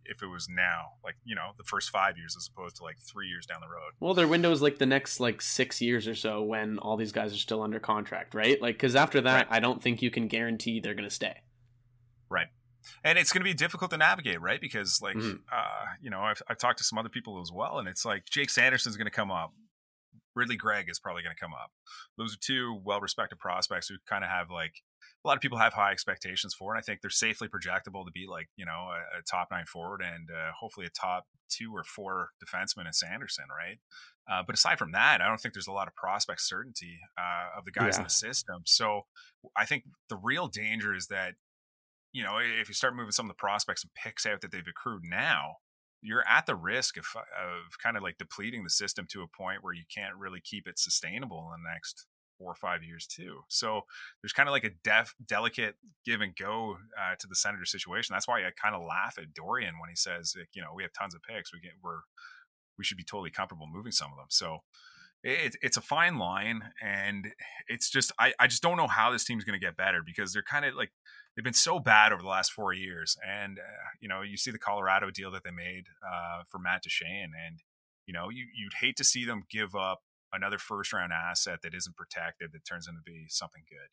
if 0.05 0.21
it 0.21 0.27
was 0.27 0.47
now, 0.49 0.93
like 1.03 1.15
you 1.23 1.35
know, 1.35 1.51
the 1.57 1.63
first 1.63 1.89
five 1.89 2.17
years 2.17 2.35
as 2.37 2.49
opposed 2.53 2.77
to 2.77 2.83
like 2.83 2.97
three 2.99 3.27
years 3.27 3.45
down 3.45 3.61
the 3.61 3.67
road. 3.67 3.91
Well, 3.99 4.13
their 4.13 4.27
window 4.27 4.51
is 4.51 4.61
like 4.61 4.77
the 4.77 4.85
next 4.85 5.19
like 5.19 5.41
six 5.41 5.81
years 5.81 6.07
or 6.07 6.15
so 6.15 6.41
when 6.41 6.79
all 6.79 6.97
these 6.97 7.11
guys 7.11 7.33
are 7.33 7.37
still 7.37 7.61
under 7.61 7.79
contract, 7.79 8.33
right? 8.33 8.61
Like, 8.61 8.75
because 8.75 8.95
after 8.95 9.21
that, 9.21 9.47
right. 9.49 9.57
I 9.57 9.59
don't 9.59 9.81
think 9.81 10.01
you 10.01 10.11
can 10.11 10.27
guarantee 10.27 10.79
they're 10.79 10.93
going 10.93 11.09
to 11.09 11.13
stay. 11.13 11.41
Right. 12.29 12.47
And 13.03 13.17
it's 13.17 13.31
going 13.31 13.41
to 13.41 13.49
be 13.49 13.53
difficult 13.53 13.91
to 13.91 13.97
navigate, 13.97 14.41
right? 14.41 14.59
Because, 14.59 14.99
like, 15.01 15.15
mm-hmm. 15.15 15.37
uh, 15.51 15.85
you 16.01 16.09
know, 16.09 16.19
I've, 16.19 16.41
I've 16.49 16.57
talked 16.57 16.79
to 16.79 16.83
some 16.83 16.97
other 16.97 17.09
people 17.09 17.39
as 17.41 17.51
well, 17.51 17.79
and 17.79 17.87
it's 17.87 18.03
like 18.03 18.25
Jake 18.25 18.49
Sanderson's 18.49 18.97
going 18.97 19.05
to 19.05 19.11
come 19.11 19.31
up. 19.31 19.53
Ridly 20.35 20.57
Greig 20.57 20.89
is 20.89 20.99
probably 20.99 21.23
going 21.23 21.35
to 21.35 21.39
come 21.39 21.53
up. 21.53 21.71
Those 22.17 22.33
are 22.33 22.39
two 22.41 22.81
well 22.83 22.99
respected 22.99 23.39
prospects 23.39 23.87
who 23.87 23.95
kind 24.07 24.23
of 24.23 24.29
have 24.29 24.49
like 24.49 24.81
a 25.23 25.27
lot 25.27 25.35
of 25.37 25.41
people 25.41 25.57
have 25.57 25.73
high 25.73 25.91
expectations 25.91 26.53
for, 26.53 26.73
and 26.73 26.79
I 26.79 26.83
think 26.83 27.01
they're 27.01 27.09
safely 27.09 27.47
projectable 27.47 28.05
to 28.05 28.11
be 28.13 28.27
like 28.29 28.47
you 28.57 28.65
know 28.65 28.89
a, 28.91 29.19
a 29.19 29.21
top 29.29 29.49
nine 29.51 29.65
forward 29.65 30.01
and 30.01 30.29
uh, 30.29 30.51
hopefully 30.59 30.85
a 30.85 30.89
top 30.89 31.25
two 31.49 31.71
or 31.73 31.83
four 31.83 32.29
defenseman 32.43 32.87
in 32.87 32.93
Sanderson, 32.93 33.45
right? 33.49 33.77
Uh, 34.29 34.43
but 34.45 34.55
aside 34.55 34.77
from 34.77 34.91
that, 34.91 35.21
I 35.21 35.27
don't 35.27 35.39
think 35.39 35.53
there's 35.53 35.67
a 35.67 35.73
lot 35.73 35.87
of 35.87 35.95
prospect 35.95 36.41
certainty 36.41 36.99
uh, 37.17 37.57
of 37.57 37.65
the 37.65 37.71
guys 37.71 37.95
yeah. 37.95 37.99
in 37.99 38.03
the 38.03 38.09
system. 38.09 38.61
So 38.65 39.01
I 39.55 39.65
think 39.65 39.83
the 40.09 40.17
real 40.17 40.47
danger 40.47 40.95
is 40.95 41.07
that 41.07 41.35
you 42.11 42.23
know 42.23 42.37
if 42.39 42.67
you 42.67 42.73
start 42.73 42.95
moving 42.95 43.11
some 43.11 43.25
of 43.25 43.29
the 43.29 43.35
prospects 43.35 43.83
and 43.83 43.91
picks 43.93 44.25
out 44.25 44.41
that 44.41 44.51
they've 44.51 44.67
accrued 44.67 45.03
now, 45.05 45.57
you're 46.01 46.27
at 46.27 46.45
the 46.45 46.55
risk 46.55 46.97
of 46.97 47.05
of 47.15 47.77
kind 47.81 47.95
of 47.95 48.03
like 48.03 48.17
depleting 48.17 48.63
the 48.63 48.69
system 48.69 49.07
to 49.11 49.21
a 49.21 49.27
point 49.27 49.63
where 49.63 49.73
you 49.73 49.83
can't 49.93 50.17
really 50.17 50.41
keep 50.43 50.67
it 50.67 50.77
sustainable 50.77 51.51
in 51.55 51.63
the 51.63 51.69
next 51.69 52.07
four 52.37 52.51
or 52.51 52.55
five 52.55 52.83
years 52.83 53.07
too. 53.07 53.41
So 53.47 53.81
there's 54.21 54.33
kind 54.33 54.49
of 54.49 54.53
like 54.53 54.63
a 54.63 54.71
def, 54.83 55.15
delicate 55.25 55.75
give 56.05 56.21
and 56.21 56.35
go 56.35 56.77
uh, 56.99 57.15
to 57.19 57.27
the 57.27 57.35
senator 57.35 57.65
situation. 57.65 58.13
That's 58.13 58.27
why 58.27 58.39
I 58.39 58.51
kind 58.61 58.75
of 58.75 58.81
laugh 58.81 59.15
at 59.17 59.33
Dorion 59.33 59.79
when 59.79 59.89
he 59.89 59.95
says, 59.95 60.33
like, 60.37 60.49
you 60.53 60.61
know, 60.61 60.69
we 60.75 60.83
have 60.83 60.93
tons 60.93 61.15
of 61.15 61.21
picks. 61.23 61.53
We 61.53 61.59
get 61.59 61.73
we're 61.83 62.01
we 62.77 62.83
should 62.83 62.97
be 62.97 63.03
totally 63.03 63.29
comfortable 63.29 63.67
moving 63.71 63.91
some 63.91 64.11
of 64.11 64.17
them. 64.17 64.27
So 64.29 64.59
it, 65.23 65.55
it's 65.61 65.77
a 65.77 65.81
fine 65.81 66.17
line, 66.17 66.71
and 66.81 67.31
it's 67.67 67.89
just 67.89 68.11
I 68.19 68.33
I 68.39 68.47
just 68.47 68.61
don't 68.61 68.77
know 68.77 68.87
how 68.87 69.11
this 69.11 69.23
team's 69.23 69.43
going 69.43 69.59
to 69.59 69.65
get 69.65 69.77
better 69.77 70.01
because 70.05 70.33
they're 70.33 70.43
kind 70.43 70.65
of 70.65 70.75
like 70.75 70.91
they've 71.35 71.43
been 71.43 71.53
so 71.53 71.79
bad 71.79 72.11
over 72.11 72.21
the 72.21 72.27
last 72.27 72.51
four 72.51 72.73
years. 72.73 73.15
And 73.25 73.57
uh, 73.57 73.89
you 74.01 74.09
know, 74.09 74.21
you 74.21 74.37
see 74.37 74.51
the 74.51 74.59
Colorado 74.59 75.11
deal 75.11 75.31
that 75.31 75.43
they 75.43 75.51
made 75.51 75.85
uh, 76.05 76.43
for 76.49 76.59
Matt 76.59 76.83
Duchene, 76.83 77.31
and 77.45 77.59
you 78.05 78.13
know, 78.13 78.29
you 78.29 78.45
you'd 78.53 78.73
hate 78.81 78.97
to 78.97 79.03
see 79.03 79.23
them 79.23 79.43
give 79.49 79.75
up 79.75 80.01
another 80.33 80.57
first 80.57 80.91
round 80.91 81.13
asset 81.13 81.59
that 81.61 81.73
isn't 81.73 81.95
protected 81.95 82.51
that 82.51 82.65
turns 82.65 82.87
into 82.87 83.01
be 83.05 83.25
something 83.29 83.63
good. 83.69 83.89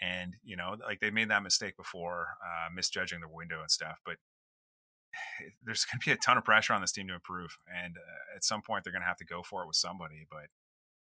And 0.00 0.34
you 0.42 0.56
know, 0.56 0.76
like 0.84 1.00
they 1.00 1.10
made 1.10 1.30
that 1.30 1.42
mistake 1.42 1.76
before, 1.76 2.36
uh, 2.44 2.68
misjudging 2.74 3.20
the 3.20 3.28
window 3.28 3.60
and 3.60 3.70
stuff. 3.70 4.00
But 4.04 4.16
there's 5.64 5.84
going 5.84 6.00
to 6.00 6.06
be 6.06 6.12
a 6.12 6.16
ton 6.16 6.38
of 6.38 6.44
pressure 6.44 6.72
on 6.72 6.80
this 6.80 6.92
team 6.92 7.08
to 7.08 7.14
improve, 7.14 7.56
and 7.72 7.96
uh, 7.96 8.36
at 8.36 8.44
some 8.44 8.62
point 8.62 8.84
they're 8.84 8.92
going 8.92 9.02
to 9.02 9.08
have 9.08 9.18
to 9.18 9.24
go 9.24 9.42
for 9.42 9.62
it 9.62 9.68
with 9.68 9.76
somebody. 9.76 10.26
But 10.28 10.50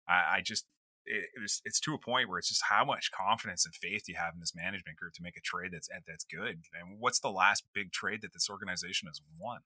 I, 0.09 0.39
I 0.39 0.41
just 0.45 0.67
it, 1.05 1.27
it's, 1.43 1.63
it's 1.65 1.81
to 1.81 1.95
a 1.95 1.99
point 1.99 2.29
where 2.29 2.39
it's 2.39 2.49
just 2.49 2.65
how 2.69 2.85
much 2.85 3.11
confidence 3.11 3.65
and 3.65 3.75
faith 3.75 4.05
do 4.07 4.13
you 4.13 4.19
have 4.19 4.35
in 4.35 4.41
this 4.41 4.55
management 4.55 4.99
group 4.99 5.15
to 5.15 5.23
make 5.23 5.37
a 5.37 5.41
trade 5.41 5.71
that's 5.73 5.89
that's 6.07 6.25
good. 6.25 6.63
And 6.79 6.99
what's 6.99 7.21
the 7.21 7.31
last 7.31 7.65
big 7.73 7.93
trade 7.93 8.23
that 8.23 8.33
this 8.33 8.51
organization 8.51 9.07
has 9.09 9.21
won? 9.39 9.61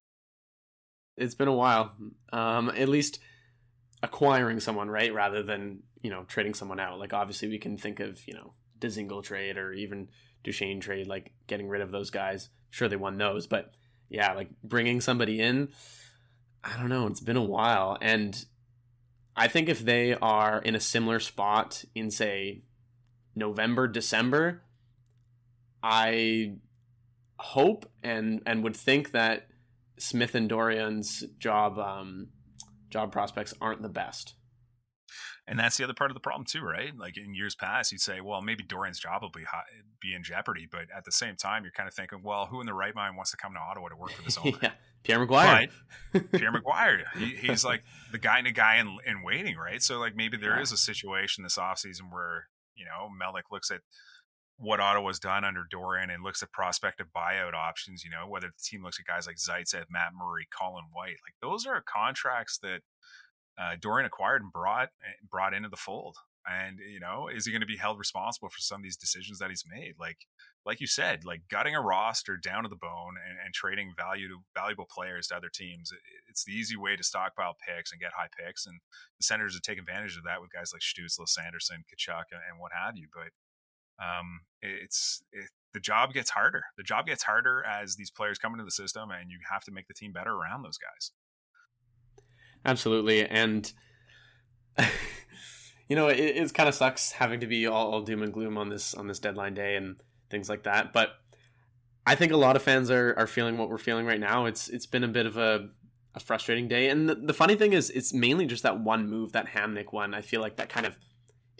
It's 1.16 1.34
been 1.34 1.48
a 1.48 1.54
while. 1.54 1.92
Um, 2.32 2.70
at 2.70 2.88
least 2.88 3.18
acquiring 4.02 4.60
someone, 4.60 4.90
right, 4.90 5.12
rather 5.14 5.42
than 5.42 5.82
you 6.02 6.10
know 6.10 6.24
trading 6.24 6.54
someone 6.54 6.80
out. 6.80 6.98
Like 6.98 7.12
obviously 7.12 7.48
we 7.48 7.58
can 7.58 7.76
think 7.76 8.00
of 8.00 8.20
you 8.26 8.34
know 8.34 8.54
Dzingel 8.80 9.22
trade 9.22 9.56
or 9.56 9.72
even 9.72 10.08
Duchene 10.44 10.80
trade, 10.80 11.06
like 11.06 11.32
getting 11.46 11.68
rid 11.68 11.80
of 11.80 11.90
those 11.90 12.10
guys. 12.10 12.48
Sure, 12.70 12.88
they 12.88 12.96
won 12.96 13.18
those, 13.18 13.46
but 13.46 13.72
yeah, 14.08 14.32
like 14.34 14.50
bringing 14.62 15.00
somebody 15.00 15.40
in. 15.40 15.68
I 16.64 16.76
don't 16.76 16.88
know. 16.88 17.06
It's 17.06 17.20
been 17.20 17.36
a 17.36 17.42
while, 17.42 17.98
and 18.00 18.44
I 19.36 19.48
think 19.48 19.68
if 19.68 19.80
they 19.80 20.14
are 20.14 20.60
in 20.60 20.74
a 20.74 20.80
similar 20.80 21.20
spot 21.20 21.84
in 21.94 22.10
say 22.10 22.62
November, 23.34 23.88
December, 23.88 24.62
I 25.82 26.56
hope 27.36 27.90
and 28.02 28.42
and 28.46 28.62
would 28.62 28.76
think 28.76 29.12
that 29.12 29.48
Smith 29.98 30.34
and 30.34 30.48
Dorion's 30.48 31.24
job 31.38 31.78
um, 31.78 32.28
job 32.92 33.10
prospects 33.10 33.54
aren't 33.60 33.82
the 33.82 33.88
best. 33.88 34.34
And 35.46 35.58
that's 35.58 35.76
the 35.76 35.84
other 35.84 35.94
part 35.94 36.10
of 36.10 36.14
the 36.14 36.20
problem 36.20 36.46
too, 36.46 36.62
right? 36.62 36.96
Like 36.96 37.16
in 37.16 37.34
years 37.34 37.56
past, 37.56 37.90
you'd 37.90 38.00
say, 38.00 38.20
well, 38.20 38.40
maybe 38.40 38.62
Dorion's 38.62 39.00
job 39.00 39.22
will 39.22 39.30
be 39.30 39.42
high, 39.42 39.64
be 40.00 40.14
in 40.14 40.22
jeopardy, 40.22 40.68
but 40.70 40.82
at 40.96 41.04
the 41.04 41.10
same 41.10 41.34
time, 41.36 41.64
you're 41.64 41.72
kind 41.72 41.88
of 41.88 41.94
thinking, 41.94 42.20
well, 42.22 42.46
who 42.46 42.60
in 42.60 42.66
the 42.66 42.74
right 42.74 42.94
mind 42.94 43.16
wants 43.16 43.32
to 43.32 43.36
come 43.36 43.52
to 43.54 43.58
Ottawa 43.58 43.88
to 43.88 43.96
work 43.96 44.12
for 44.12 44.22
this 44.22 44.38
owner? 44.44 44.56
yeah, 44.62 44.72
Pierre 45.02 45.26
McGuire. 45.26 45.68
Pierre 46.32 46.52
McGuire. 46.52 47.02
He, 47.16 47.36
he's 47.36 47.64
like 47.64 47.82
the 48.12 48.18
guy 48.18 48.38
in 48.38 48.46
a 48.46 48.52
guy 48.52 48.76
in, 48.76 48.96
in 49.04 49.24
waiting, 49.24 49.56
right? 49.56 49.82
So 49.82 49.98
like 49.98 50.14
maybe 50.14 50.36
there 50.36 50.56
yeah. 50.56 50.62
is 50.62 50.70
a 50.70 50.76
situation 50.76 51.42
this 51.42 51.58
offseason 51.58 52.12
where 52.12 52.48
you 52.76 52.84
know 52.84 53.08
Melnyk 53.20 53.50
looks 53.50 53.70
at 53.72 53.80
what 54.62 54.80
Ottawa's 54.80 55.18
done 55.18 55.44
under 55.44 55.64
Dorion 55.68 56.08
and 56.08 56.22
looks 56.22 56.42
at 56.42 56.52
prospective 56.52 57.08
buyout 57.14 57.52
options, 57.52 58.04
you 58.04 58.10
know, 58.10 58.28
whether 58.28 58.46
the 58.46 58.62
team 58.62 58.82
looks 58.82 58.98
at 59.00 59.06
guys 59.06 59.26
like 59.26 59.36
Zaitsev, 59.36 59.86
Matt 59.90 60.12
Murray, 60.16 60.46
Colin 60.56 60.84
White, 60.92 61.18
like 61.26 61.34
those 61.40 61.66
are 61.66 61.82
contracts 61.82 62.58
that 62.58 62.82
uh, 63.58 63.76
Dorion 63.80 64.06
acquired 64.06 64.42
and 64.42 64.52
brought 64.52 64.90
eh, 65.04 65.18
brought 65.28 65.52
into 65.52 65.68
the 65.68 65.76
fold. 65.76 66.16
And 66.46 66.78
you 66.78 67.00
know, 67.00 67.28
is 67.28 67.44
he 67.44 67.52
going 67.52 67.60
to 67.60 67.66
be 67.66 67.76
held 67.76 67.98
responsible 67.98 68.48
for 68.48 68.58
some 68.60 68.80
of 68.80 68.82
these 68.82 68.96
decisions 68.96 69.38
that 69.38 69.50
he's 69.50 69.64
made? 69.68 69.94
Like, 69.98 70.26
like 70.64 70.80
you 70.80 70.86
said, 70.86 71.24
like 71.24 71.42
gutting 71.48 71.74
a 71.74 71.80
roster 71.80 72.36
down 72.36 72.62
to 72.62 72.68
the 72.68 72.76
bone 72.76 73.14
and, 73.18 73.38
and 73.44 73.54
trading 73.54 73.94
value 73.96 74.28
to 74.28 74.38
valuable 74.54 74.86
players 74.90 75.28
to 75.28 75.36
other 75.36 75.50
teams. 75.52 75.92
It, 75.92 75.98
it's 76.28 76.44
the 76.44 76.52
easy 76.52 76.76
way 76.76 76.96
to 76.96 77.04
stockpile 77.04 77.56
picks 77.58 77.92
and 77.92 78.00
get 78.00 78.12
high 78.16 78.30
picks, 78.36 78.66
and 78.66 78.80
the 79.18 79.24
Senators 79.24 79.54
have 79.54 79.62
taken 79.62 79.82
advantage 79.82 80.16
of 80.16 80.24
that 80.24 80.40
with 80.40 80.52
guys 80.52 80.72
like 80.72 80.82
Stützle, 80.82 81.28
Sanderson, 81.28 81.84
Tkachuk, 81.86 82.30
and, 82.30 82.40
and 82.48 82.58
what 82.58 82.72
have 82.72 82.96
you. 82.96 83.08
But 83.12 83.30
um, 84.02 84.40
it's 84.60 85.22
it, 85.32 85.48
the 85.72 85.80
job 85.80 86.12
gets 86.12 86.30
harder. 86.30 86.64
The 86.76 86.82
job 86.82 87.06
gets 87.06 87.22
harder 87.22 87.64
as 87.64 87.96
these 87.96 88.10
players 88.10 88.38
come 88.38 88.52
into 88.52 88.64
the 88.64 88.70
system, 88.70 89.10
and 89.10 89.30
you 89.30 89.38
have 89.50 89.64
to 89.64 89.70
make 89.70 89.86
the 89.88 89.94
team 89.94 90.12
better 90.12 90.32
around 90.32 90.62
those 90.62 90.78
guys. 90.78 91.12
Absolutely, 92.64 93.26
and 93.26 93.72
you 95.88 95.96
know 95.96 96.08
it, 96.08 96.18
it 96.18 96.54
kind 96.54 96.68
of 96.68 96.74
sucks 96.74 97.12
having 97.12 97.40
to 97.40 97.46
be 97.46 97.66
all, 97.66 97.92
all, 97.92 98.02
doom 98.02 98.22
and 98.22 98.32
gloom 98.32 98.58
on 98.58 98.68
this 98.68 98.94
on 98.94 99.06
this 99.06 99.18
deadline 99.18 99.54
day 99.54 99.76
and 99.76 99.96
things 100.30 100.48
like 100.48 100.64
that. 100.64 100.92
But 100.92 101.10
I 102.06 102.14
think 102.14 102.32
a 102.32 102.36
lot 102.36 102.56
of 102.56 102.62
fans 102.62 102.90
are 102.90 103.14
are 103.16 103.26
feeling 103.26 103.58
what 103.58 103.68
we're 103.68 103.78
feeling 103.78 104.06
right 104.06 104.20
now. 104.20 104.46
It's 104.46 104.68
it's 104.68 104.86
been 104.86 105.04
a 105.04 105.08
bit 105.08 105.26
of 105.26 105.36
a 105.36 105.70
a 106.14 106.20
frustrating 106.20 106.68
day, 106.68 106.88
and 106.88 107.08
the, 107.08 107.14
the 107.14 107.32
funny 107.32 107.54
thing 107.54 107.72
is, 107.72 107.88
it's 107.90 108.12
mainly 108.12 108.46
just 108.46 108.62
that 108.64 108.78
one 108.78 109.08
move, 109.08 109.32
that 109.32 109.48
Hamonic 109.48 109.92
one. 109.92 110.12
I 110.12 110.20
feel 110.20 110.42
like 110.42 110.56
that 110.56 110.68
kind 110.68 110.84
of 110.84 110.98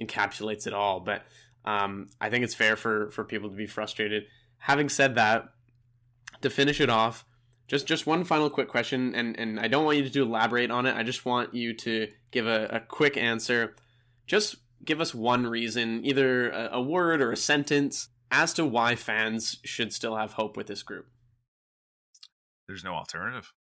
encapsulates 0.00 0.66
it 0.66 0.74
all. 0.74 1.00
But 1.00 1.24
um, 1.64 2.08
I 2.20 2.30
think 2.30 2.44
it's 2.44 2.54
fair 2.54 2.76
for 2.76 3.10
for 3.10 3.24
people 3.24 3.50
to 3.50 3.56
be 3.56 3.66
frustrated. 3.66 4.24
Having 4.58 4.90
said 4.90 5.14
that, 5.16 5.48
to 6.40 6.50
finish 6.50 6.80
it 6.80 6.90
off, 6.90 7.24
just 7.68 7.86
just 7.86 8.06
one 8.06 8.24
final 8.24 8.50
quick 8.50 8.68
question, 8.68 9.14
and 9.14 9.38
and 9.38 9.60
I 9.60 9.68
don't 9.68 9.84
want 9.84 9.98
you 9.98 10.08
to 10.08 10.22
elaborate 10.22 10.70
on 10.70 10.86
it. 10.86 10.96
I 10.96 11.02
just 11.02 11.24
want 11.24 11.54
you 11.54 11.74
to 11.74 12.08
give 12.30 12.46
a, 12.46 12.66
a 12.66 12.80
quick 12.80 13.16
answer. 13.16 13.76
Just 14.26 14.56
give 14.84 15.00
us 15.00 15.14
one 15.14 15.46
reason, 15.46 16.04
either 16.04 16.50
a, 16.50 16.70
a 16.74 16.82
word 16.82 17.20
or 17.20 17.32
a 17.32 17.36
sentence, 17.36 18.08
as 18.30 18.52
to 18.54 18.64
why 18.64 18.96
fans 18.96 19.58
should 19.64 19.92
still 19.92 20.16
have 20.16 20.32
hope 20.32 20.56
with 20.56 20.66
this 20.66 20.82
group. 20.82 21.06
There's 22.66 22.84
no 22.84 22.94
alternative 22.94 23.52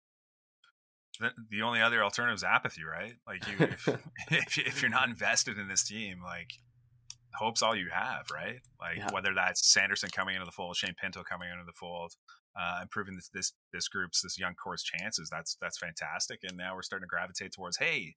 the 1.50 1.62
only 1.62 1.80
other 1.80 2.02
alternative 2.02 2.36
is 2.36 2.44
apathy, 2.44 2.82
right? 2.84 3.14
Like 3.26 3.46
you, 3.46 3.66
if, 3.66 3.88
if, 4.30 4.58
if, 4.58 4.82
you're 4.82 4.90
not 4.90 5.08
invested 5.08 5.58
in 5.58 5.68
this 5.68 5.84
team, 5.84 6.20
like 6.22 6.52
hope's 7.34 7.62
all 7.62 7.76
you 7.76 7.88
have, 7.92 8.26
right? 8.32 8.60
Like 8.80 8.98
yeah. 8.98 9.08
whether 9.12 9.34
that's 9.34 9.66
Sanderson 9.66 10.10
coming 10.10 10.34
into 10.34 10.46
the 10.46 10.52
fold, 10.52 10.76
Shane 10.76 10.94
Pinto 11.00 11.22
coming 11.22 11.48
into 11.50 11.64
the 11.64 11.72
fold, 11.72 12.12
uh, 12.58 12.80
improving 12.82 13.16
this, 13.16 13.30
this 13.32 13.52
this 13.72 13.88
group's 13.88 14.22
this 14.22 14.38
young 14.38 14.54
core's 14.54 14.82
chances. 14.82 15.28
That's 15.30 15.56
that's 15.60 15.78
fantastic. 15.78 16.40
And 16.42 16.56
now 16.56 16.74
we're 16.74 16.82
starting 16.82 17.04
to 17.04 17.08
gravitate 17.08 17.52
towards, 17.52 17.78
hey, 17.78 18.16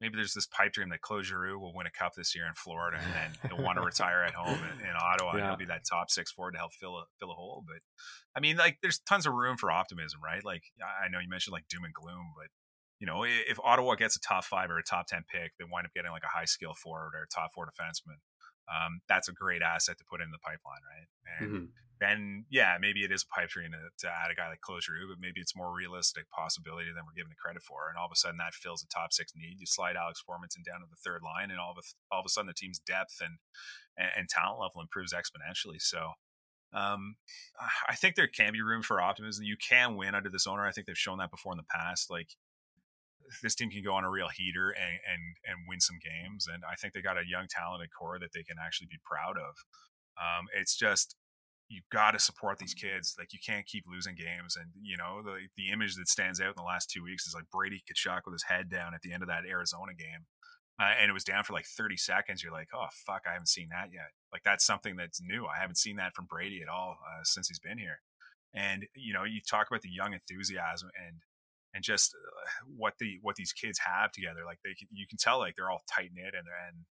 maybe 0.00 0.16
there's 0.16 0.34
this 0.34 0.46
pipe 0.46 0.72
dream 0.72 0.90
that 0.90 1.00
Claude 1.00 1.24
Giroux 1.24 1.58
will 1.58 1.74
win 1.74 1.86
a 1.86 1.90
cup 1.90 2.14
this 2.16 2.34
year 2.34 2.46
in 2.46 2.54
Florida, 2.54 2.98
and 3.02 3.14
then 3.14 3.50
he'll 3.50 3.64
want 3.64 3.78
to 3.78 3.84
retire 3.84 4.22
at 4.24 4.34
home 4.34 4.58
in, 4.58 4.86
in 4.86 4.94
Ottawa, 5.00 5.32
yeah. 5.32 5.38
and 5.38 5.46
he'll 5.46 5.56
be 5.56 5.64
that 5.66 5.82
top 5.88 6.10
six 6.10 6.30
forward 6.32 6.52
to 6.52 6.58
help 6.58 6.72
fill 6.74 6.96
a 6.96 7.04
fill 7.18 7.30
a 7.30 7.34
hole. 7.34 7.64
But 7.66 7.78
I 8.36 8.40
mean, 8.40 8.56
like, 8.56 8.78
there's 8.82 8.98
tons 8.98 9.26
of 9.26 9.32
room 9.32 9.56
for 9.56 9.70
optimism, 9.70 10.20
right? 10.22 10.44
Like, 10.44 10.64
I 10.82 11.08
know 11.08 11.20
you 11.20 11.28
mentioned 11.28 11.52
like 11.52 11.68
doom 11.68 11.84
and 11.84 11.94
gloom, 11.94 12.34
but 12.36 12.48
you 12.98 13.06
know, 13.06 13.24
if 13.24 13.58
Ottawa 13.64 13.94
gets 13.94 14.16
a 14.16 14.20
top 14.20 14.44
five 14.44 14.70
or 14.70 14.78
a 14.78 14.82
top 14.82 15.06
ten 15.06 15.24
pick, 15.32 15.52
they 15.58 15.64
wind 15.70 15.86
up 15.86 15.94
getting 15.94 16.12
like 16.12 16.24
a 16.24 16.36
high 16.36 16.44
skill 16.44 16.74
forward 16.74 17.12
or 17.14 17.22
a 17.24 17.34
top 17.34 17.50
four 17.54 17.66
defenseman 17.66 18.18
um, 18.68 19.00
that's 19.08 19.28
a 19.28 19.32
great 19.32 19.62
asset 19.62 19.98
to 19.98 20.04
put 20.04 20.20
in 20.20 20.30
the 20.30 20.38
pipeline, 20.38 20.82
right? 20.84 21.08
And 21.38 21.48
mm-hmm. 21.48 21.64
then, 22.00 22.44
yeah, 22.50 22.76
maybe 22.80 23.04
it 23.04 23.10
is 23.10 23.24
a 23.24 23.34
pipe 23.34 23.50
dream 23.50 23.72
to, 23.72 24.06
to 24.06 24.12
add 24.12 24.30
a 24.30 24.34
guy 24.34 24.48
like 24.48 24.60
Giroux, 24.62 25.08
but 25.08 25.20
maybe 25.20 25.40
it's 25.40 25.56
more 25.56 25.72
realistic 25.74 26.30
possibility 26.30 26.88
than 26.88 27.04
we're 27.04 27.16
giving 27.16 27.30
the 27.30 27.42
credit 27.42 27.62
for. 27.62 27.88
And 27.88 27.98
all 27.98 28.06
of 28.06 28.12
a 28.12 28.16
sudden, 28.16 28.38
that 28.38 28.54
fills 28.54 28.82
a 28.82 28.88
top 28.88 29.12
six 29.12 29.32
need. 29.34 29.58
You 29.58 29.66
slide 29.66 29.96
Alex 29.96 30.22
Formenton 30.22 30.64
down 30.64 30.80
to 30.80 30.86
the 30.90 31.00
third 31.02 31.22
line, 31.22 31.50
and 31.50 31.58
all 31.58 31.72
of 31.72 31.78
a, 31.78 31.84
all 32.14 32.20
of 32.20 32.26
a 32.26 32.30
sudden, 32.30 32.48
the 32.48 32.54
team's 32.54 32.78
depth 32.78 33.18
and, 33.20 33.38
and, 33.96 34.10
and 34.16 34.28
talent 34.28 34.60
level 34.60 34.80
improves 34.80 35.12
exponentially. 35.12 35.80
So, 35.80 36.12
Um, 36.72 37.16
I 37.86 37.94
think 37.94 38.16
there 38.16 38.26
can 38.26 38.52
be 38.52 38.62
room 38.62 38.82
for 38.82 39.00
optimism. 39.00 39.44
You 39.44 39.56
can 39.58 39.94
win 39.94 40.14
under 40.14 40.30
this 40.30 40.46
owner. 40.46 40.64
I 40.64 40.72
think 40.72 40.86
they've 40.86 40.96
shown 40.96 41.18
that 41.18 41.30
before 41.30 41.52
in 41.52 41.58
the 41.58 41.64
past. 41.64 42.10
Like 42.10 42.30
this 43.42 43.54
team 43.54 43.70
can 43.70 43.82
go 43.82 43.94
on 43.94 44.04
a 44.04 44.10
real 44.10 44.28
heater 44.28 44.70
and 44.70 44.98
and 45.08 45.22
and 45.44 45.68
win 45.68 45.80
some 45.80 45.98
games. 46.02 46.46
And 46.52 46.62
I 46.64 46.74
think 46.74 46.94
they 46.94 47.02
got 47.02 47.18
a 47.18 47.28
young, 47.28 47.46
talented 47.48 47.90
core 47.96 48.18
that 48.18 48.32
they 48.32 48.42
can 48.42 48.56
actually 48.62 48.88
be 48.90 48.98
proud 49.04 49.36
of. 49.36 49.54
Um, 50.16 50.46
it's 50.54 50.76
just 50.76 51.16
you 51.68 51.80
got 51.90 52.12
to 52.12 52.18
support 52.18 52.58
these 52.58 52.74
kids. 52.74 53.14
Like 53.18 53.32
you 53.32 53.38
can't 53.44 53.66
keep 53.66 53.84
losing 53.86 54.14
games. 54.14 54.56
And 54.56 54.70
you 54.80 54.96
know 54.96 55.22
the 55.22 55.48
the 55.56 55.70
image 55.70 55.96
that 55.96 56.08
stands 56.08 56.40
out 56.40 56.48
in 56.48 56.58
the 56.60 56.62
last 56.62 56.90
two 56.90 57.02
weeks 57.02 57.26
is 57.26 57.34
like 57.34 57.50
Brady 57.50 57.82
Tkachuk 57.82 58.22
with 58.24 58.34
his 58.34 58.44
head 58.44 58.70
down 58.70 58.94
at 58.94 59.02
the 59.02 59.12
end 59.12 59.22
of 59.22 59.28
that 59.28 59.46
Arizona 59.48 59.94
game 59.94 60.26
uh, 60.80 60.94
and 61.00 61.10
it 61.10 61.12
was 61.12 61.24
down 61.24 61.44
for 61.44 61.52
like 61.52 61.66
30 61.66 61.96
seconds. 61.96 62.42
You're 62.42 62.52
like, 62.52 62.68
oh 62.74 62.86
fuck, 63.06 63.22
I 63.28 63.32
haven't 63.32 63.48
seen 63.48 63.68
that 63.70 63.92
yet. 63.92 64.10
Like 64.32 64.42
that's 64.42 64.64
something 64.64 64.96
that's 64.96 65.20
new. 65.22 65.46
I 65.46 65.60
haven't 65.60 65.78
seen 65.78 65.96
that 65.96 66.14
from 66.14 66.26
Brady 66.26 66.60
at 66.62 66.68
all 66.68 66.98
uh, 67.06 67.22
since 67.24 67.48
he's 67.48 67.58
been 67.58 67.78
here. 67.78 68.00
And 68.54 68.86
you 68.94 69.12
know, 69.12 69.24
you 69.24 69.40
talk 69.48 69.68
about 69.68 69.82
the 69.82 69.90
young 69.90 70.12
enthusiasm 70.12 70.90
and 70.96 71.16
and 71.74 71.82
just 71.82 72.14
uh, 72.14 72.66
what 72.76 72.94
the 72.98 73.18
what 73.22 73.36
these 73.36 73.52
kids 73.52 73.80
have 73.84 74.12
together. 74.12 74.40
Like 74.44 74.58
they, 74.64 74.74
can, 74.74 74.88
you 74.92 75.06
can 75.08 75.18
tell 75.18 75.38
like 75.38 75.56
they're 75.56 75.70
all 75.70 75.82
tight 75.92 76.10
knit 76.14 76.34
and 76.34 76.46
and 76.68 76.84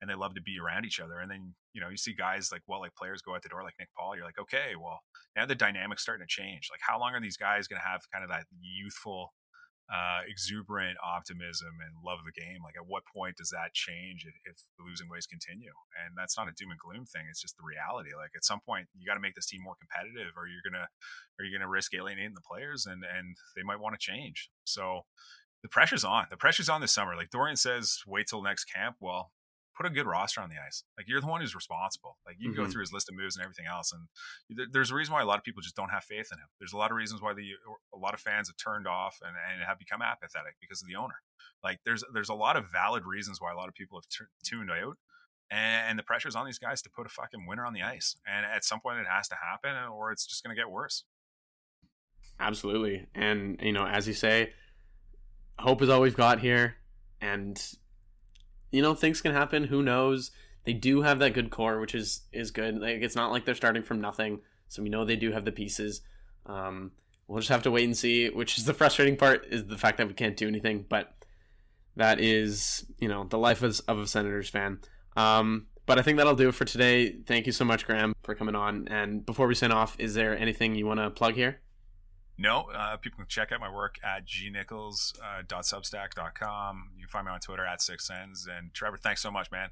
and 0.00 0.08
they 0.08 0.14
love 0.14 0.34
to 0.34 0.42
be 0.42 0.58
around 0.62 0.86
each 0.86 1.00
other. 1.00 1.18
And 1.18 1.30
then 1.30 1.54
you 1.72 1.80
know, 1.80 1.88
you 1.88 1.96
see 1.96 2.14
guys 2.14 2.50
like 2.52 2.62
well, 2.66 2.80
like 2.80 2.94
players 2.94 3.22
go 3.22 3.34
out 3.34 3.42
the 3.42 3.48
door 3.48 3.62
like 3.62 3.74
Nick 3.78 3.90
Paul. 3.96 4.16
You're 4.16 4.24
like, 4.24 4.38
okay, 4.38 4.74
well 4.80 5.00
now 5.36 5.46
the 5.46 5.54
dynamic's 5.54 6.02
starting 6.02 6.26
to 6.26 6.30
change. 6.30 6.68
Like 6.70 6.80
how 6.86 6.98
long 6.98 7.14
are 7.14 7.20
these 7.20 7.36
guys 7.36 7.66
going 7.66 7.80
to 7.80 7.86
have 7.88 8.00
kind 8.12 8.24
of 8.24 8.30
that 8.30 8.44
youthful 8.60 9.32
uh, 9.88 10.20
exuberant 10.28 11.00
optimism 11.00 11.80
and 11.80 12.04
love 12.04 12.20
of 12.20 12.28
the 12.28 12.36
game. 12.36 12.60
Like, 12.62 12.76
at 12.76 12.86
what 12.86 13.08
point 13.08 13.36
does 13.40 13.50
that 13.50 13.72
change 13.72 14.28
if, 14.28 14.36
if, 14.44 14.56
the 14.76 14.84
losing 14.84 15.08
ways 15.08 15.26
continue? 15.26 15.72
And 15.96 16.12
that's 16.12 16.36
not 16.36 16.48
a 16.48 16.52
doom 16.52 16.70
and 16.70 16.78
gloom 16.78 17.08
thing. 17.08 17.24
It's 17.28 17.40
just 17.40 17.56
the 17.56 17.64
reality. 17.64 18.12
Like, 18.12 18.36
at 18.36 18.44
some 18.44 18.60
point, 18.60 18.88
you 18.92 19.08
got 19.08 19.16
to 19.16 19.24
make 19.24 19.34
this 19.34 19.48
team 19.48 19.64
more 19.64 19.80
competitive, 19.80 20.36
or 20.36 20.44
you're 20.44 20.64
gonna, 20.64 20.92
or 21.36 21.44
you're 21.44 21.56
gonna 21.56 21.70
risk 21.70 21.94
alienating 21.96 22.36
the 22.36 22.44
players, 22.44 22.84
and 22.84 23.00
and 23.02 23.36
they 23.56 23.64
might 23.64 23.80
want 23.80 23.98
to 23.98 24.02
change. 24.02 24.50
So, 24.64 25.08
the 25.62 25.68
pressure's 25.68 26.04
on. 26.04 26.26
The 26.30 26.36
pressure's 26.36 26.68
on 26.68 26.80
this 26.80 26.92
summer. 26.92 27.16
Like 27.16 27.30
Dorion 27.30 27.58
says, 27.58 27.98
wait 28.06 28.28
till 28.28 28.42
next 28.42 28.66
camp. 28.66 28.96
Well, 29.00 29.32
put 29.78 29.86
a 29.86 29.90
good 29.90 30.06
roster 30.06 30.40
on 30.40 30.50
the 30.50 30.56
ice. 30.58 30.82
Like 30.96 31.06
you're 31.08 31.20
the 31.20 31.28
one 31.28 31.40
who's 31.40 31.54
responsible. 31.54 32.18
Like 32.26 32.36
you 32.38 32.50
mm-hmm. 32.50 32.62
go 32.64 32.68
through 32.68 32.80
his 32.80 32.92
list 32.92 33.08
of 33.08 33.14
moves 33.14 33.36
and 33.36 33.44
everything 33.44 33.66
else, 33.66 33.92
and 33.92 34.68
there's 34.72 34.90
a 34.90 34.94
reason 34.94 35.14
why 35.14 35.22
a 35.22 35.24
lot 35.24 35.38
of 35.38 35.44
people 35.44 35.62
just 35.62 35.76
don't 35.76 35.90
have 35.90 36.02
faith 36.02 36.28
in 36.32 36.38
him. 36.38 36.48
There's 36.58 36.72
a 36.72 36.76
lot 36.76 36.90
of 36.90 36.96
reasons 36.96 37.22
why 37.22 37.32
the 37.32 37.52
a 37.94 37.98
lot 37.98 38.12
of 38.12 38.20
fans 38.20 38.48
have 38.48 38.56
turned 38.56 38.88
off 38.88 39.18
and, 39.22 39.36
and 39.36 39.62
have 39.64 39.78
become 39.78 40.02
apathetic 40.02 40.56
because 40.60 40.82
of 40.82 40.88
the 40.88 40.96
owner. 40.96 41.22
Like 41.62 41.78
there's 41.84 42.02
there's 42.12 42.28
a 42.28 42.34
lot 42.34 42.56
of 42.56 42.70
valid 42.70 43.04
reasons 43.06 43.40
why 43.40 43.52
a 43.52 43.56
lot 43.56 43.68
of 43.68 43.74
people 43.74 43.98
have 43.98 44.08
t- 44.08 44.32
tuned 44.44 44.70
out, 44.70 44.98
and, 45.50 45.90
and 45.90 45.98
the 45.98 46.02
pressure's 46.02 46.34
on 46.34 46.44
these 46.44 46.58
guys 46.58 46.82
to 46.82 46.90
put 46.90 47.06
a 47.06 47.10
fucking 47.10 47.46
winner 47.46 47.64
on 47.64 47.72
the 47.72 47.82
ice. 47.82 48.16
And 48.26 48.44
at 48.44 48.64
some 48.64 48.80
point, 48.80 48.98
it 48.98 49.06
has 49.08 49.28
to 49.28 49.36
happen, 49.36 49.76
or 49.90 50.10
it's 50.10 50.26
just 50.26 50.42
going 50.42 50.54
to 50.54 50.60
get 50.60 50.70
worse. 50.70 51.04
Absolutely, 52.40 53.06
and 53.14 53.60
you 53.62 53.72
know, 53.72 53.86
as 53.86 54.08
you 54.08 54.14
say, 54.14 54.52
hope 55.58 55.82
is 55.82 55.88
all 55.88 56.00
we've 56.00 56.16
got 56.16 56.40
here, 56.40 56.76
and 57.20 57.60
you 58.70 58.82
know 58.82 58.94
things 58.94 59.20
can 59.20 59.32
happen. 59.32 59.64
Who 59.64 59.82
knows? 59.82 60.30
They 60.64 60.72
do 60.72 61.02
have 61.02 61.18
that 61.20 61.34
good 61.34 61.50
core, 61.50 61.80
which 61.80 61.94
is 61.94 62.22
is 62.32 62.50
good. 62.50 62.78
Like 62.78 63.02
it's 63.02 63.16
not 63.16 63.32
like 63.32 63.44
they're 63.44 63.54
starting 63.54 63.82
from 63.82 64.00
nothing. 64.00 64.40
So 64.68 64.82
we 64.82 64.88
know 64.88 65.04
they 65.04 65.16
do 65.16 65.32
have 65.32 65.44
the 65.44 65.52
pieces. 65.52 66.02
Um, 66.46 66.92
we'll 67.26 67.40
just 67.40 67.50
have 67.50 67.62
to 67.62 67.70
wait 67.70 67.84
and 67.84 67.96
see. 67.96 68.28
Which 68.28 68.58
is 68.58 68.64
the 68.64 68.74
frustrating 68.74 69.16
part 69.16 69.46
is 69.46 69.66
the 69.66 69.78
fact 69.78 69.98
that 69.98 70.08
we 70.08 70.14
can't 70.14 70.36
do 70.36 70.48
anything. 70.48 70.84
But 70.88 71.14
that 71.96 72.20
is 72.20 72.84
you 72.98 73.08
know 73.08 73.24
the 73.24 73.38
life 73.38 73.62
of, 73.62 73.80
of 73.88 73.98
a 73.98 74.06
Senators 74.06 74.48
fan. 74.48 74.80
Um, 75.16 75.66
but 75.86 75.98
I 75.98 76.02
think 76.02 76.18
that'll 76.18 76.34
do 76.34 76.50
it 76.50 76.54
for 76.54 76.66
today. 76.66 77.12
Thank 77.26 77.46
you 77.46 77.52
so 77.52 77.64
much, 77.64 77.86
Graham, 77.86 78.14
for 78.22 78.34
coming 78.34 78.54
on. 78.54 78.88
And 78.88 79.24
before 79.24 79.46
we 79.46 79.54
sign 79.54 79.72
off, 79.72 79.96
is 79.98 80.12
there 80.12 80.38
anything 80.38 80.74
you 80.74 80.86
want 80.86 81.00
to 81.00 81.08
plug 81.08 81.34
here? 81.34 81.60
No, 82.40 82.70
uh, 82.72 82.96
people 82.98 83.16
can 83.16 83.26
check 83.26 83.50
out 83.50 83.58
my 83.58 83.70
work 83.70 83.96
at 84.04 84.24
gnichols.substack.com. 84.24 86.76
Uh, 86.76 86.80
you 86.96 87.02
can 87.02 87.10
find 87.10 87.26
me 87.26 87.32
on 87.32 87.40
Twitter 87.40 87.66
at 87.66 87.82
Six 87.82 88.06
Sens. 88.06 88.46
And 88.50 88.72
Trevor, 88.72 88.96
thanks 88.96 89.20
so 89.20 89.32
much, 89.32 89.50
man. 89.50 89.70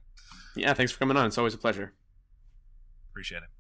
Yeah, 0.57 0.75
thanks 0.75 0.91
for 0.91 0.99
coming 0.99 1.17
on. 1.17 1.27
It's 1.27 1.39
always 1.39 1.55
a 1.55 1.59
pleasure. 1.59 1.95
Appreciate 3.13 3.45
it. 3.45 3.51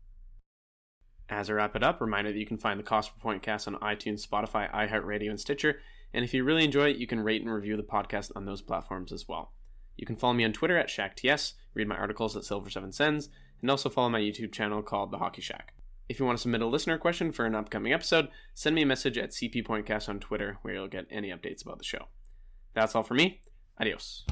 As 1.29 1.49
I 1.49 1.53
wrap 1.53 1.77
it 1.77 1.85
up, 1.85 2.01
reminder 2.01 2.33
that 2.33 2.39
you 2.39 2.47
can 2.47 2.59
find 2.59 2.81
the 2.81 2.85
Cost 2.85 3.13
Per 3.13 3.21
Point 3.21 3.43
cast 3.43 3.69
on 3.69 3.77
iTunes, 3.77 4.27
Spotify, 4.27 4.69
iHeartRadio, 4.73 5.31
and 5.31 5.39
Stitcher. 5.41 5.79
And 6.13 6.25
if 6.25 6.35
you 6.35 6.43
really 6.43 6.65
enjoy 6.65 6.91
it, 6.91 6.97
you 6.97 7.07
can 7.07 7.21
rate 7.21 7.43
and 7.43 7.53
review 7.53 7.77
the 7.77 7.85
podcast 7.85 8.33
on 8.35 8.45
those 8.45 8.63
platforms 8.63 9.13
as 9.13 9.29
well. 9.29 9.53
You 9.97 10.07
can 10.07 10.17
follow 10.17 10.35
me 10.35 10.45
on 10.45 10.53
Twitter 10.53 10.77
at 10.77 10.89
ShackTS, 10.89 11.55
read 11.75 11.89
my 11.89 11.97
articles 11.97 12.37
at 12.37 12.45
Silver 12.45 12.71
Seven 12.71 12.93
Sens, 12.93 13.29
and 13.61 13.71
also 13.71 13.89
follow 13.89 14.09
my 14.09 14.21
YouTube 14.21 14.53
channel 14.53 14.83
called 14.83 15.11
The 15.11 15.19
Hockey 15.19 15.43
Shack. 15.43 15.75
If 16.09 16.21
you 16.21 16.27
want 16.27 16.39
to 16.39 16.43
submit 16.43 16.63
a 16.63 16.67
listener 16.67 16.99
question 16.99 17.33
for 17.33 17.47
an 17.47 17.55
upcoming 17.55 17.93
episode, 17.93 18.29
send 18.55 18.77
me 18.77 18.83
a 18.83 18.87
message 18.87 19.19
at 19.19 19.31
CP 19.31 19.67
Pointcast 19.67 20.09
on 20.09 20.21
Twitter 20.21 20.59
where 20.63 20.75
you'll 20.75 20.89
get 20.89 21.07
any 21.11 21.31
updates 21.31 21.65
about 21.65 21.79
the 21.79 21.85
show. 21.85 22.07
That's 22.75 22.95
all 22.95 23.03
for 23.03 23.15
me. 23.15 23.41
Adios. 23.81 24.25